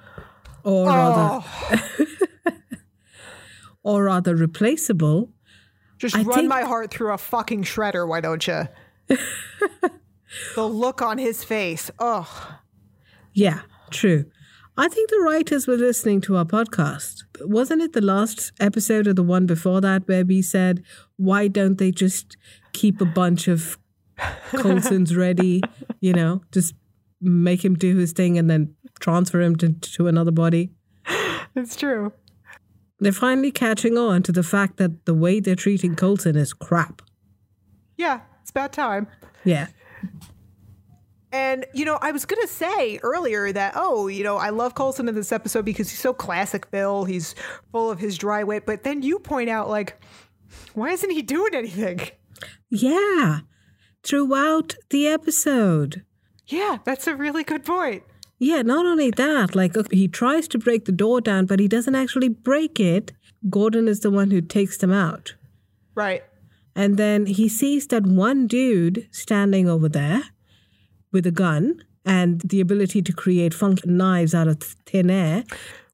or 0.63 0.87
rather, 0.87 1.45
oh. 1.45 2.51
or 3.83 4.03
rather 4.05 4.35
replaceable. 4.35 5.29
Just 5.97 6.15
I 6.15 6.23
run 6.23 6.35
think- 6.37 6.49
my 6.49 6.63
heart 6.63 6.91
through 6.91 7.13
a 7.13 7.17
fucking 7.17 7.63
shredder, 7.63 8.07
why 8.07 8.21
don't 8.21 8.45
you? 8.47 8.67
the 10.55 10.67
look 10.67 11.01
on 11.01 11.17
his 11.17 11.43
face. 11.43 11.91
Ugh. 11.99 12.27
Yeah, 13.33 13.61
true. 13.91 14.25
I 14.75 14.87
think 14.87 15.09
the 15.11 15.19
writers 15.19 15.67
were 15.67 15.75
listening 15.77 16.19
to 16.21 16.35
our 16.35 16.45
podcast. 16.45 17.23
Wasn't 17.41 17.81
it 17.81 17.93
the 17.93 18.01
last 18.01 18.51
episode 18.59 19.07
or 19.07 19.13
the 19.13 19.21
one 19.23 19.45
before 19.45 19.81
that 19.81 20.07
where 20.07 20.25
we 20.25 20.41
said, 20.41 20.83
why 21.23 21.47
don't 21.47 21.77
they 21.77 21.91
just 21.91 22.37
keep 22.73 23.01
a 23.01 23.05
bunch 23.05 23.47
of 23.47 23.77
Coulsons 24.51 25.15
ready, 25.15 25.61
you 25.99 26.13
know, 26.13 26.41
just 26.51 26.73
make 27.21 27.63
him 27.63 27.75
do 27.75 27.97
his 27.97 28.11
thing 28.11 28.37
and 28.37 28.49
then 28.49 28.75
transfer 28.99 29.41
him 29.41 29.55
to, 29.57 29.73
to 29.73 30.07
another 30.07 30.31
body? 30.31 30.71
It's 31.55 31.75
true. 31.75 32.11
They're 32.99 33.11
finally 33.11 33.51
catching 33.51 33.97
on 33.97 34.23
to 34.23 34.31
the 34.31 34.43
fact 34.43 34.77
that 34.77 35.05
the 35.05 35.13
way 35.13 35.39
they're 35.39 35.55
treating 35.55 35.95
Coulson 35.95 36.35
is 36.35 36.53
crap. 36.53 37.01
Yeah, 37.97 38.21
it's 38.41 38.51
about 38.51 38.73
time. 38.73 39.07
Yeah. 39.43 39.67
And, 41.31 41.65
you 41.73 41.83
know, 41.83 41.97
I 41.99 42.11
was 42.11 42.25
going 42.25 42.41
to 42.43 42.47
say 42.47 42.99
earlier 43.01 43.51
that, 43.51 43.73
oh, 43.75 44.07
you 44.07 44.23
know, 44.23 44.37
I 44.37 44.51
love 44.51 44.75
Coulson 44.75 45.09
in 45.09 45.15
this 45.15 45.31
episode 45.31 45.65
because 45.65 45.89
he's 45.89 45.99
so 45.99 46.13
classic 46.13 46.69
Bill. 46.69 47.05
He's 47.05 47.33
full 47.71 47.89
of 47.89 47.99
his 47.99 48.19
dry 48.19 48.43
wit. 48.43 48.67
But 48.67 48.83
then 48.83 49.01
you 49.01 49.17
point 49.17 49.49
out, 49.49 49.67
like, 49.67 49.99
why 50.73 50.91
isn't 50.91 51.11
he 51.11 51.21
doing 51.21 51.53
anything? 51.53 51.99
Yeah. 52.69 53.41
Throughout 54.03 54.75
the 54.89 55.07
episode. 55.07 56.03
Yeah, 56.47 56.79
that's 56.83 57.07
a 57.07 57.15
really 57.15 57.43
good 57.43 57.63
point. 57.63 58.03
Yeah, 58.39 58.61
not 58.61 58.85
only 58.85 59.11
that, 59.11 59.55
like 59.55 59.75
he 59.91 60.07
tries 60.07 60.47
to 60.49 60.57
break 60.57 60.85
the 60.85 60.91
door 60.91 61.21
down, 61.21 61.45
but 61.45 61.59
he 61.59 61.67
doesn't 61.67 61.95
actually 61.95 62.29
break 62.29 62.79
it. 62.79 63.13
Gordon 63.49 63.87
is 63.87 64.01
the 64.01 64.11
one 64.11 64.31
who 64.31 64.41
takes 64.41 64.77
them 64.77 64.91
out. 64.91 65.35
Right. 65.95 66.23
And 66.75 66.97
then 66.97 67.27
he 67.27 67.47
sees 67.47 67.87
that 67.87 68.05
one 68.05 68.47
dude 68.47 69.07
standing 69.11 69.69
over 69.69 69.87
there 69.87 70.23
with 71.11 71.25
a 71.25 71.31
gun 71.31 71.83
and 72.05 72.41
the 72.41 72.59
ability 72.59 73.01
to 73.03 73.13
create 73.13 73.53
funky 73.53 73.89
knives 73.89 74.33
out 74.33 74.47
of 74.47 74.61
thin 74.61 75.09
air. 75.09 75.43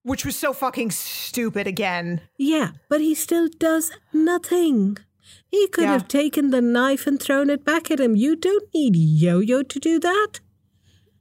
Which 0.03 0.25
was 0.25 0.35
so 0.37 0.53
fucking 0.53 0.91
stupid 0.91 1.67
again. 1.67 2.21
Yeah, 2.37 2.71
but 2.89 3.01
he 3.01 3.13
still 3.13 3.47
does 3.59 3.91
nothing. 4.13 4.97
He 5.47 5.67
could 5.67 5.83
Yeah. 5.83 5.93
have 5.93 6.07
taken 6.07 6.49
the 6.51 6.61
knife 6.61 7.05
and 7.05 7.19
thrown 7.21 7.49
it 7.49 7.63
back 7.65 7.91
at 7.91 7.99
him. 7.99 8.15
You 8.15 8.35
don't 8.35 8.73
need 8.73 8.95
Yo 8.95 9.39
Yo 9.39 9.61
to 9.63 9.79
do 9.79 9.99
that. 9.99 10.39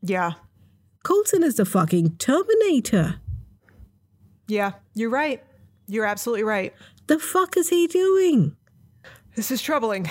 Yeah. 0.01 0.33
Coulson 1.03 1.43
is 1.43 1.57
the 1.57 1.65
fucking 1.65 2.17
Terminator. 2.19 3.21
Yeah, 4.47 4.73
you're 4.95 5.11
right. 5.11 5.43
You're 5.87 6.07
absolutely 6.07 6.45
right. 6.45 6.75
The 7.07 7.19
fuck 7.19 7.57
is 7.57 7.69
he 7.71 7.87
doing? 7.87 8.57
This 9.35 9.51
is 9.51 9.61
troubling. 9.63 10.09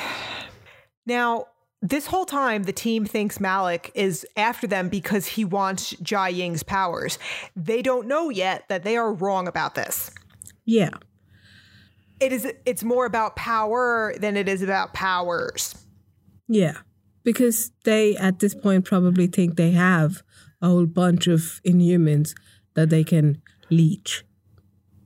Now, 1.05 1.47
this 1.81 2.07
whole 2.07 2.25
time, 2.25 2.63
the 2.63 2.73
team 2.73 3.05
thinks 3.05 3.37
Malick 3.37 3.91
is 3.93 4.25
after 4.35 4.65
them 4.65 4.89
because 4.89 5.27
he 5.27 5.45
wants 5.45 5.93
Jiaying's 5.95 6.63
powers. 6.63 7.19
They 7.55 7.81
don't 7.81 8.07
know 8.07 8.29
yet 8.29 8.67
that 8.69 8.83
they 8.83 8.97
are 8.97 9.13
wrong 9.13 9.47
about 9.47 9.75
this. 9.75 10.11
Yeah. 10.65 10.91
It 12.19 12.33
is 12.33 12.51
it's 12.65 12.83
more 12.83 13.05
about 13.05 13.35
power 13.35 14.15
than 14.19 14.35
it 14.37 14.49
is 14.49 14.63
about 14.63 14.93
powers. 14.93 15.75
Yeah. 16.47 16.77
Because 17.23 17.71
they, 17.83 18.15
at 18.15 18.39
this 18.39 18.55
point, 18.55 18.85
probably 18.85 19.27
think 19.27 19.55
they 19.55 19.71
have 19.71 20.23
a 20.61 20.69
whole 20.69 20.87
bunch 20.87 21.27
of 21.27 21.61
inhumans 21.65 22.33
that 22.73 22.89
they 22.89 23.03
can 23.03 23.41
leech. 23.69 24.23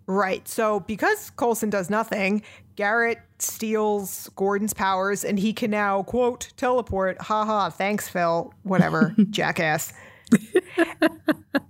Right. 0.07 0.47
So 0.47 0.82
because 0.82 1.32
Coulson 1.32 1.69
does 1.69 1.89
nothing, 1.89 2.43
Garrett 2.82 3.19
steals 3.38 4.27
Gordon's 4.36 4.73
powers 4.73 5.23
and 5.23 5.38
he 5.38 5.53
can 5.53 5.69
now, 5.69 6.01
quote, 6.01 6.51
teleport. 6.57 7.21
Ha 7.21 7.45
ha, 7.45 7.69
thanks, 7.69 8.09
Phil. 8.09 8.51
Whatever, 8.63 9.13
jackass. 9.29 9.93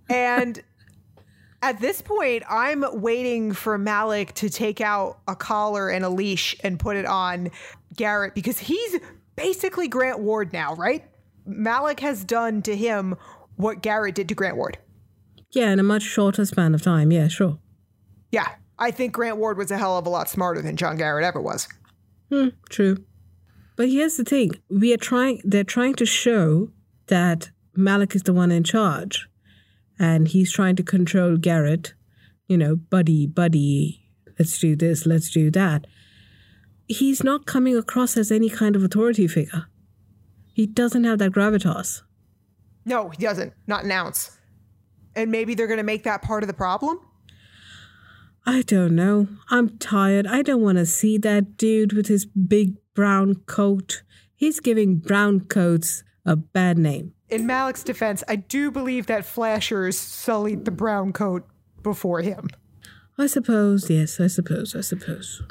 and 0.09 0.63
at 1.61 1.81
this 1.81 2.01
point, 2.01 2.43
I'm 2.49 2.85
waiting 3.01 3.51
for 3.51 3.77
Malick 3.77 4.31
to 4.35 4.49
take 4.49 4.79
out 4.79 5.19
a 5.27 5.35
collar 5.35 5.89
and 5.89 6.05
a 6.05 6.09
leash 6.09 6.55
and 6.63 6.79
put 6.79 6.95
it 6.95 7.05
on 7.05 7.49
Garrett 7.93 8.33
because 8.33 8.59
he's 8.59 8.97
basically 9.35 9.89
Grant 9.89 10.19
Ward 10.19 10.53
now, 10.53 10.75
right? 10.75 11.03
Malick 11.45 11.99
has 11.99 12.23
done 12.23 12.61
to 12.61 12.73
him 12.73 13.17
what 13.57 13.81
Garrett 13.81 14.15
did 14.15 14.29
to 14.29 14.33
Grant 14.33 14.55
Ward. 14.55 14.77
Yeah, 15.51 15.71
in 15.71 15.79
a 15.79 15.83
much 15.83 16.03
shorter 16.03 16.45
span 16.45 16.73
of 16.73 16.81
time. 16.81 17.11
Yeah, 17.11 17.27
sure. 17.27 17.59
Yeah, 18.31 18.47
I 18.81 18.89
think 18.89 19.13
Grant 19.13 19.37
Ward 19.37 19.59
was 19.59 19.69
a 19.69 19.77
hell 19.77 19.95
of 19.95 20.07
a 20.07 20.09
lot 20.09 20.27
smarter 20.27 20.59
than 20.59 20.75
John 20.75 20.97
Garrett 20.97 21.23
ever 21.23 21.39
was. 21.39 21.69
Hmm, 22.29 22.47
true. 22.69 22.97
But 23.75 23.89
here's 23.89 24.17
the 24.17 24.23
thing: 24.23 24.51
we 24.69 24.91
are 24.91 24.97
trying. 24.97 25.39
They're 25.43 25.63
trying 25.63 25.93
to 25.95 26.05
show 26.05 26.71
that 27.05 27.51
Malick 27.77 28.15
is 28.15 28.23
the 28.23 28.33
one 28.33 28.51
in 28.51 28.63
charge, 28.63 29.29
and 29.99 30.27
he's 30.27 30.51
trying 30.51 30.75
to 30.77 30.83
control 30.83 31.37
Garrett. 31.37 31.93
You 32.47 32.57
know, 32.57 32.75
buddy, 32.75 33.27
buddy. 33.27 34.01
Let's 34.39 34.57
do 34.57 34.75
this. 34.75 35.05
Let's 35.05 35.29
do 35.29 35.51
that. 35.51 35.85
He's 36.87 37.23
not 37.23 37.45
coming 37.45 37.77
across 37.77 38.17
as 38.17 38.31
any 38.31 38.49
kind 38.49 38.75
of 38.75 38.83
authority 38.83 39.27
figure. 39.27 39.67
He 40.53 40.65
doesn't 40.65 41.03
have 41.03 41.19
that 41.19 41.31
gravitas. 41.31 42.01
No, 42.83 43.09
he 43.09 43.17
doesn't. 43.17 43.53
Not 43.67 43.83
an 43.83 43.91
ounce. 43.91 44.37
And 45.15 45.29
maybe 45.29 45.53
they're 45.53 45.67
going 45.67 45.77
to 45.77 45.83
make 45.83 46.03
that 46.03 46.23
part 46.23 46.41
of 46.41 46.47
the 46.47 46.53
problem? 46.53 46.99
I 48.45 48.63
don't 48.63 48.95
know. 48.95 49.27
I'm 49.49 49.77
tired. 49.77 50.25
I 50.25 50.41
don't 50.41 50.61
want 50.61 50.77
to 50.77 50.85
see 50.85 51.17
that 51.19 51.57
dude 51.57 51.93
with 51.93 52.07
his 52.07 52.25
big 52.25 52.77
brown 52.95 53.35
coat. 53.45 54.01
He's 54.35 54.59
giving 54.59 54.97
brown 54.97 55.41
coats 55.41 56.03
a 56.25 56.35
bad 56.35 56.77
name. 56.77 57.13
In 57.29 57.45
Malick's 57.45 57.83
defense, 57.83 58.23
I 58.27 58.35
do 58.35 58.71
believe 58.71 59.05
that 59.07 59.25
Flashers 59.25 59.97
sullied 59.97 60.65
the 60.65 60.71
brown 60.71 61.13
coat 61.13 61.47
before 61.83 62.21
him. 62.21 62.47
I 63.17 63.27
suppose, 63.27 63.89
yes, 63.89 64.19
I 64.19 64.27
suppose, 64.27 64.75
I 64.75 64.81
suppose. 64.81 65.43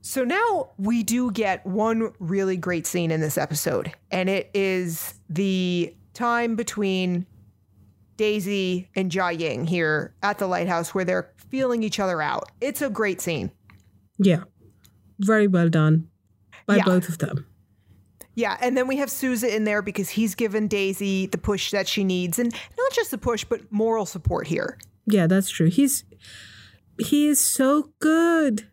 So 0.00 0.24
now 0.24 0.70
we 0.76 1.02
do 1.02 1.30
get 1.30 1.64
one 1.64 2.12
really 2.18 2.56
great 2.56 2.86
scene 2.86 3.10
in 3.10 3.20
this 3.20 3.38
episode, 3.38 3.92
and 4.10 4.28
it 4.28 4.50
is 4.52 5.14
the 5.30 5.94
time 6.12 6.56
between 6.56 7.26
Daisy 8.16 8.88
and 8.94 9.10
Jiaying 9.10 9.68
here 9.68 10.14
at 10.22 10.38
the 10.38 10.46
lighthouse 10.46 10.94
where 10.94 11.04
they're 11.04 11.32
feeling 11.50 11.82
each 11.82 11.98
other 12.00 12.20
out. 12.22 12.50
It's 12.60 12.82
a 12.82 12.90
great 12.90 13.20
scene. 13.20 13.50
Yeah. 14.18 14.44
Very 15.18 15.46
well 15.46 15.68
done 15.68 16.08
by 16.66 16.76
Yeah. 16.76 16.84
both 16.84 17.08
of 17.08 17.18
them. 17.18 17.46
Yeah, 18.36 18.56
and 18.60 18.76
then 18.76 18.88
we 18.88 18.96
have 18.96 19.10
Sousa 19.10 19.54
in 19.54 19.62
there 19.64 19.80
because 19.80 20.08
he's 20.10 20.34
given 20.34 20.66
Daisy 20.66 21.26
the 21.26 21.38
push 21.38 21.70
that 21.70 21.86
she 21.86 22.02
needs, 22.02 22.38
and 22.40 22.52
not 22.76 22.92
just 22.92 23.12
the 23.12 23.18
push, 23.18 23.44
but 23.44 23.60
moral 23.70 24.06
support 24.06 24.48
here. 24.48 24.76
Yeah, 25.06 25.28
that's 25.28 25.48
true. 25.50 25.68
He's 25.70 26.02
he 26.98 27.28
is 27.28 27.38
so 27.44 27.90
good. 28.00 28.66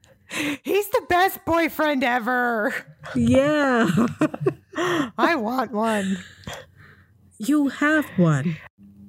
He's 0.63 0.89
the 0.89 1.03
best 1.09 1.45
boyfriend 1.45 2.03
ever. 2.03 2.73
Yeah. 3.15 3.87
I 5.17 5.35
want 5.35 5.71
one. 5.73 6.17
you 7.37 7.67
have 7.67 8.05
one. 8.17 8.57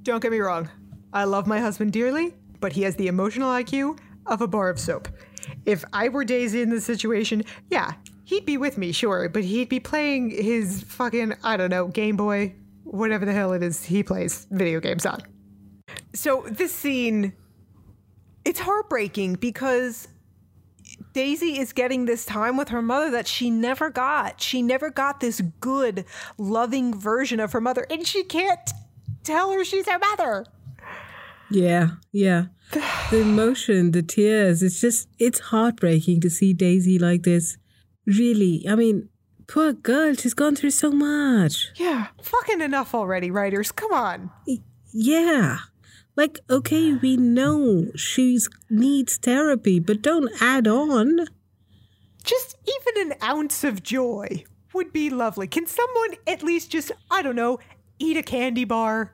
Don't 0.02 0.20
get 0.20 0.32
me 0.32 0.40
wrong. 0.40 0.68
I 1.12 1.24
love 1.24 1.46
my 1.46 1.60
husband 1.60 1.92
dearly, 1.92 2.34
but 2.58 2.72
he 2.72 2.82
has 2.82 2.96
the 2.96 3.06
emotional 3.06 3.50
IQ 3.50 3.98
of 4.26 4.40
a 4.40 4.48
bar 4.48 4.68
of 4.68 4.80
soap. 4.80 5.08
If 5.64 5.84
I 5.92 6.08
were 6.08 6.24
Daisy 6.24 6.60
in 6.60 6.70
this 6.70 6.84
situation, 6.84 7.44
yeah, 7.70 7.92
he'd 8.24 8.44
be 8.44 8.56
with 8.56 8.78
me, 8.78 8.90
sure, 8.90 9.28
but 9.28 9.44
he'd 9.44 9.68
be 9.68 9.78
playing 9.78 10.30
his 10.30 10.82
fucking, 10.82 11.34
I 11.44 11.56
don't 11.56 11.70
know, 11.70 11.86
Game 11.86 12.16
Boy, 12.16 12.54
whatever 12.82 13.24
the 13.24 13.32
hell 13.32 13.52
it 13.52 13.62
is 13.62 13.84
he 13.84 14.02
plays 14.02 14.46
video 14.50 14.80
games 14.80 15.06
on. 15.06 15.22
So 16.14 16.46
this 16.48 16.72
scene, 16.72 17.32
it's 18.44 18.58
heartbreaking 18.58 19.34
because 19.34 20.08
Daisy 21.12 21.58
is 21.60 21.72
getting 21.72 22.06
this 22.06 22.24
time 22.24 22.56
with 22.56 22.70
her 22.70 22.82
mother 22.82 23.10
that 23.12 23.28
she 23.28 23.50
never 23.50 23.88
got. 23.88 24.40
She 24.40 24.62
never 24.62 24.90
got 24.90 25.20
this 25.20 25.40
good, 25.60 26.06
loving 26.38 26.98
version 26.98 27.38
of 27.38 27.52
her 27.52 27.60
mother, 27.60 27.86
and 27.88 28.04
she 28.04 28.24
can't 28.24 28.68
tell 29.22 29.52
her 29.52 29.64
she's 29.64 29.88
her 29.88 29.98
mother. 29.98 30.46
Yeah, 31.50 31.88
yeah. 32.12 32.46
The 33.10 33.20
emotion, 33.20 33.90
the 33.90 34.02
tears, 34.02 34.62
it's 34.62 34.80
just 34.80 35.08
it's 35.18 35.38
heartbreaking 35.38 36.20
to 36.22 36.30
see 36.30 36.54
Daisy 36.54 36.98
like 36.98 37.24
this. 37.24 37.58
Really. 38.06 38.64
I 38.68 38.74
mean, 38.74 39.10
poor 39.46 39.72
girl, 39.74 40.14
she's 40.14 40.34
gone 40.34 40.56
through 40.56 40.70
so 40.70 40.90
much. 40.90 41.68
Yeah, 41.76 42.08
fucking 42.22 42.60
enough 42.60 42.94
already, 42.94 43.30
writers. 43.30 43.70
Come 43.70 43.92
on. 43.92 44.30
Yeah. 44.92 45.58
Like, 46.16 46.40
okay, 46.50 46.94
we 46.94 47.16
know 47.16 47.86
she 47.96 48.38
needs 48.68 49.16
therapy, 49.16 49.78
but 49.78 50.02
don't 50.02 50.30
add 50.40 50.66
on. 50.66 51.26
Just 52.24 52.56
even 52.66 53.12
an 53.12 53.18
ounce 53.22 53.64
of 53.64 53.82
joy 53.82 54.44
would 54.74 54.92
be 54.92 55.10
lovely. 55.10 55.46
Can 55.46 55.66
someone 55.66 56.14
at 56.26 56.42
least 56.42 56.70
just, 56.70 56.92
I 57.10 57.22
don't 57.22 57.36
know, 57.36 57.58
eat 58.02 58.16
a 58.16 58.22
candy 58.22 58.64
bar? 58.64 59.12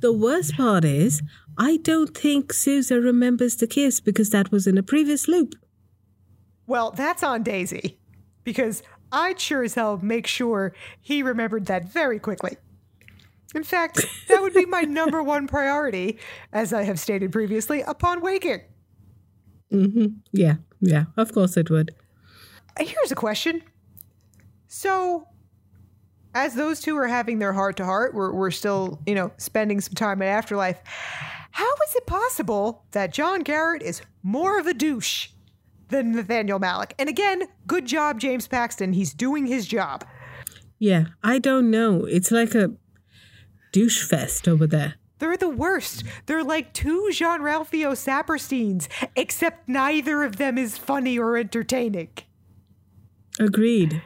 The 0.00 0.12
worst 0.12 0.56
part 0.56 0.84
is, 0.84 1.22
I 1.56 1.78
don't 1.78 2.16
think 2.16 2.52
Sousa 2.52 3.00
remembers 3.00 3.56
the 3.56 3.66
kiss 3.66 4.00
because 4.00 4.30
that 4.30 4.50
was 4.50 4.66
in 4.66 4.76
a 4.76 4.82
previous 4.82 5.28
loop. 5.28 5.54
Well, 6.66 6.90
that's 6.90 7.22
on 7.22 7.42
Daisy. 7.42 7.98
Because 8.42 8.82
I'd 9.12 9.40
sure 9.40 9.62
as 9.62 9.74
hell 9.74 9.98
make 10.02 10.26
sure 10.26 10.74
he 11.00 11.22
remembered 11.22 11.66
that 11.66 11.84
very 11.84 12.18
quickly. 12.18 12.56
In 13.54 13.62
fact, 13.62 14.04
that 14.28 14.42
would 14.42 14.52
be 14.52 14.66
my 14.66 14.80
number 15.00 15.22
one 15.22 15.46
priority, 15.46 16.18
as 16.52 16.72
I 16.72 16.82
have 16.82 16.98
stated 16.98 17.30
previously, 17.30 17.82
upon 17.82 18.20
waking. 18.20 18.62
Mm-hmm. 19.72 20.06
Yeah, 20.32 20.56
yeah, 20.80 21.04
of 21.16 21.32
course 21.32 21.56
it 21.56 21.70
would. 21.70 21.94
Here's 22.78 23.12
a 23.12 23.16
question. 23.16 23.62
So, 24.66 25.28
as 26.34 26.54
those 26.54 26.80
two 26.80 26.96
are 26.96 27.06
having 27.06 27.38
their 27.38 27.52
heart 27.52 27.76
to 27.76 27.84
heart, 27.84 28.14
we're, 28.14 28.32
we're 28.32 28.50
still, 28.50 29.00
you 29.06 29.14
know, 29.14 29.32
spending 29.36 29.80
some 29.80 29.94
time 29.94 30.20
in 30.20 30.28
afterlife. 30.28 30.80
How 31.52 31.72
is 31.88 31.94
it 31.94 32.06
possible 32.06 32.84
that 32.90 33.12
John 33.12 33.40
Garrett 33.40 33.82
is 33.82 34.02
more 34.22 34.58
of 34.58 34.66
a 34.66 34.74
douche 34.74 35.28
than 35.88 36.12
Nathaniel 36.12 36.58
Malick? 36.58 36.92
And 36.98 37.08
again, 37.08 37.44
good 37.66 37.86
job, 37.86 38.18
James 38.18 38.48
Paxton. 38.48 38.92
He's 38.92 39.14
doing 39.14 39.46
his 39.46 39.66
job. 39.66 40.04
Yeah, 40.80 41.06
I 41.22 41.38
don't 41.38 41.70
know. 41.70 42.04
It's 42.04 42.32
like 42.32 42.54
a 42.54 42.72
douche 43.72 44.04
fest 44.04 44.48
over 44.48 44.66
there. 44.66 44.94
They're 45.20 45.36
the 45.36 45.48
worst. 45.48 46.02
They're 46.26 46.42
like 46.42 46.74
two 46.74 47.10
Jean 47.12 47.40
Ralphio 47.40 47.92
Sapersteins, 47.92 48.88
except 49.14 49.68
neither 49.68 50.24
of 50.24 50.36
them 50.36 50.58
is 50.58 50.76
funny 50.76 51.18
or 51.18 51.36
entertaining. 51.36 52.08
Agreed. 53.38 54.02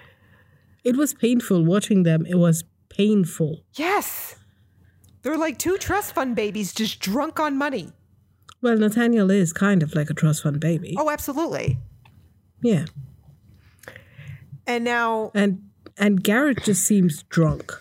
It 0.89 0.97
was 0.97 1.13
painful 1.15 1.65
watching 1.65 2.03
them. 2.05 2.25
It 2.27 2.37
was 2.37 2.65
painful. 2.89 3.63
Yes. 3.75 4.37
They're 5.23 5.37
like 5.37 5.59
two 5.59 5.77
trust 5.77 6.15
fund 6.15 6.35
babies 6.35 6.73
just 6.73 7.01
drunk 7.01 7.39
on 7.39 7.59
money. 7.59 7.93
Well, 8.63 8.77
Nathaniel 8.79 9.31
is 9.31 9.53
kind 9.53 9.83
of 9.83 9.95
like 9.95 10.09
a 10.11 10.15
trust 10.15 10.43
fund 10.43 10.61
baby. 10.61 10.95
Oh, 10.99 11.11
absolutely. 11.11 11.79
Yeah. 12.63 12.87
And 14.67 14.85
now 14.85 15.31
And 15.35 15.63
and 15.97 16.23
Garrett 16.23 16.63
just 16.65 16.83
seems 16.83 17.23
drunk. 17.25 17.73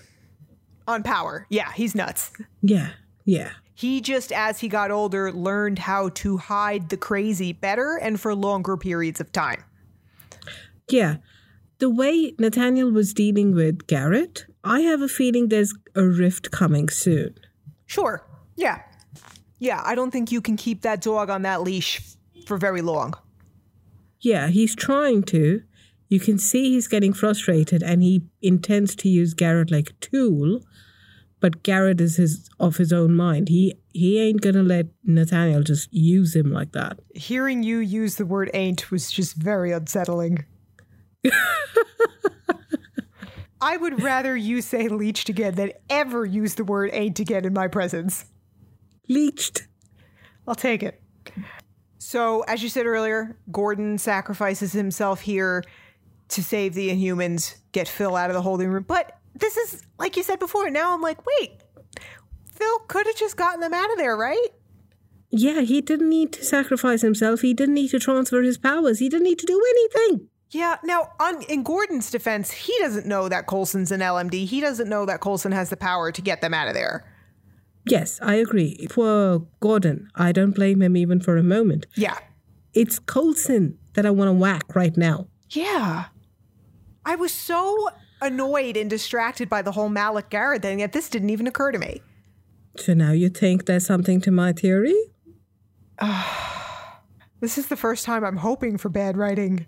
on 0.87 1.03
power. 1.03 1.45
Yeah, 1.49 1.71
he's 1.73 1.93
nuts. 1.95 2.31
Yeah. 2.61 2.89
Yeah. 3.25 3.51
He 3.75 4.01
just, 4.01 4.31
as 4.31 4.59
he 4.59 4.67
got 4.69 4.89
older, 4.89 5.31
learned 5.31 5.79
how 5.79 6.09
to 6.09 6.37
hide 6.37 6.89
the 6.89 6.97
crazy 6.97 7.53
better 7.53 7.97
and 8.01 8.19
for 8.19 8.33
longer 8.33 8.75
periods 8.75 9.19
of 9.21 9.31
time. 9.31 9.63
Yeah. 10.89 11.17
The 11.79 11.89
way 11.89 12.33
Nathaniel 12.39 12.91
was 12.91 13.13
dealing 13.13 13.53
with 13.53 13.85
Garrett, 13.87 14.45
I 14.63 14.81
have 14.81 15.01
a 15.01 15.07
feeling 15.07 15.49
there's 15.49 15.75
a 15.95 16.03
rift 16.03 16.49
coming 16.51 16.89
soon. 16.89 17.35
Sure. 17.85 18.25
Yeah. 18.55 18.81
Yeah, 19.59 19.81
I 19.85 19.95
don't 19.95 20.11
think 20.11 20.31
you 20.31 20.41
can 20.41 20.57
keep 20.57 20.81
that 20.81 21.01
dog 21.01 21.29
on 21.29 21.43
that 21.43 21.61
leash 21.61 22.01
for 22.45 22.57
very 22.57 22.81
long. 22.81 23.13
Yeah, 24.19 24.47
he's 24.47 24.75
trying 24.75 25.23
to. 25.23 25.61
You 26.09 26.19
can 26.19 26.39
see 26.39 26.71
he's 26.71 26.87
getting 26.87 27.13
frustrated 27.13 27.83
and 27.83 28.01
he 28.01 28.23
intends 28.41 28.95
to 28.97 29.09
use 29.09 29.33
Garrett 29.33 29.71
like 29.71 29.89
a 29.89 29.93
tool, 29.93 30.61
but 31.39 31.63
Garrett 31.63 32.01
is 32.01 32.15
his 32.15 32.49
of 32.59 32.77
his 32.77 32.93
own 32.93 33.13
mind. 33.13 33.49
He 33.49 33.75
he 33.93 34.19
ain't 34.19 34.41
gonna 34.41 34.63
let 34.63 34.87
Nathaniel 35.03 35.63
just 35.63 35.93
use 35.93 36.35
him 36.35 36.51
like 36.51 36.71
that. 36.71 36.99
Hearing 37.13 37.61
you 37.61 37.79
use 37.79 38.15
the 38.15 38.25
word 38.25 38.49
ain't 38.53 38.89
was 38.89 39.11
just 39.11 39.35
very 39.35 39.71
unsettling. 39.71 40.45
I 43.59 43.77
would 43.77 44.03
rather 44.03 44.35
you 44.35 44.61
say 44.61 44.87
leeched 44.87 45.29
again 45.29 45.55
than 45.55 45.71
ever 45.89 46.25
use 46.25 46.55
the 46.55 46.63
word 46.63 46.91
ain't 46.93 47.19
again 47.19 47.43
in 47.45 47.53
my 47.53 47.67
presence. 47.67 48.25
Leached. 49.07 49.67
I'll 50.47 50.55
take 50.55 50.83
it. 50.83 51.01
So, 51.97 52.41
as 52.43 52.63
you 52.63 52.69
said 52.69 52.85
earlier, 52.85 53.37
Gordon 53.51 53.97
sacrifices 53.97 54.71
himself 54.71 55.21
here 55.21 55.63
to 56.29 56.43
save 56.43 56.73
the 56.73 56.89
Inhumans, 56.89 57.55
get 57.71 57.87
Phil 57.87 58.15
out 58.15 58.29
of 58.29 58.33
the 58.33 58.41
holding 58.41 58.69
room. 58.69 58.85
But 58.87 59.17
this 59.35 59.57
is, 59.57 59.81
like 59.97 60.15
you 60.17 60.23
said 60.23 60.39
before, 60.39 60.69
now 60.69 60.93
I'm 60.93 61.01
like, 61.01 61.19
wait, 61.25 61.51
Phil 62.51 62.79
could 62.87 63.07
have 63.07 63.15
just 63.15 63.37
gotten 63.37 63.59
them 63.59 63.73
out 63.73 63.91
of 63.91 63.97
there, 63.97 64.15
right? 64.15 64.47
Yeah, 65.29 65.61
he 65.61 65.81
didn't 65.81 66.09
need 66.09 66.31
to 66.33 66.45
sacrifice 66.45 67.01
himself. 67.01 67.41
He 67.41 67.53
didn't 67.53 67.75
need 67.75 67.89
to 67.89 67.99
transfer 67.99 68.41
his 68.41 68.57
powers. 68.57 68.99
He 68.99 69.09
didn't 69.09 69.25
need 69.25 69.39
to 69.39 69.45
do 69.45 69.61
anything. 69.69 70.29
Yeah. 70.51 70.77
Now, 70.83 71.11
on, 71.19 71.41
in 71.43 71.63
Gordon's 71.63 72.09
defense, 72.09 72.51
he 72.51 72.73
doesn't 72.79 73.05
know 73.05 73.29
that 73.29 73.47
Coulson's 73.47 73.91
an 73.91 73.99
LMD. 73.99 74.45
He 74.45 74.61
doesn't 74.61 74.89
know 74.89 75.05
that 75.05 75.21
Coulson 75.21 75.51
has 75.51 75.69
the 75.69 75.77
power 75.77 76.11
to 76.11 76.21
get 76.21 76.41
them 76.41 76.53
out 76.53 76.67
of 76.67 76.73
there. 76.73 77.03
Yes, 77.85 78.19
I 78.21 78.35
agree. 78.35 78.87
Poor 78.89 79.45
Gordon. 79.59 80.09
I 80.15 80.31
don't 80.31 80.51
blame 80.51 80.81
him 80.81 80.97
even 80.97 81.19
for 81.19 81.37
a 81.37 81.43
moment. 81.43 81.85
Yeah. 81.95 82.17
It's 82.73 82.99
Coulson 82.99 83.77
that 83.93 84.05
I 84.05 84.09
want 84.11 84.29
to 84.29 84.33
whack 84.33 84.75
right 84.75 84.95
now. 84.95 85.27
Yeah. 85.49 86.05
I 87.05 87.15
was 87.15 87.31
so 87.33 87.89
annoyed 88.21 88.75
and 88.75 88.89
distracted 88.89 89.49
by 89.49 89.61
the 89.61 89.71
whole 89.71 89.89
Malick 89.89 90.29
Garrett 90.29 90.61
thing 90.61 90.79
that 90.79 90.91
this 90.91 91.09
didn't 91.09 91.29
even 91.29 91.47
occur 91.47 91.71
to 91.71 91.79
me. 91.79 92.01
So 92.77 92.93
now 92.93 93.11
you 93.11 93.29
think 93.29 93.65
there's 93.65 93.85
something 93.85 94.21
to 94.21 94.31
my 94.31 94.53
theory? 94.53 94.95
This 97.39 97.59
is 97.59 97.67
the 97.67 97.75
first 97.75 98.03
time 98.03 98.25
I'm 98.25 98.37
hoping 98.37 98.79
for 98.79 98.89
bad 98.89 99.15
writing. 99.15 99.67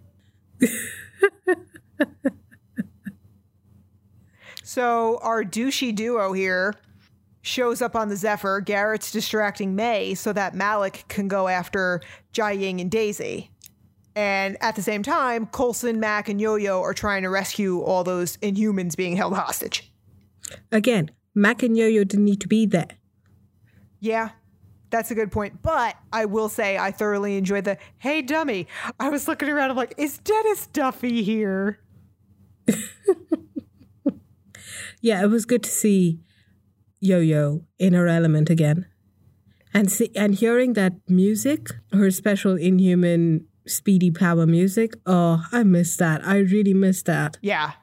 So 4.63 5.17
our 5.23 5.43
douchey 5.43 5.95
duo 5.95 6.31
here 6.31 6.75
shows 7.41 7.81
up 7.81 7.95
on 7.95 8.09
the 8.09 8.15
Zephyr. 8.15 8.61
Garrett's 8.61 9.11
distracting 9.11 9.75
May 9.75 10.13
so 10.13 10.31
that 10.33 10.53
Malick 10.53 11.07
can 11.07 11.27
go 11.27 11.47
after 11.47 12.01
Jiaying 12.33 12.79
and 12.79 12.91
Daisy. 12.91 13.49
And 14.15 14.57
at 14.61 14.75
the 14.75 14.83
same 14.83 15.01
time, 15.01 15.47
Coulson, 15.47 15.99
Mack, 15.99 16.29
and 16.29 16.39
Yo-Yo 16.39 16.81
are 16.81 16.93
trying 16.93 17.23
to 17.23 17.29
rescue 17.29 17.81
all 17.81 18.03
those 18.03 18.37
Inhumans 18.37 18.95
being 18.95 19.15
held 19.15 19.33
hostage. 19.33 19.91
Again, 20.71 21.09
Mack 21.33 21.63
and 21.63 21.75
Yo-Yo 21.75 22.03
didn't 22.03 22.25
need 22.25 22.41
to 22.41 22.47
be 22.47 22.67
there. 22.67 22.89
Yeah, 23.99 24.29
that's 24.89 25.11
a 25.11 25.15
good 25.15 25.31
point. 25.31 25.61
But 25.61 25.95
I 26.11 26.25
will 26.25 26.49
say 26.49 26.77
I 26.77 26.91
thoroughly 26.91 27.37
enjoyed 27.37 27.65
the 27.65 27.77
hey 27.97 28.21
dummy. 28.21 28.67
I 28.99 29.09
was 29.09 29.27
looking 29.27 29.49
around, 29.49 29.71
I'm 29.71 29.77
like, 29.77 29.93
is 29.97 30.17
Dennis 30.19 30.67
Duffy 30.67 31.23
here? 31.23 31.79
Yeah, 35.01 35.23
it 35.23 35.27
was 35.27 35.45
good 35.45 35.63
to 35.63 35.69
see 35.69 36.19
Yo-Yo 36.99 37.65
in 37.77 37.93
her 37.93 38.07
element 38.07 38.49
again. 38.49 38.85
And 39.73 39.91
see, 39.91 40.09
and 40.15 40.35
hearing 40.35 40.73
that 40.73 40.93
music, 41.07 41.67
her 41.93 42.11
special 42.11 42.55
inhuman 42.55 43.45
speedy 43.67 44.11
power 44.11 44.45
music. 44.45 44.93
Oh, 45.05 45.45
I 45.51 45.63
miss 45.63 45.95
that. 45.97 46.25
I 46.25 46.37
really 46.39 46.73
miss 46.73 47.03
that. 47.03 47.37
Yeah. 47.41 47.73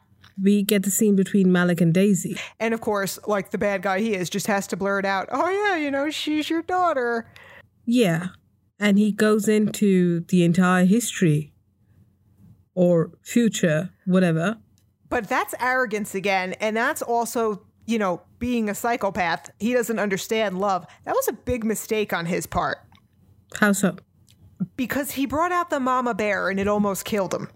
We 0.43 0.62
get 0.62 0.82
the 0.82 0.91
scene 0.91 1.16
between 1.16 1.47
Malick 1.49 1.80
and 1.80 1.95
Daisy. 1.95 2.37
And 2.61 2.74
of 2.74 2.80
course, 2.80 3.18
like 3.26 3.51
the 3.51 3.59
bad 3.59 3.82
guy 3.82 4.01
he 4.01 4.14
is, 4.14 4.28
just 4.28 4.47
has 4.49 4.66
to 4.68 4.76
blurt 4.76 5.05
out, 5.05 5.28
oh 5.32 5.49
yeah, 5.49 5.76
you 5.76 5.91
know, 5.91 6.11
she's 6.11 6.51
your 6.51 6.62
daughter. 6.62 7.26
Yeah. 7.87 8.28
And 8.78 8.99
he 8.99 9.12
goes 9.12 9.49
into 9.49 10.20
the 10.20 10.45
entire 10.45 10.84
history 10.84 11.55
or 12.74 13.12
future, 13.22 13.91
whatever. 14.05 14.59
But 15.09 15.28
that's 15.28 15.55
arrogance 15.61 16.14
again. 16.14 16.53
And 16.55 16.76
that's 16.76 17.01
also, 17.01 17.62
you 17.87 17.99
know, 17.99 18.20
being 18.39 18.68
a 18.68 18.74
psychopath. 18.74 19.51
He 19.59 19.72
doesn't 19.72 19.99
understand 19.99 20.59
love. 20.59 20.87
That 21.05 21.14
was 21.14 21.28
a 21.28 21.32
big 21.32 21.64
mistake 21.64 22.12
on 22.12 22.26
his 22.26 22.47
part 22.47 22.78
How 23.55 23.72
so? 23.72 23.97
because 24.76 25.12
he 25.12 25.24
brought 25.26 25.53
out 25.53 25.70
the 25.70 25.80
mama 25.80 26.12
bear 26.12 26.51
and 26.51 26.61
it 26.61 26.68
almost 26.68 27.05
killed 27.07 27.32
him. 27.32 27.49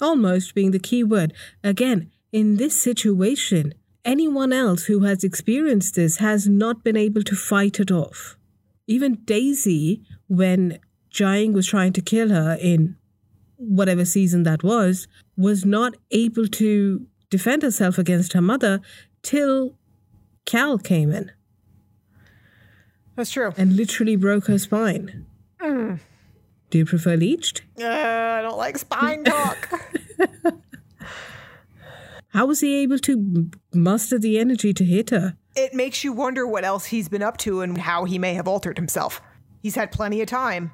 Almost 0.00 0.54
being 0.54 0.70
the 0.70 0.78
key 0.78 1.02
word. 1.04 1.32
Again, 1.64 2.10
in 2.32 2.56
this 2.56 2.80
situation, 2.80 3.74
anyone 4.04 4.52
else 4.52 4.84
who 4.84 5.00
has 5.00 5.24
experienced 5.24 5.94
this 5.96 6.16
has 6.18 6.48
not 6.48 6.84
been 6.84 6.96
able 6.96 7.22
to 7.22 7.34
fight 7.34 7.80
it 7.80 7.90
off. 7.90 8.36
Even 8.86 9.16
Daisy, 9.24 10.02
when 10.28 10.78
Jiaying 11.12 11.52
was 11.52 11.66
trying 11.66 11.92
to 11.94 12.00
kill 12.00 12.28
her 12.30 12.56
in 12.60 12.96
whatever 13.56 14.04
season 14.04 14.44
that 14.44 14.62
was, 14.62 15.08
was 15.36 15.64
not 15.64 15.94
able 16.10 16.46
to 16.46 17.06
defend 17.30 17.62
herself 17.62 17.98
against 17.98 18.32
her 18.34 18.40
mother 18.40 18.80
till 19.22 19.76
Cal 20.46 20.78
came 20.78 21.12
in 21.12 21.30
That's 23.16 23.30
true. 23.30 23.52
and 23.56 23.76
literally 23.76 24.16
broke 24.16 24.46
her 24.46 24.58
spine. 24.58 25.26
Mm. 25.60 25.98
Do 26.70 26.78
you 26.78 26.84
prefer 26.84 27.16
leached? 27.16 27.62
Uh, 27.80 27.86
I 27.86 28.42
don't 28.42 28.58
like 28.58 28.76
spine 28.78 29.24
talk. 29.24 29.70
How 32.28 32.46
was 32.46 32.60
he 32.60 32.76
able 32.82 32.98
to 33.00 33.50
muster 33.74 34.18
the 34.18 34.38
energy 34.38 34.72
to 34.74 34.84
hit 34.84 35.10
her? 35.10 35.36
it 35.56 35.74
makes 35.74 36.04
you 36.04 36.12
wonder 36.12 36.46
what 36.46 36.64
else 36.64 36.84
he's 36.86 37.08
been 37.08 37.22
up 37.22 37.36
to 37.36 37.62
and 37.62 37.78
how 37.78 38.04
he 38.04 38.16
may 38.16 38.32
have 38.34 38.46
altered 38.46 38.78
himself. 38.78 39.20
He's 39.60 39.74
had 39.74 39.90
plenty 39.90 40.20
of 40.22 40.28
time. 40.28 40.70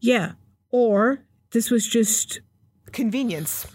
Yeah. 0.00 0.32
Or 0.70 1.18
this 1.50 1.70
was 1.70 1.86
just, 1.86 2.40
Convenience. 2.92 3.66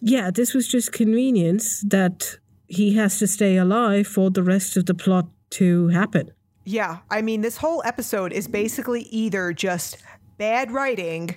yeah, 0.00 0.32
this 0.32 0.54
was 0.54 0.66
just 0.66 0.92
convenience 0.92 1.82
that 1.86 2.38
he 2.66 2.94
has 2.96 3.20
to 3.20 3.28
stay 3.28 3.56
alive 3.56 4.08
for 4.08 4.28
the 4.28 4.42
rest 4.42 4.76
of 4.76 4.86
the 4.86 4.94
plot 4.94 5.28
to 5.50 5.86
happen. 5.88 6.32
Yeah, 6.64 6.98
I 7.08 7.22
mean, 7.22 7.42
this 7.42 7.58
whole 7.58 7.80
episode 7.84 8.32
is 8.32 8.48
basically 8.48 9.02
either 9.02 9.52
just 9.52 9.98
bad 10.38 10.70
writing 10.70 11.36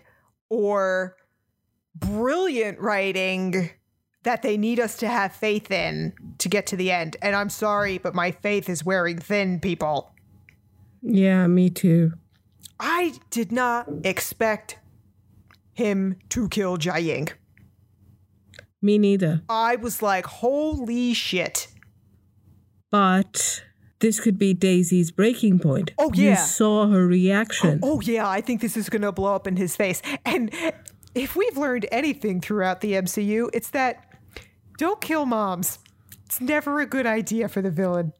or 0.49 1.15
brilliant 1.95 2.79
writing 2.79 3.69
that 4.23 4.41
they 4.41 4.57
need 4.57 4.79
us 4.79 4.97
to 4.97 5.07
have 5.07 5.33
faith 5.33 5.71
in 5.71 6.13
to 6.39 6.49
get 6.49 6.67
to 6.67 6.75
the 6.75 6.91
end. 6.91 7.17
And 7.21 7.35
I'm 7.35 7.49
sorry, 7.49 7.97
but 7.97 8.13
my 8.13 8.31
faith 8.31 8.69
is 8.69 8.83
wearing 8.83 9.17
thin, 9.17 9.59
people. 9.59 10.11
Yeah, 11.01 11.47
me 11.47 11.69
too. 11.69 12.13
I 12.79 13.13
did 13.29 13.51
not 13.51 13.87
expect 14.03 14.79
him 15.73 16.17
to 16.29 16.49
kill 16.49 16.77
Jiaying. 16.77 17.31
Me 18.81 18.97
neither. 18.97 19.41
I 19.49 19.75
was 19.75 20.01
like, 20.01 20.25
holy 20.25 21.13
shit. 21.13 21.67
But 22.91 23.63
this 23.99 24.19
could 24.19 24.37
be 24.37 24.53
Daisy's 24.53 25.11
breaking 25.11 25.59
point. 25.59 25.91
Oh, 25.97 26.11
You 26.13 26.29
yeah. 26.29 26.35
saw 26.35 26.87
her 26.87 27.05
reaction. 27.05 27.79
Oh, 27.83 27.97
oh 27.97 28.01
yeah, 28.01 28.27
I 28.27 28.41
think 28.41 28.61
this 28.61 28.77
is 28.77 28.89
going 28.89 29.01
to 29.01 29.11
blow 29.11 29.35
up 29.35 29.47
in 29.47 29.57
his 29.57 29.75
face. 29.75 30.01
And 30.25 30.51
if 31.15 31.35
we've 31.35 31.57
learned 31.57 31.85
anything 31.91 32.39
throughout 32.41 32.81
the 32.81 32.93
MCU, 32.93 33.49
it's 33.53 33.69
that 33.71 34.05
don't 34.77 35.01
kill 35.01 35.25
moms. 35.25 35.79
It's 36.25 36.39
never 36.39 36.79
a 36.79 36.85
good 36.85 37.05
idea 37.05 37.49
for 37.49 37.61
the 37.61 37.71
villain. 37.71 38.13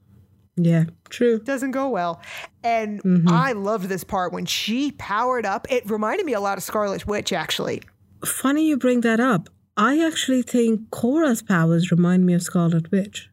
Yeah, 0.58 0.86
true. 1.10 1.40
Doesn't 1.40 1.72
go 1.72 1.88
well. 1.88 2.22
And 2.64 3.02
mm-hmm. 3.02 3.30
I 3.30 3.54
loved 3.54 3.86
this 3.86 4.04
part 4.04 4.34
when 4.34 4.46
she 4.46 4.92
powered 4.92 5.46
up. 5.46 5.68
It 5.72 5.90
reminded 5.90 6.26
me 6.26 6.34
a 6.34 6.42
lot 6.42 6.58
of 6.58 6.64
Scarlet 6.64 7.08
Witch, 7.08 7.32
actually. 7.32 7.82
Funny 8.26 8.68
you 8.68 8.76
bring 8.76 9.02
that 9.02 9.22
up. 9.22 9.50
I 9.78 10.06
actually 10.06 10.42
think 10.42 10.92
Cora's 10.92 11.42
powers 11.42 11.92
remind 11.92 12.26
me 12.26 12.34
of 12.34 12.44
Scarlet 12.44 12.92
Witch. 12.92 13.30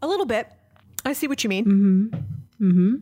A 0.00 0.06
little 0.08 0.24
bit. 0.24 0.48
I 1.04 1.12
see 1.12 1.26
what 1.26 1.42
you 1.42 1.48
mean. 1.48 1.64
Mm-hmm. 1.64 2.64
Mm-hmm. 2.64 2.94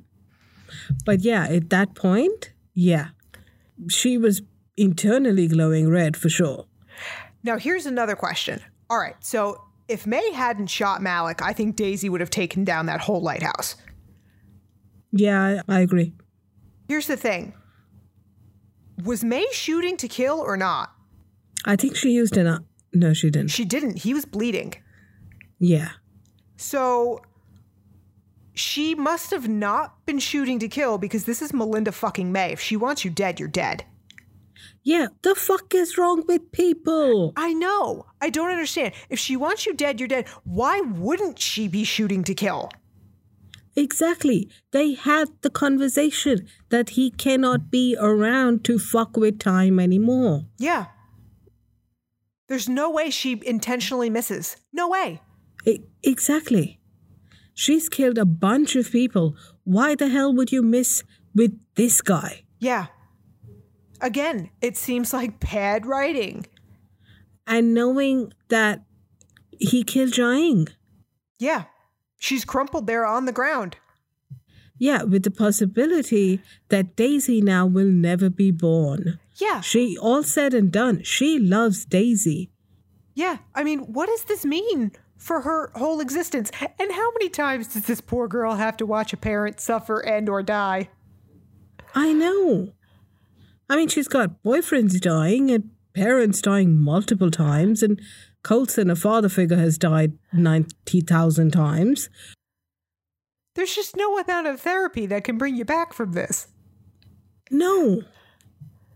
But 1.05 1.21
yeah, 1.21 1.45
at 1.45 1.71
that 1.71 1.95
point, 1.95 2.53
yeah, 2.75 3.09
she 3.89 4.17
was 4.17 4.43
internally 4.77 5.49
glowing 5.49 5.89
red 5.89 6.17
for 6.17 6.29
sure. 6.29 6.67
Now, 7.43 7.59
here's 7.59 7.87
another 7.87 8.17
question. 8.17 8.61
All 8.89 8.99
right, 8.99 9.17
so 9.21 9.63
if 9.89 10.07
May 10.07 10.33
hadn't 10.33 10.69
shot 10.69 11.01
Malick, 11.01 11.43
I 11.43 11.53
think 11.53 11.77
Daisy 11.77 12.09
would 12.09 12.21
have 12.21 12.31
taken 12.31 12.65
down 12.65 12.87
that 12.87 13.01
whole 13.01 13.21
lighthouse. 13.21 13.77
Yeah, 15.13 15.63
I, 15.69 15.81
agree. 15.81 16.13
Here's 16.89 17.07
the 17.07 17.17
thing 17.17 17.55
Was 19.03 19.25
May 19.25 19.47
shooting 19.53 19.97
to 19.99 20.09
kill 20.09 20.39
or 20.39 20.57
not? 20.57 20.93
I 21.65 21.77
think 21.77 21.97
she 21.97 22.11
used 22.11 22.37
an. 22.37 22.47
Uh, 22.47 22.59
no, 22.93 23.13
she 23.13 23.31
didn't. 23.31 23.51
She 23.51 23.65
didn't. 23.65 23.99
He 23.99 24.15
was 24.15 24.25
bleeding. 24.25 24.75
Yeah. 25.59 25.91
So 26.57 27.23
she 28.55 28.95
must 28.95 29.31
have 29.31 29.49
not 29.49 30.05
been 30.07 30.19
shooting 30.19 30.59
to 30.59 30.69
kill 30.69 30.99
because 30.99 31.25
this 31.25 31.43
is 31.43 31.53
Melinda 31.53 31.93
fucking 31.93 32.33
May. 32.33 32.53
If 32.53 32.61
she 32.61 32.77
wants 32.77 33.05
you 33.05 33.11
dead, 33.11 33.39
you're 33.39 33.49
dead. 33.49 33.85
Yeah, 34.83 35.09
the 35.23 35.35
fuck 35.35 35.75
is 35.75 35.99
wrong 35.99 36.25
with 36.27 36.53
people? 36.53 37.33
I 37.37 37.53
know. 37.53 38.07
I 38.21 38.31
don't 38.31 38.51
understand. 38.51 38.95
If 39.09 39.19
she 39.19 39.37
wants 39.37 39.67
you 39.67 39.75
dead, 39.75 40.01
you're 40.01 40.09
dead. 40.09 40.27
Why 40.45 40.81
wouldn't 40.81 41.39
she 41.39 41.69
be 41.69 41.85
shooting 41.85 42.25
to 42.25 42.35
kill? 42.35 42.71
Exactly. 43.77 44.51
They 44.73 44.95
had 44.95 45.29
the 45.43 45.51
conversation 45.51 46.49
that 46.71 46.91
he 46.91 47.11
cannot 47.11 47.71
be 47.71 47.97
around 47.99 48.65
to 48.65 48.79
fuck 48.79 49.17
with 49.17 49.39
time 49.39 49.79
anymore. 49.79 50.47
Yeah. 50.59 50.87
There's 52.49 52.69
no 52.69 52.91
way 52.91 53.11
she 53.11 53.41
intentionally 53.47 54.11
misses. 54.11 54.57
No 54.73 54.89
way. 54.89 55.21
E- 55.65 55.85
exactly. 56.03 56.80
She's 57.61 57.91
killed 57.91 58.17
a 58.17 58.25
bunch 58.25 58.75
of 58.75 58.91
people. 58.91 59.37
Why 59.65 59.95
the 59.95 60.09
hell 60.09 60.33
would 60.33 60.51
you 60.51 60.63
miss 60.63 61.05
with 61.35 61.53
this 61.75 62.01
guy? 62.01 62.45
Yeah. 62.59 62.87
Again, 64.01 64.49
it 64.63 64.79
seems 64.79 65.13
like 65.13 65.41
bad 65.41 65.85
writing. 65.85 66.47
And 67.47 67.75
knowing 67.75 68.33
that 68.49 68.85
he 69.51 69.85
killed 69.85 70.13
Jiaying. 70.13 70.71
Yeah. 71.39 71.65
She's 72.17 72.47
crumpled 72.47 72.87
there 72.87 73.05
on 73.05 73.27
the 73.27 73.39
ground. 73.41 73.77
Yeah, 74.79 75.03
with 75.03 75.25
the 75.25 75.31
possibility 75.31 76.41
that 76.71 76.97
Daisy 76.97 77.43
now 77.43 77.67
will 77.67 77.93
never 77.93 78.31
be 78.31 78.51
born. 78.51 79.19
Yeah. 79.37 79.61
She, 79.61 79.99
all 79.99 80.23
said 80.23 80.55
and 80.55 80.73
done, 80.73 81.03
she 81.03 81.39
loves 81.39 81.85
Daisy. 81.85 82.53
Yeah. 83.15 83.37
I 83.55 83.65
mean, 83.65 83.81
what 83.81 84.07
does 84.07 84.25
this 84.25 84.47
mean 84.47 84.93
for 85.21 85.43
her 85.43 85.71
whole 85.77 86.01
existence? 86.01 86.51
And 86.61 86.93
how 86.93 87.13
many 87.13 87.29
times 87.29 87.69
does 87.69 87.85
this 87.85 88.01
poor 88.01 88.27
girl 88.27 88.55
have 88.55 88.77
to 88.79 88.87
watch 88.87 89.13
a 89.13 89.17
parent 89.17 89.61
suffer 89.61 90.01
and 90.01 90.29
or 90.29 90.43
die? 90.43 90.89
I 91.95 92.13
know. 92.13 92.73
I 93.69 93.77
mean, 93.77 93.89
she's 93.89 94.09
got 94.09 94.43
boyfriends 94.43 95.01
dying 95.01 95.51
and 95.51 95.71
parents 95.95 96.41
dying 96.41 96.81
multiple 96.81 97.31
times, 97.31 97.83
and 97.83 98.01
Coulson, 98.43 98.91
a 98.91 98.97
father 98.97 99.29
figure, 99.29 99.57
has 99.57 99.79
died 99.79 100.19
90,000 100.33 101.51
times. 101.53 102.09
There's 103.55 103.75
just 103.75 103.97
no 103.97 104.19
amount 104.19 104.47
of 104.47 104.61
therapy 104.61 105.07
that 105.07 105.25
can 105.25 105.37
bring 105.37 105.57
you 105.57 105.65
back 105.65 105.93
from 105.93 106.13
this. 106.13 106.49
No. 107.51 108.03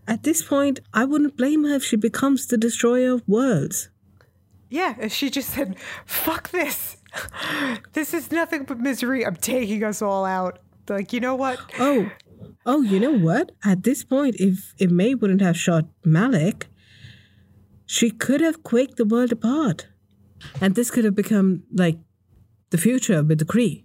At 0.06 0.22
this 0.22 0.42
point, 0.42 0.80
I 0.92 1.04
wouldn't 1.04 1.36
blame 1.36 1.64
her 1.64 1.74
if 1.74 1.84
she 1.84 1.96
becomes 1.96 2.46
the 2.46 2.56
destroyer 2.56 3.14
of 3.14 3.28
worlds. 3.28 3.90
Yeah, 4.74 5.06
she 5.06 5.30
just 5.30 5.50
said, 5.50 5.78
fuck 6.04 6.50
this. 6.50 6.96
This 7.92 8.12
is 8.12 8.32
nothing 8.32 8.64
but 8.64 8.80
misery. 8.80 9.24
I'm 9.24 9.36
taking 9.36 9.84
us 9.84 10.02
all 10.02 10.24
out. 10.24 10.58
Like, 10.88 11.12
you 11.12 11.20
know 11.20 11.36
what? 11.36 11.60
Oh, 11.78 12.10
oh, 12.66 12.82
you 12.82 12.98
know 12.98 13.16
what? 13.16 13.52
At 13.64 13.84
this 13.84 14.02
point, 14.02 14.34
if, 14.40 14.74
if 14.76 14.90
May 14.90 15.14
wouldn't 15.14 15.42
have 15.42 15.56
shot 15.56 15.84
Malick, 16.04 16.64
she 17.86 18.10
could 18.10 18.40
have 18.40 18.64
quaked 18.64 18.96
the 18.96 19.04
world 19.04 19.30
apart. 19.30 19.86
And 20.60 20.74
this 20.74 20.90
could 20.90 21.04
have 21.04 21.14
become 21.14 21.62
like 21.72 21.98
the 22.70 22.76
future 22.76 23.22
with 23.22 23.38
the 23.38 23.44
Kree. 23.44 23.84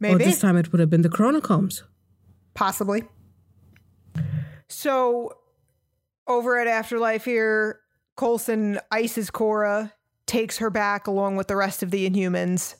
Maybe. 0.00 0.14
Or 0.14 0.18
this 0.18 0.40
time 0.40 0.56
it 0.56 0.72
would 0.72 0.80
have 0.80 0.88
been 0.88 1.02
the 1.02 1.10
Chronicoms. 1.10 1.82
Possibly. 2.54 3.02
So, 4.70 5.36
over 6.26 6.58
at 6.58 6.66
Afterlife 6.66 7.26
here, 7.26 7.80
Coulson 8.18 8.80
ices 8.90 9.30
Cora, 9.30 9.94
takes 10.26 10.58
her 10.58 10.70
back 10.70 11.06
along 11.06 11.36
with 11.36 11.46
the 11.46 11.54
rest 11.54 11.84
of 11.84 11.92
the 11.92 12.10
Inhumans. 12.10 12.74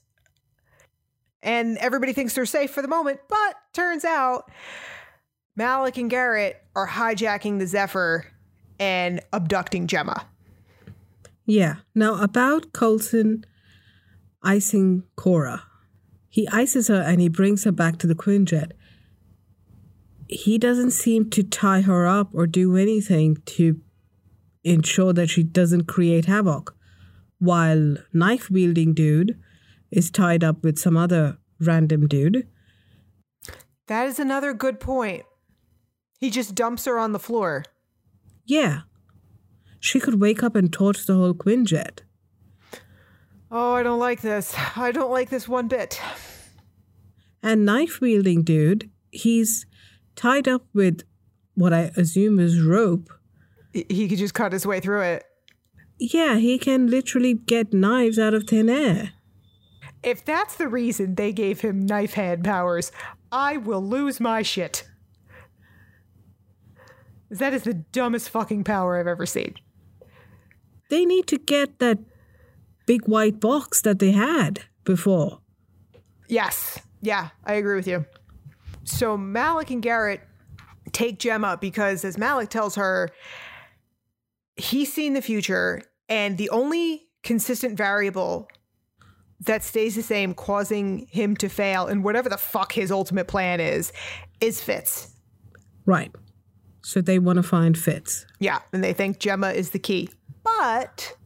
And 1.45 1.79
everybody 1.79 2.13
thinks 2.13 2.35
they're 2.35 2.45
safe 2.45 2.73
for 2.73 2.83
the 2.83 2.89
moment, 2.89 3.21
but 3.29 3.55
turns 3.73 4.05
out 4.05 4.51
Malick 5.57 5.97
and 5.97 6.11
Garrett 6.11 6.61
are 6.75 6.89
hijacking 6.89 7.61
the 7.61 7.69
Zephyr 7.69 8.27
and 8.81 9.21
abducting 9.33 9.87
Jemma. 9.87 10.25
Yeah. 11.47 11.77
Now, 11.95 12.21
about 12.21 12.73
Coulson 12.73 13.47
icing 14.43 15.05
Cora. 15.15 15.63
He 16.29 16.49
ices 16.49 16.89
her 16.89 17.01
and 17.01 17.21
he 17.21 17.29
brings 17.29 17.63
her 17.63 17.73
back 17.73 17.99
to 17.99 18.09
the 18.09 18.17
Quinjet. 18.17 18.73
He 20.29 20.59
doesn't 20.59 20.91
seem 20.91 21.31
to 21.31 21.45
tie 21.45 21.83
her 21.83 22.09
up 22.09 22.31
or 22.35 22.49
do 22.49 22.77
anything 22.77 23.37
to 23.47 23.81
ensure 24.73 25.13
that 25.13 25.31
she 25.31 25.43
doesn't 25.43 25.85
create 25.85 26.27
havoc, 26.27 26.75
while 27.39 27.97
knife 28.13 28.51
wielding 28.51 28.95
dude 28.95 29.39
is 29.91 30.11
tied 30.11 30.45
up 30.45 30.63
with 30.63 30.79
some 30.79 30.97
other 30.97 31.39
random 31.61 32.07
dude. 32.07 32.47
That 33.87 34.07
is 34.07 34.19
another 34.19 34.53
good 34.53 34.81
point. 34.81 35.25
He 36.19 36.31
just 36.31 36.55
dumps 36.55 36.85
her 36.85 36.99
on 36.99 37.13
the 37.13 37.19
floor. 37.19 37.65
Yeah. 38.45 38.81
She 39.81 40.01
could 40.01 40.21
wake 40.21 40.43
up 40.43 40.57
and 40.57 40.73
torch 40.73 41.07
the 41.07 41.15
whole 41.15 41.35
Quinjet. 41.35 42.01
Oh, 43.51 43.73
I 43.73 43.83
don't 43.83 44.01
like 44.01 44.21
this. 44.21 44.55
I 44.77 44.93
don't 44.93 45.11
like 45.11 45.31
this 45.31 45.49
one 45.49 45.69
bit. 45.69 46.01
And 47.43 47.65
knife 47.65 48.01
wielding 48.01 48.43
dude, 48.43 48.91
he's 49.11 49.65
tied 50.17 50.49
up 50.49 50.67
with 50.75 51.03
what 51.55 51.73
I 51.73 51.93
assume 51.97 52.39
is 52.41 52.61
rope. 52.61 53.11
He 53.73 54.09
could 54.09 54.19
just 54.19 54.35
cut 54.35 54.53
his 54.53 54.67
way 54.67 54.81
through 54.81 55.03
it. 55.03 55.25
Yeah, 55.99 56.37
he 56.37 56.59
can 56.59 56.87
literally 56.87 57.35
get 57.35 57.73
knives 57.73 58.19
out 58.19 58.35
of 58.35 58.45
thin 58.45 58.69
air. 58.69 59.13
If 60.03 60.25
that's 60.25 60.57
the 60.57 60.69
reason 60.69 61.17
they 61.17 61.33
gave 61.33 61.61
him 61.61 61.85
knife 61.85 62.15
hand 62.15 62.45
powers, 62.45 62.93
I 63.33 63.57
will 63.57 63.83
lose 63.83 64.21
my 64.21 64.43
shit. 64.43 64.89
That 67.31 67.53
is 67.53 67.65
the 67.65 67.75
dumbest 67.75 68.31
fucking 68.31 68.65
power 68.65 68.99
I've 68.99 69.07
ever 69.07 69.27
seen. 69.27 69.55
They 70.89 71.05
need 71.05 71.27
to 71.27 71.37
get 71.37 71.79
that 71.81 71.99
big 72.87 73.07
white 73.07 73.41
box 73.41 73.83
that 73.83 73.99
they 73.99 74.13
had 74.13 74.63
before. 74.85 75.41
Yes. 76.29 76.79
Yeah, 77.03 77.29
I 77.45 77.55
agree 77.55 77.77
with 77.77 77.87
you. 77.87 78.07
So 78.85 79.19
Malick 79.19 79.71
and 79.71 79.83
Garrett 79.83 80.23
take 80.93 81.19
Jemma 81.19 81.61
because, 81.61 82.05
as 82.05 82.17
Malick 82.17 82.49
tells 82.49 82.77
her, 82.77 83.11
he's 84.59 84.93
seen 84.93 85.15
the 85.15 85.23
future, 85.23 85.83
and 86.09 86.37
the 86.39 86.51
only 86.51 87.09
consistent 87.23 87.77
variable 87.77 88.49
that 89.41 89.63
stays 89.63 89.95
the 89.95 90.03
same, 90.03 90.35
causing 90.35 91.07
him 91.11 91.37
to 91.37 91.49
fail 91.49 91.87
and 91.87 92.03
whatever 92.03 92.29
the 92.29 92.37
fuck 92.37 92.73
his 92.73 92.91
ultimate 92.91 93.29
plan 93.29 93.61
is, 93.61 93.93
is 94.41 94.61
Fitz. 94.61 95.15
Right. 95.87 96.11
So 96.83 97.01
they 97.01 97.19
want 97.19 97.37
to 97.37 97.43
find 97.43 97.79
Fitz. 97.79 98.27
Yeah, 98.41 98.61
and 98.73 98.83
they 98.83 98.93
think 98.93 99.19
Jemma 99.19 99.55
is 99.55 99.71
the 99.71 99.79
key. 99.79 100.11
But 100.43 101.17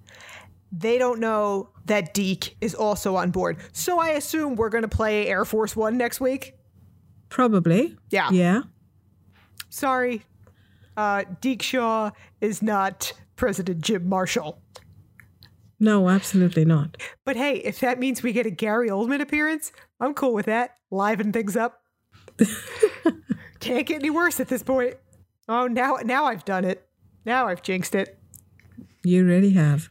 they 0.71 0.99
don't 0.99 1.21
know 1.21 1.71
that 1.87 2.15
Deke 2.15 2.57
is 2.61 2.75
also 2.75 3.17
on 3.17 3.31
board. 3.31 3.59
So 3.73 3.99
I 3.99 4.11
assume 4.11 4.57
we're 4.57 4.69
going 4.69 4.83
to 4.83 4.89
play 4.89 5.27
Air 5.27 5.45
Force 5.45 5.75
One 5.75 5.97
next 5.97 6.21
week. 6.21 6.55
Probably. 7.29 7.97
Yeah. 8.11 8.31
Yeah. 8.31 8.63
Sorry, 9.71 10.23
uh, 10.99 11.25
Deke 11.41 11.63
Shaw 11.63 12.11
is 12.43 12.61
not 12.61 13.15
President 13.37 13.81
Jim 13.81 14.09
Marshall. 14.09 14.61
No, 15.81 16.09
absolutely 16.09 16.65
not. 16.65 16.97
But 17.25 17.37
hey, 17.37 17.57
if 17.57 17.81
that 17.81 17.99
means 17.99 18.23
we 18.23 18.33
get 18.33 18.47
a 18.47 18.51
Gary 18.51 18.89
Oldman 18.89 19.21
appearance, 19.21 19.73
I'm 20.01 20.15
cool 20.15 20.33
with 20.33 20.47
that. 20.47 20.77
Liven 20.91 21.33
things 21.33 21.57
up. 21.57 21.83
Can't 23.61 23.87
get 23.87 24.01
any 24.01 24.11
worse 24.11 24.39
at 24.39 24.49
this 24.49 24.63
point. 24.63 24.95
Oh, 25.49 25.67
now 25.67 25.99
now 26.05 26.27
I've 26.27 26.45
done 26.45 26.65
it. 26.65 26.87
Now 27.25 27.49
I've 27.49 27.63
jinxed 27.63 27.95
it. 27.95 28.19
You 29.05 29.25
really 29.25 29.51
have. 29.51 29.91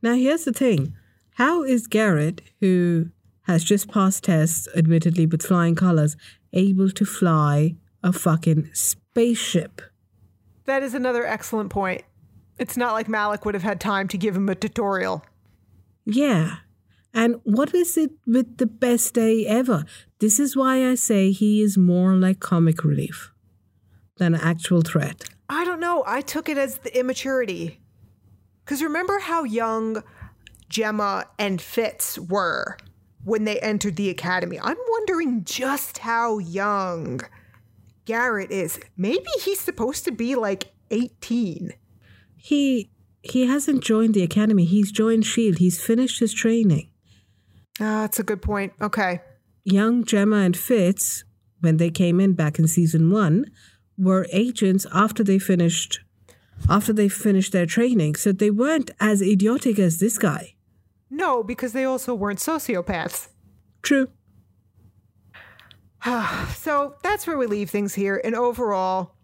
Now, 0.00 0.14
here's 0.14 0.44
the 0.44 0.52
thing 0.52 0.94
how 1.34 1.62
is 1.62 1.86
Garrett, 1.86 2.40
who 2.60 3.10
has 3.42 3.64
just 3.64 3.88
passed 3.88 4.24
tests, 4.24 4.68
admittedly 4.76 5.26
with 5.26 5.42
flying 5.42 5.74
colors, 5.74 6.16
able 6.52 6.90
to 6.90 7.04
fly 7.04 7.76
a 8.02 8.12
fucking 8.12 8.70
spaceship? 8.72 9.80
That 10.68 10.82
is 10.82 10.92
another 10.92 11.24
excellent 11.24 11.70
point. 11.70 12.02
It's 12.58 12.76
not 12.76 12.92
like 12.92 13.06
Malick 13.06 13.46
would 13.46 13.54
have 13.54 13.62
had 13.62 13.80
time 13.80 14.06
to 14.08 14.18
give 14.18 14.36
him 14.36 14.50
a 14.50 14.54
tutorial. 14.54 15.24
Yeah. 16.04 16.56
And 17.14 17.36
what 17.44 17.74
is 17.74 17.96
it 17.96 18.10
with 18.26 18.58
the 18.58 18.66
best 18.66 19.14
day 19.14 19.46
ever? 19.46 19.86
This 20.18 20.38
is 20.38 20.54
why 20.54 20.86
I 20.86 20.94
say 20.94 21.30
he 21.30 21.62
is 21.62 21.78
more 21.78 22.16
like 22.16 22.40
comic 22.40 22.84
relief 22.84 23.32
than 24.18 24.34
an 24.34 24.42
actual 24.42 24.82
threat. 24.82 25.24
I 25.48 25.64
don't 25.64 25.80
know. 25.80 26.04
I 26.06 26.20
took 26.20 26.50
it 26.50 26.58
as 26.58 26.76
the 26.76 26.94
immaturity. 26.98 27.80
Because 28.62 28.82
remember 28.82 29.20
how 29.20 29.44
young 29.44 30.02
Jemma 30.70 31.24
and 31.38 31.62
Fitz 31.62 32.18
were 32.18 32.76
when 33.24 33.44
they 33.44 33.58
entered 33.60 33.96
the 33.96 34.10
academy? 34.10 34.60
I'm 34.60 34.76
wondering 34.90 35.44
just 35.44 35.96
how 35.96 36.36
young 36.36 37.22
Garrett 38.08 38.50
is. 38.50 38.80
Maybe 38.96 39.28
he's 39.44 39.60
supposed 39.60 40.06
to 40.06 40.10
be 40.10 40.34
like 40.34 40.72
18. 40.90 41.74
He 42.38 42.90
he 43.20 43.46
hasn't 43.46 43.84
joined 43.84 44.14
the 44.14 44.22
academy. 44.22 44.64
He's 44.64 44.90
joined 44.90 45.26
Shield. 45.26 45.58
He's 45.58 45.78
finished 45.78 46.18
his 46.18 46.32
training. 46.32 46.88
Ah, 47.78 48.00
that's 48.00 48.18
a 48.18 48.22
good 48.22 48.40
point. 48.40 48.72
Okay. 48.80 49.20
Young 49.62 50.04
Jemma 50.04 50.46
and 50.46 50.56
Fitz, 50.56 51.24
when 51.60 51.76
they 51.76 51.90
came 51.90 52.18
in 52.18 52.32
back 52.32 52.58
in 52.58 52.66
season 52.66 53.10
one, 53.10 53.44
were 53.98 54.26
agents 54.32 54.86
after 54.90 55.22
they 55.22 55.38
finished 55.38 56.00
after 56.70 56.94
they 56.94 57.10
finished 57.10 57.52
their 57.52 57.66
training. 57.66 58.14
So 58.14 58.32
they 58.32 58.50
weren't 58.50 58.90
as 59.00 59.20
idiotic 59.20 59.78
as 59.78 60.00
this 60.00 60.16
guy. 60.16 60.54
No, 61.10 61.42
because 61.42 61.74
they 61.74 61.84
also 61.84 62.14
weren't 62.14 62.38
sociopaths. 62.38 63.28
True. 63.82 64.08
so 66.56 66.96
that's 67.02 67.26
where 67.26 67.38
we 67.38 67.46
leave 67.46 67.70
things 67.70 67.94
here. 67.94 68.20
And 68.22 68.34
overall, 68.34 69.14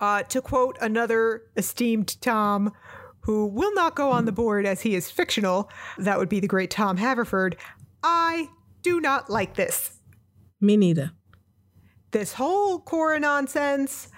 uh, 0.00 0.22
to 0.24 0.40
quote 0.40 0.76
another 0.80 1.42
esteemed 1.56 2.20
Tom, 2.20 2.72
who 3.20 3.46
will 3.46 3.74
not 3.74 3.96
go 3.96 4.10
on 4.10 4.24
the 4.24 4.32
board 4.32 4.66
as 4.66 4.82
he 4.82 4.94
is 4.94 5.10
fictional, 5.10 5.70
that 5.98 6.18
would 6.18 6.28
be 6.28 6.40
the 6.40 6.46
great 6.46 6.70
Tom 6.70 6.96
Haverford. 6.96 7.56
I 8.02 8.48
do 8.82 9.00
not 9.00 9.28
like 9.28 9.56
this. 9.56 9.98
Me 10.60 10.76
neither. 10.76 11.10
This 12.12 12.34
whole 12.34 12.78
Cora 12.78 13.18
nonsense. 13.18 14.08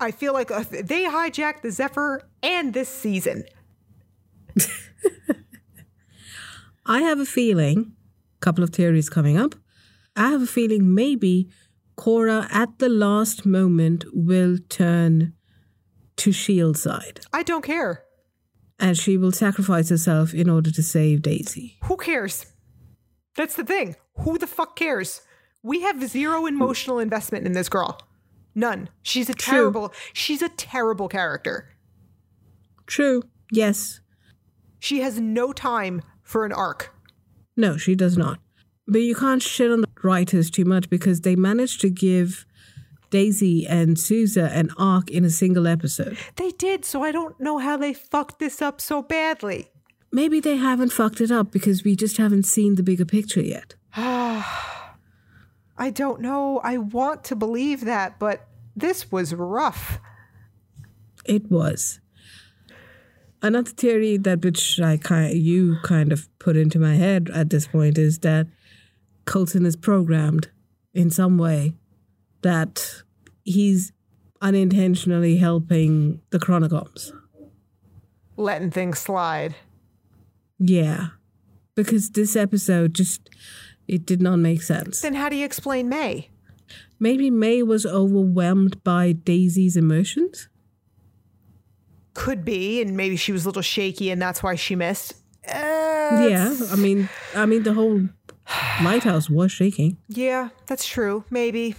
I 0.00 0.10
feel 0.10 0.32
like 0.32 0.50
uh, 0.50 0.64
they 0.70 1.04
hijacked 1.04 1.62
the 1.62 1.70
Zephyr 1.70 2.28
and 2.42 2.74
this 2.74 2.88
season. 2.88 3.44
I 6.86 7.02
have 7.02 7.20
a 7.20 7.26
feeling, 7.26 7.92
a 8.36 8.40
couple 8.40 8.64
of 8.64 8.70
theories 8.70 9.08
coming 9.08 9.36
up. 9.36 9.54
I 10.18 10.30
have 10.30 10.42
a 10.42 10.46
feeling 10.46 10.94
maybe 10.94 11.48
Cora 11.96 12.48
at 12.50 12.80
the 12.80 12.88
last 12.88 13.46
moment 13.46 14.04
will 14.12 14.58
turn 14.68 15.34
to 16.16 16.32
Shield's 16.32 16.82
side. 16.82 17.20
I 17.32 17.44
don't 17.44 17.64
care. 17.64 18.02
And 18.80 18.98
she 18.98 19.16
will 19.16 19.32
sacrifice 19.32 19.90
herself 19.90 20.34
in 20.34 20.50
order 20.50 20.72
to 20.72 20.82
save 20.82 21.22
Daisy. 21.22 21.78
Who 21.84 21.96
cares? 21.96 22.46
That's 23.36 23.54
the 23.54 23.64
thing. 23.64 23.94
Who 24.20 24.38
the 24.38 24.48
fuck 24.48 24.74
cares? 24.74 25.22
We 25.62 25.82
have 25.82 26.02
zero 26.08 26.46
emotional 26.46 26.98
investment 26.98 27.46
in 27.46 27.52
this 27.52 27.68
girl. 27.68 28.00
None. 28.54 28.88
She's 29.02 29.28
a 29.30 29.34
terrible, 29.34 29.92
she's 30.12 30.42
a 30.42 30.48
terrible 30.48 31.08
character. 31.08 31.76
True. 32.86 33.22
Yes. 33.52 34.00
She 34.80 35.00
has 35.00 35.20
no 35.20 35.52
time 35.52 36.02
for 36.22 36.44
an 36.44 36.52
arc. 36.52 36.92
No, 37.56 37.76
she 37.76 37.94
does 37.94 38.16
not. 38.16 38.40
But 38.88 39.02
you 39.02 39.14
can't 39.14 39.42
shit 39.42 39.70
on 39.70 39.82
the 39.82 39.88
writers 40.02 40.50
too 40.50 40.64
much 40.64 40.88
because 40.88 41.20
they 41.20 41.36
managed 41.36 41.82
to 41.82 41.90
give 41.90 42.46
Daisy 43.10 43.66
and 43.66 43.98
Sousa 43.98 44.50
an 44.52 44.70
arc 44.78 45.10
in 45.10 45.24
a 45.24 45.30
single 45.30 45.66
episode. 45.66 46.16
They 46.36 46.50
did, 46.52 46.86
so 46.86 47.02
I 47.02 47.12
don't 47.12 47.38
know 47.38 47.58
how 47.58 47.76
they 47.76 47.92
fucked 47.92 48.38
this 48.38 48.62
up 48.62 48.80
so 48.80 49.02
badly. 49.02 49.70
Maybe 50.10 50.40
they 50.40 50.56
haven't 50.56 50.92
fucked 50.92 51.20
it 51.20 51.30
up 51.30 51.50
because 51.50 51.84
we 51.84 51.94
just 51.94 52.16
haven't 52.16 52.44
seen 52.44 52.76
the 52.76 52.82
bigger 52.82 53.04
picture 53.04 53.42
yet. 53.42 53.74
I 53.94 55.90
don't 55.92 56.20
know. 56.20 56.60
I 56.64 56.78
want 56.78 57.24
to 57.24 57.36
believe 57.36 57.84
that, 57.84 58.18
but 58.18 58.48
this 58.74 59.12
was 59.12 59.34
rough. 59.34 60.00
It 61.26 61.50
was. 61.50 62.00
Another 63.42 63.70
theory 63.70 64.16
that 64.16 64.42
which 64.42 64.80
I 64.80 64.96
kind 64.96 65.36
you 65.36 65.76
kind 65.82 66.10
of 66.10 66.26
put 66.38 66.56
into 66.56 66.78
my 66.78 66.94
head 66.94 67.30
at 67.32 67.50
this 67.50 67.68
point 67.68 67.98
is 67.98 68.20
that 68.20 68.48
Coulson 69.28 69.66
is 69.66 69.76
programmed 69.76 70.48
in 70.94 71.10
some 71.10 71.36
way 71.36 71.74
that 72.40 73.02
he's 73.44 73.92
unintentionally 74.40 75.36
helping 75.36 76.22
the 76.30 76.38
Chronicoms. 76.38 77.12
Letting 78.38 78.70
things 78.70 78.98
slide. 78.98 79.54
Yeah. 80.58 81.08
Because 81.74 82.10
this 82.10 82.36
episode 82.36 82.94
just 82.94 83.28
it 83.86 84.06
did 84.06 84.22
not 84.22 84.36
make 84.36 84.62
sense. 84.62 85.02
Then 85.02 85.14
how 85.14 85.28
do 85.28 85.36
you 85.36 85.44
explain 85.44 85.90
May? 85.90 86.30
Maybe 86.98 87.30
May 87.30 87.62
was 87.62 87.84
overwhelmed 87.84 88.82
by 88.82 89.12
Daisy's 89.12 89.76
emotions? 89.76 90.48
Could 92.14 92.44
be, 92.44 92.80
and 92.80 92.96
maybe 92.96 93.16
she 93.16 93.30
was 93.30 93.44
a 93.44 93.48
little 93.48 93.62
shaky 93.62 94.10
and 94.10 94.20
that's 94.20 94.42
why 94.42 94.54
she 94.54 94.74
missed. 94.74 95.14
Uh, 95.46 96.28
Yeah, 96.28 96.56
I 96.72 96.76
mean 96.76 97.10
I 97.34 97.44
mean 97.44 97.62
the 97.62 97.74
whole 97.74 98.08
lighthouse 98.82 99.28
was 99.28 99.52
shaking. 99.52 99.98
Yeah, 100.08 100.50
that's 100.66 100.86
true. 100.86 101.24
Maybe. 101.30 101.74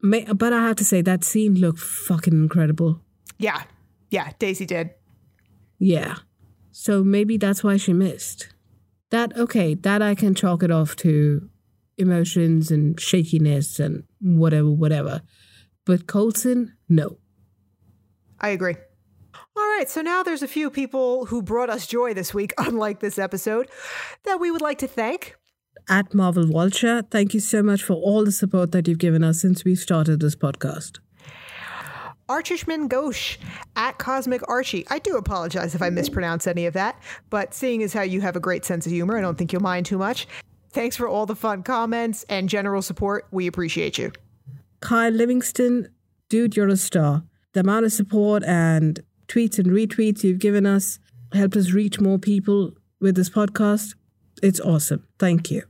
May, 0.00 0.24
but 0.24 0.52
I 0.52 0.66
have 0.66 0.76
to 0.76 0.84
say 0.84 1.02
that 1.02 1.24
scene 1.24 1.54
looked 1.54 1.80
fucking 1.80 2.32
incredible. 2.32 3.00
Yeah. 3.38 3.62
Yeah, 4.10 4.32
Daisy 4.38 4.66
did. 4.66 4.90
Yeah. 5.78 6.16
So 6.70 7.02
maybe 7.02 7.36
that's 7.36 7.64
why 7.64 7.76
she 7.76 7.92
missed. 7.92 8.48
That 9.10 9.36
okay, 9.36 9.74
that 9.74 10.02
I 10.02 10.14
can 10.14 10.34
chalk 10.34 10.62
it 10.62 10.70
off 10.70 10.94
to 10.96 11.48
emotions 11.96 12.70
and 12.70 12.98
shakiness 13.00 13.80
and 13.80 14.04
whatever, 14.20 14.70
whatever. 14.70 15.22
But 15.84 16.06
Coulson, 16.06 16.74
no. 16.88 17.18
I 18.40 18.50
agree. 18.50 18.76
All 19.56 19.64
right, 19.76 19.88
so 19.88 20.02
now 20.02 20.22
there's 20.22 20.42
a 20.42 20.48
few 20.48 20.70
people 20.70 21.26
who 21.26 21.42
brought 21.42 21.70
us 21.70 21.86
joy 21.86 22.14
this 22.14 22.32
week, 22.32 22.52
unlike 22.58 23.00
this 23.00 23.18
episode, 23.18 23.68
that 24.24 24.38
we 24.38 24.50
would 24.50 24.60
like 24.60 24.78
to 24.78 24.86
thank. 24.86 25.37
At 25.90 26.12
Marvel 26.12 26.46
Vulture, 26.46 27.02
thank 27.10 27.32
you 27.32 27.40
so 27.40 27.62
much 27.62 27.82
for 27.82 27.94
all 27.94 28.24
the 28.24 28.32
support 28.32 28.72
that 28.72 28.86
you've 28.86 28.98
given 28.98 29.24
us 29.24 29.40
since 29.40 29.64
we 29.64 29.74
started 29.74 30.20
this 30.20 30.36
podcast. 30.36 30.98
Archishman 32.28 32.90
Ghosh 32.90 33.38
at 33.74 33.96
Cosmic 33.96 34.46
Archie. 34.48 34.86
I 34.90 34.98
do 34.98 35.16
apologize 35.16 35.74
if 35.74 35.80
I 35.80 35.88
mispronounce 35.88 36.46
any 36.46 36.66
of 36.66 36.74
that, 36.74 37.00
but 37.30 37.54
seeing 37.54 37.82
as 37.82 37.94
how 37.94 38.02
you 38.02 38.20
have 38.20 38.36
a 38.36 38.40
great 38.40 38.66
sense 38.66 38.84
of 38.84 38.92
humor, 38.92 39.16
I 39.16 39.22
don't 39.22 39.38
think 39.38 39.50
you'll 39.50 39.62
mind 39.62 39.86
too 39.86 39.96
much. 39.96 40.28
Thanks 40.72 40.94
for 40.94 41.08
all 41.08 41.24
the 41.24 41.34
fun 41.34 41.62
comments 41.62 42.26
and 42.28 42.50
general 42.50 42.82
support. 42.82 43.26
We 43.30 43.46
appreciate 43.46 43.96
you. 43.96 44.12
Kyle 44.80 45.10
Livingston, 45.10 45.88
dude, 46.28 46.54
you're 46.54 46.68
a 46.68 46.76
star. 46.76 47.24
The 47.54 47.60
amount 47.60 47.86
of 47.86 47.92
support 47.92 48.44
and 48.44 49.00
tweets 49.26 49.58
and 49.58 49.68
retweets 49.68 50.22
you've 50.22 50.38
given 50.38 50.66
us 50.66 50.98
helped 51.32 51.56
us 51.56 51.72
reach 51.72 51.98
more 51.98 52.18
people 52.18 52.72
with 53.00 53.16
this 53.16 53.30
podcast. 53.30 53.94
It's 54.42 54.60
awesome. 54.60 55.06
Thank 55.18 55.50
you. 55.50 55.62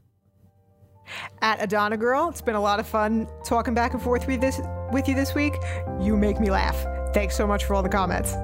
At 1.42 1.62
Adana 1.62 1.96
Girl, 1.96 2.28
it's 2.28 2.40
been 2.40 2.54
a 2.54 2.60
lot 2.60 2.80
of 2.80 2.86
fun 2.86 3.28
talking 3.44 3.74
back 3.74 3.92
and 3.94 4.02
forth 4.02 4.26
with 4.26 4.40
this 4.40 4.60
with 4.92 5.08
you 5.08 5.14
this 5.14 5.34
week. 5.34 5.54
You 6.00 6.16
make 6.16 6.40
me 6.40 6.50
laugh. 6.50 6.76
Thanks 7.14 7.36
so 7.36 7.46
much 7.46 7.64
for 7.64 7.74
all 7.74 7.82
the 7.82 7.88
comments. 7.88 8.34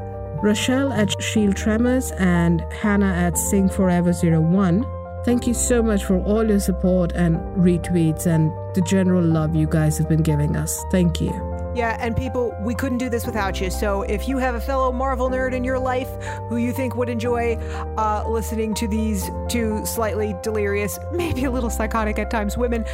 Rochelle 0.43 0.93
at 0.93 1.23
Shield 1.23 1.57
Tremors 1.57 2.11
and 2.13 2.61
Hannah 2.73 3.13
at 3.13 3.39
Sing 3.39 3.69
Forever 3.69 4.13
01. 4.13 4.85
Thank 5.25 5.47
you 5.47 5.55
so 5.55 5.83
much 5.83 6.05
for 6.05 6.23
all 6.25 6.47
your 6.47 6.61
support 6.61 7.13
and 7.13 7.37
retweets 7.57 8.27
and 8.27 8.51
the 8.75 8.83
general 8.83 9.25
love 9.25 9.55
you 9.55 9.67
guys 9.67 9.97
have 9.97 10.09
been 10.09 10.23
giving 10.23 10.55
us. 10.55 10.83
Thank 10.91 11.21
you. 11.21 11.54
Yeah, 11.75 11.97
and 12.01 12.17
people, 12.17 12.57
we 12.61 12.75
couldn't 12.75 12.99
do 12.99 13.09
this 13.09 13.27
without 13.27 13.61
you. 13.61 13.69
So 13.69 14.03
if 14.03 14.29
you 14.29 14.39
have 14.39 14.55
a 14.55 14.61
fellow 14.61 14.93
Marvel 14.93 15.29
nerd 15.29 15.55
in 15.55 15.65
your 15.65 15.79
life 15.79 16.09
who 16.49 16.57
you 16.57 16.73
think 16.73 16.95
would 16.95 17.09
enjoy 17.09 17.57
uh, 17.97 18.25
listening 18.29 18.75
to 18.75 18.87
these 18.87 19.29
two 19.49 19.85
slightly 19.85 20.37
delirious, 20.43 20.99
maybe 21.13 21.45
a 21.45 21.51
little 21.51 21.71
psychotic 21.71 22.19
at 22.19 22.31
times 22.31 22.57
women, 22.57 22.85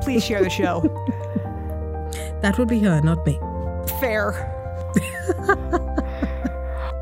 please 0.00 0.24
share 0.24 0.42
the 0.42 0.50
show. 0.50 0.82
That 2.40 2.58
would 2.58 2.68
be 2.68 2.78
her, 2.80 3.00
not 3.02 3.24
me. 3.26 3.38
Fair. 4.00 4.32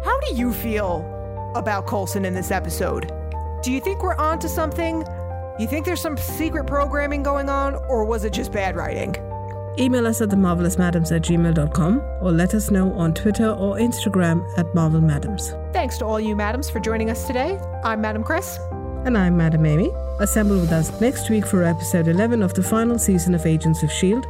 How 0.05 0.19
do 0.21 0.35
you 0.35 0.53
feel 0.53 1.05
about 1.55 1.87
Coulson 1.87 2.25
in 2.25 2.35
this 2.35 2.51
episode? 2.51 3.13
Do 3.63 3.73
you 3.73 3.81
think 3.81 4.03
we're 4.03 4.17
onto 4.17 4.49
something? 4.49 5.05
You 5.59 5.67
think 5.69 5.87
there's 5.87 6.01
some 6.01 6.17
secret 6.17 6.67
programming 6.67 7.23
going 7.23 7.49
on, 7.49 7.77
or 7.89 8.05
was 8.05 8.25
it 8.25 8.33
just 8.33 8.53
bad 8.53 8.77
writing? 8.77 9.15
Email 9.79 10.07
us 10.09 10.21
at 10.21 10.31
themarvelousmadames 10.31 11.15
at 11.15 11.23
gmail.com 11.23 12.01
or 12.21 12.33
let 12.33 12.53
us 12.55 12.71
know 12.71 12.93
on 12.95 13.15
Twitter 13.15 13.51
or 13.51 13.77
Instagram 13.77 14.43
at 14.59 14.67
marvelmadams. 14.75 15.53
Thanks 15.73 15.99
to 15.99 16.05
all 16.05 16.19
you 16.19 16.35
madams 16.35 16.69
for 16.69 16.81
joining 16.81 17.11
us 17.11 17.27
today. 17.27 17.59
I'm 17.85 18.01
Madam 18.01 18.25
Chris. 18.25 18.59
And 19.05 19.17
I'm 19.17 19.37
Madam 19.37 19.65
Amy. 19.65 19.93
Assemble 20.19 20.59
with 20.59 20.73
us 20.73 21.01
next 21.01 21.31
week 21.31 21.47
for 21.47 21.63
episode 21.63 22.09
11 22.09 22.43
of 22.43 22.55
the 22.55 22.63
final 22.63 22.99
season 22.99 23.35
of 23.37 23.47
Agents 23.47 23.83
of 23.85 23.91
S.H.I.E.L.D. 23.91 24.27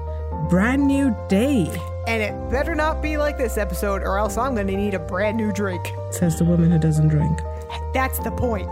Brand 0.51 0.86
new 0.86 1.16
day, 1.28 1.66
And 2.07 2.22
it 2.22 2.51
better 2.51 2.74
not 2.74 3.01
be 3.03 3.16
like 3.16 3.38
this 3.38 3.57
episode, 3.59 4.03
or 4.03 4.18
else 4.18 4.36
I'm 4.36 4.55
gonna 4.55 4.76
need 4.76 4.92
a 4.94 4.99
brand 4.99 5.36
new 5.38 5.51
drink. 5.53 5.92
says 6.11 6.38
the 6.38 6.44
woman 6.44 6.70
who 6.70 6.78
doesn't 6.78 7.09
drink. 7.09 7.40
That's 7.94 8.18
the 8.20 8.30
point. 8.30 8.68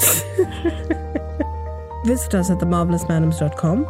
Visit 2.06 2.34
us 2.34 2.50
at 2.50 2.58
themarvelousmadames.com, 2.58 3.86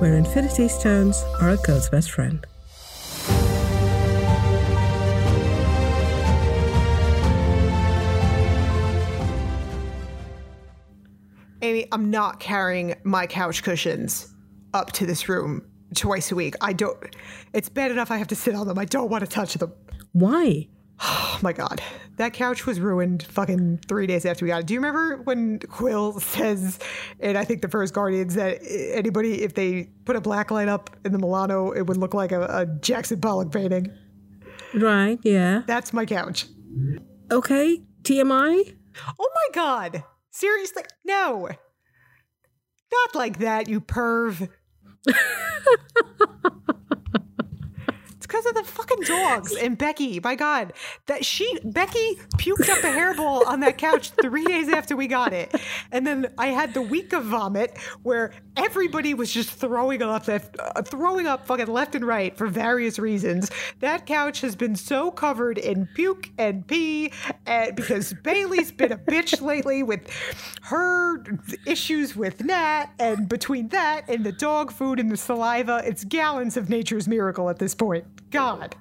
where 0.00 0.14
Infinity 0.14 0.68
Stones 0.68 1.22
are 1.40 1.50
a 1.50 1.56
girl's 1.58 1.88
best 1.88 2.10
friend. 2.10 2.46
Amy, 11.62 11.86
I'm 11.92 12.10
not 12.10 12.40
carrying 12.40 12.94
my 13.04 13.26
couch 13.26 13.62
cushions 13.62 14.34
up 14.74 14.92
to 14.92 15.06
this 15.06 15.28
room 15.30 15.62
twice 15.94 16.30
a 16.30 16.34
week. 16.34 16.54
I 16.60 16.74
don't. 16.74 16.98
It's 17.54 17.70
bad 17.70 17.90
enough 17.90 18.10
I 18.10 18.18
have 18.18 18.28
to 18.28 18.36
sit 18.36 18.54
on 18.54 18.66
them. 18.66 18.78
I 18.78 18.84
don't 18.84 19.08
want 19.08 19.22
to 19.22 19.30
touch 19.30 19.54
them. 19.54 19.72
Why? 20.12 20.68
Oh 21.00 21.38
my 21.42 21.52
god, 21.52 21.82
that 22.16 22.32
couch 22.32 22.66
was 22.66 22.80
ruined 22.80 23.24
fucking 23.24 23.80
three 23.88 24.06
days 24.06 24.24
after 24.24 24.44
we 24.44 24.50
got 24.50 24.60
it. 24.60 24.66
Do 24.66 24.74
you 24.74 24.80
remember 24.80 25.22
when 25.24 25.58
Quill 25.60 26.20
says, 26.20 26.78
and 27.20 27.36
I 27.36 27.44
think 27.44 27.62
the 27.62 27.68
first 27.68 27.94
Guardians, 27.94 28.34
that 28.34 28.60
anybody, 28.92 29.42
if 29.42 29.54
they 29.54 29.90
put 30.04 30.16
a 30.16 30.20
black 30.20 30.50
light 30.50 30.68
up 30.68 30.90
in 31.04 31.12
the 31.12 31.18
Milano, 31.18 31.72
it 31.72 31.82
would 31.82 31.96
look 31.96 32.14
like 32.14 32.32
a, 32.32 32.42
a 32.44 32.66
Jackson 32.80 33.20
Pollock 33.20 33.52
painting? 33.52 33.90
Right, 34.72 35.18
yeah. 35.22 35.62
That's 35.66 35.92
my 35.92 36.04
couch. 36.06 36.46
Okay, 37.30 37.82
TMI? 38.02 38.76
Oh 39.18 39.30
my 39.34 39.48
god, 39.52 40.04
seriously? 40.30 40.82
No. 41.04 41.48
Not 42.92 43.14
like 43.14 43.38
that, 43.38 43.68
you 43.68 43.80
perv. 43.80 44.48
Because 48.34 48.46
of 48.46 48.54
the 48.54 48.64
fucking 48.64 49.00
dogs 49.02 49.54
and 49.62 49.78
Becky. 49.78 50.18
My 50.18 50.34
God, 50.34 50.72
that 51.06 51.24
she 51.24 51.56
Becky 51.62 52.16
puked 52.36 52.68
up 52.68 52.78
a 52.82 52.88
hairball 52.88 53.46
on 53.46 53.60
that 53.60 53.78
couch 53.78 54.10
three 54.10 54.44
days 54.44 54.68
after 54.68 54.96
we 54.96 55.06
got 55.06 55.32
it, 55.32 55.54
and 55.92 56.04
then 56.04 56.26
I 56.36 56.48
had 56.48 56.74
the 56.74 56.82
week 56.82 57.12
of 57.12 57.26
vomit 57.26 57.78
where 58.02 58.32
everybody 58.56 59.14
was 59.14 59.32
just 59.32 59.50
throwing 59.50 60.02
up, 60.02 60.26
left, 60.26 60.56
uh, 60.58 60.82
throwing 60.82 61.28
up 61.28 61.46
fucking 61.46 61.68
left 61.68 61.94
and 61.94 62.04
right 62.04 62.36
for 62.36 62.48
various 62.48 62.98
reasons. 62.98 63.52
That 63.78 64.04
couch 64.04 64.40
has 64.40 64.56
been 64.56 64.74
so 64.74 65.12
covered 65.12 65.58
in 65.58 65.86
puke 65.94 66.30
and 66.36 66.66
pee, 66.66 67.12
and 67.46 67.76
because 67.76 68.14
Bailey's 68.14 68.72
been 68.72 68.90
a 68.90 68.98
bitch 68.98 69.40
lately 69.42 69.84
with 69.84 70.10
her 70.62 71.22
issues 71.66 72.16
with 72.16 72.44
Nat, 72.44 72.86
and 72.98 73.28
between 73.28 73.68
that 73.68 74.08
and 74.08 74.26
the 74.26 74.32
dog 74.32 74.72
food 74.72 74.98
and 74.98 75.12
the 75.12 75.16
saliva, 75.16 75.82
it's 75.84 76.02
gallons 76.02 76.56
of 76.56 76.68
nature's 76.68 77.06
miracle 77.06 77.48
at 77.48 77.60
this 77.60 77.76
point. 77.76 78.04
God. 78.34 78.74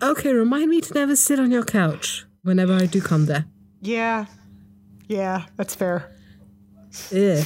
Okay, 0.00 0.32
remind 0.32 0.70
me 0.70 0.80
to 0.80 0.94
never 0.94 1.16
sit 1.16 1.38
on 1.38 1.50
your 1.50 1.64
couch 1.64 2.24
whenever 2.42 2.72
I 2.72 2.86
do 2.86 3.00
come 3.00 3.26
there. 3.26 3.46
Yeah. 3.80 4.26
Yeah, 5.08 5.46
that's 5.56 5.74
fair. 5.74 6.10
Ugh. 7.12 7.44